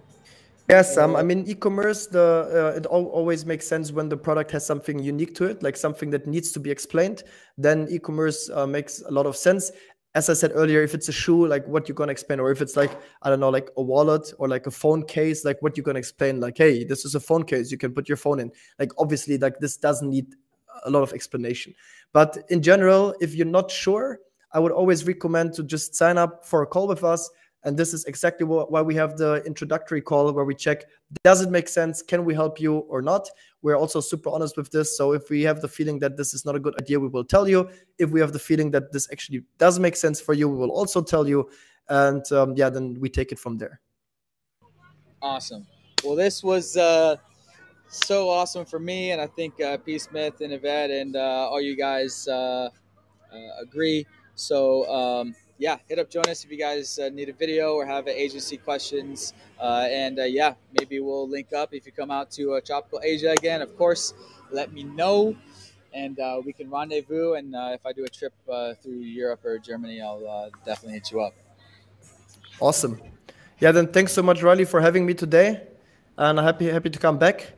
Yes, 0.70 0.98
um, 0.98 1.18
I 1.18 1.24
mean, 1.24 1.44
e-commerce. 1.46 2.08
The 2.08 2.74
uh, 2.74 2.78
it 2.78 2.86
al- 2.86 3.08
always 3.08 3.46
makes 3.46 3.68
sense 3.68 3.92
when 3.92 4.08
the 4.08 4.16
product 4.16 4.50
has 4.52 4.66
something 4.66 4.98
unique 4.98 5.36
to 5.36 5.44
it, 5.44 5.62
like 5.62 5.76
something 5.76 6.10
that 6.12 6.26
needs 6.26 6.54
to 6.54 6.60
be 6.60 6.72
explained. 6.72 7.24
Then 7.58 7.88
e-commerce 7.92 8.50
uh, 8.50 8.66
makes 8.66 9.02
a 9.02 9.12
lot 9.12 9.26
of 9.26 9.36
sense. 9.36 9.72
As 10.16 10.30
I 10.30 10.34
said 10.34 10.52
earlier, 10.54 10.84
if 10.84 10.94
it's 10.94 11.10
a 11.10 11.12
shoe, 11.12 11.48
like 11.48 11.68
what 11.68 11.88
you're 11.88 11.96
gonna 11.96 12.12
explain, 12.12 12.40
or 12.40 12.52
if 12.52 12.62
it's 12.62 12.76
like 12.76 12.92
I 13.24 13.30
don't 13.30 13.40
know, 13.40 13.50
like 13.50 13.70
a 13.78 13.82
wallet 13.82 14.32
or 14.38 14.48
like 14.48 14.68
a 14.68 14.72
phone 14.72 15.06
case, 15.06 15.44
like 15.44 15.62
what 15.62 15.76
you're 15.76 15.84
gonna 15.84 16.00
explain, 16.00 16.40
like 16.40 16.58
hey, 16.58 16.84
this 16.84 17.04
is 17.04 17.16
a 17.16 17.20
phone 17.20 17.44
case, 17.44 17.72
you 17.72 17.78
can 17.78 17.94
put 17.94 18.08
your 18.08 18.18
phone 18.18 18.40
in. 18.40 18.52
Like 18.78 18.92
obviously, 19.00 19.38
like 19.38 19.60
this 19.60 19.78
doesn't 19.78 20.10
need 20.10 20.28
a 20.86 20.90
lot 20.90 21.02
of 21.02 21.14
explanation. 21.14 21.74
But 22.12 22.38
in 22.50 22.62
general, 22.62 23.16
if 23.20 23.34
you're 23.34 23.48
not 23.48 23.72
sure, 23.72 24.20
I 24.52 24.60
would 24.60 24.72
always 24.72 25.06
recommend 25.08 25.54
to 25.54 25.64
just 25.64 25.96
sign 25.96 26.18
up 26.18 26.46
for 26.46 26.62
a 26.62 26.68
call 26.68 26.88
with 26.88 27.04
us. 27.04 27.30
And 27.66 27.78
this 27.78 27.94
is 27.94 28.04
exactly 28.06 28.46
why 28.46 28.82
we 28.82 28.94
have 28.96 29.18
the 29.18 29.42
introductory 29.46 30.02
call 30.02 30.32
where 30.34 30.44
we 30.44 30.56
check 30.56 30.86
does 31.24 31.42
it 31.42 31.50
make 31.50 31.68
sense? 31.68 32.02
Can 32.02 32.26
we 32.26 32.34
help 32.34 32.60
you 32.60 32.78
or 32.90 33.02
not? 33.02 33.30
We're 33.62 33.78
also 33.78 34.02
super 34.02 34.30
honest 34.30 34.58
with 34.58 34.72
this. 34.72 34.98
So 34.98 35.14
if 35.14 35.30
we 35.30 35.44
have 35.44 35.62
the 35.62 35.68
feeling 35.68 36.00
that 36.00 36.18
this 36.18 36.34
is 36.34 36.46
not 36.46 36.56
a 36.56 36.60
good 36.60 36.76
idea, 36.82 37.00
we 37.00 37.08
will 37.08 37.24
tell 37.24 37.48
you. 37.48 37.70
If 38.00 38.10
we 38.10 38.20
have 38.20 38.34
the 38.34 38.40
feeling 38.40 38.72
that 38.72 38.92
this 38.92 39.08
actually 39.12 39.44
does 39.58 39.80
make 39.80 39.96
sense 39.96 40.20
for 40.20 40.34
you, 40.34 40.50
we 40.50 40.58
will 40.58 40.72
also 40.72 41.02
tell 41.02 41.28
you. 41.28 41.50
And 41.90 42.30
um, 42.32 42.56
yeah, 42.56 42.70
then 42.70 42.98
we 43.00 43.10
take 43.10 43.32
it 43.32 43.40
from 43.40 43.58
there. 43.58 43.80
Awesome. 45.22 45.68
Well, 46.04 46.16
this 46.16 46.44
was 46.44 46.76
uh, 46.76 47.16
so 47.88 48.30
awesome 48.30 48.66
for 48.66 48.80
me, 48.80 49.12
and 49.12 49.22
I 49.22 49.28
think 49.28 49.62
uh, 49.62 49.78
P. 49.78 49.98
Smith 49.98 50.42
and 50.42 50.52
Yvette 50.52 50.92
and 50.92 51.16
uh, 51.16 51.48
all 51.50 51.62
you 51.62 51.78
guys 51.78 52.28
uh, 52.28 52.70
uh, 53.32 53.38
agree. 53.62 54.06
So 54.36 54.90
um, 54.90 55.36
yeah, 55.58 55.78
hit 55.88 56.00
up 56.00 56.10
Jonas 56.10 56.44
if 56.44 56.52
you 56.52 56.58
guys 56.58 57.00
uh, 57.00 57.10
need 57.10 57.30
a 57.30 57.34
video 57.34 57.74
or 57.74 57.86
have 57.86 58.08
agency 58.08 58.58
questions. 58.58 59.34
Uh, 59.60 59.88
and 59.90 60.20
uh, 60.20 60.24
yeah, 60.24 60.56
maybe 60.80 61.00
we'll 61.00 61.30
link 61.30 61.54
up 61.54 61.74
if 61.74 61.86
you 61.86 61.92
come 61.92 62.12
out 62.12 62.32
to 62.32 62.54
uh, 62.54 62.62
Tropical 62.62 63.00
Asia 63.04 63.32
again. 63.32 63.62
Of 63.62 63.78
course, 63.78 64.14
let 64.52 64.74
me 64.74 64.84
know 64.84 65.36
and 65.94 66.20
uh, 66.20 66.42
we 66.44 66.54
can 66.54 66.70
rendezvous. 66.70 67.34
And 67.34 67.56
uh, 67.56 67.72
if 67.74 67.86
I 67.86 67.94
do 67.94 68.04
a 68.04 68.10
trip 68.10 68.34
through 68.46 69.00
Europe 69.00 69.46
or 69.46 69.60
Germany, 69.60 70.02
I'll 70.02 70.50
definitely 70.66 70.94
hit 70.94 71.12
you 71.12 71.22
up. 71.22 71.34
Awesome. 72.60 73.00
Yeah, 73.60 73.72
then 73.72 73.88
thanks 73.88 74.12
so 74.12 74.24
much, 74.24 74.42
Riley, 74.42 74.66
for 74.66 74.82
having 74.82 75.06
me 75.06 75.14
today. 75.14 75.62
And 76.18 76.40
happy, 76.40 76.70
happy 76.70 76.90
to 76.90 77.00
come 77.00 77.18
back 77.18 77.54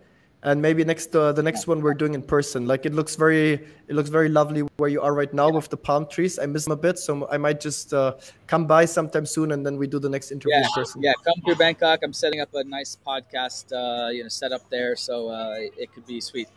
and 0.45 0.61
maybe 0.61 0.85
next 0.85 1.15
uh, 1.15 1.31
the 1.31 1.41
next 1.41 1.65
one 1.65 1.81
we're 1.81 1.95
doing 1.95 2.13
in 2.13 2.21
person. 2.21 2.67
Like 2.67 2.85
it 2.85 2.93
looks 2.93 3.15
very 3.15 3.53
it 3.87 3.95
looks 3.95 4.09
very 4.09 4.29
lovely 4.29 4.61
where 4.77 4.89
you 4.89 5.01
are 5.01 5.13
right 5.13 5.33
now 5.33 5.49
with 5.49 5.69
the 5.69 5.77
palm 5.77 6.05
trees. 6.07 6.37
I 6.37 6.45
miss 6.45 6.65
them 6.65 6.73
a 6.73 6.81
bit 6.87 6.99
so 6.99 7.27
i 7.31 7.37
might 7.37 7.59
just 7.59 7.93
uh, 7.93 8.13
come 8.45 8.67
by 8.67 8.85
sometime 8.85 9.25
soon 9.25 9.51
and 9.53 9.65
then 9.65 9.75
we 9.77 9.87
do 9.87 9.99
the 9.99 10.09
next 10.09 10.31
interview 10.31 10.57
yeah, 10.57 10.67
in 10.67 10.71
person. 10.75 11.01
yeah 11.01 11.13
come 11.23 11.33
through 11.43 11.55
bangkok. 11.55 11.99
I'm 12.03 12.13
setting 12.13 12.41
up 12.41 12.53
a 12.53 12.63
nice 12.63 12.95
podcast 12.95 13.65
uh, 13.73 14.09
you 14.09 14.21
know 14.23 14.29
set 14.29 14.51
up 14.51 14.69
there 14.69 14.95
so 14.95 15.29
uh, 15.29 15.55
it 15.83 15.91
could 15.93 16.05
be 16.05 16.21
sweet. 16.21 16.47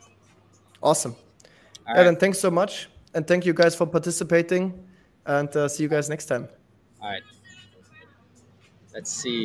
Awesome. 0.83 1.17
All 1.87 1.95
right. 1.95 2.05
then 2.05 2.17
thanks 2.17 2.39
so 2.39 2.51
much 2.51 2.89
and 3.15 3.27
thank 3.27 3.47
you 3.47 3.55
guys 3.55 3.75
for 3.75 3.87
participating 3.87 4.85
and 5.25 5.49
uh, 5.57 5.67
see 5.67 5.83
you 5.83 5.89
guys 5.89 6.11
next 6.11 6.27
time. 6.27 6.47
All 7.01 7.09
right. 7.09 7.23
Let's 8.93 9.11
see 9.11 9.45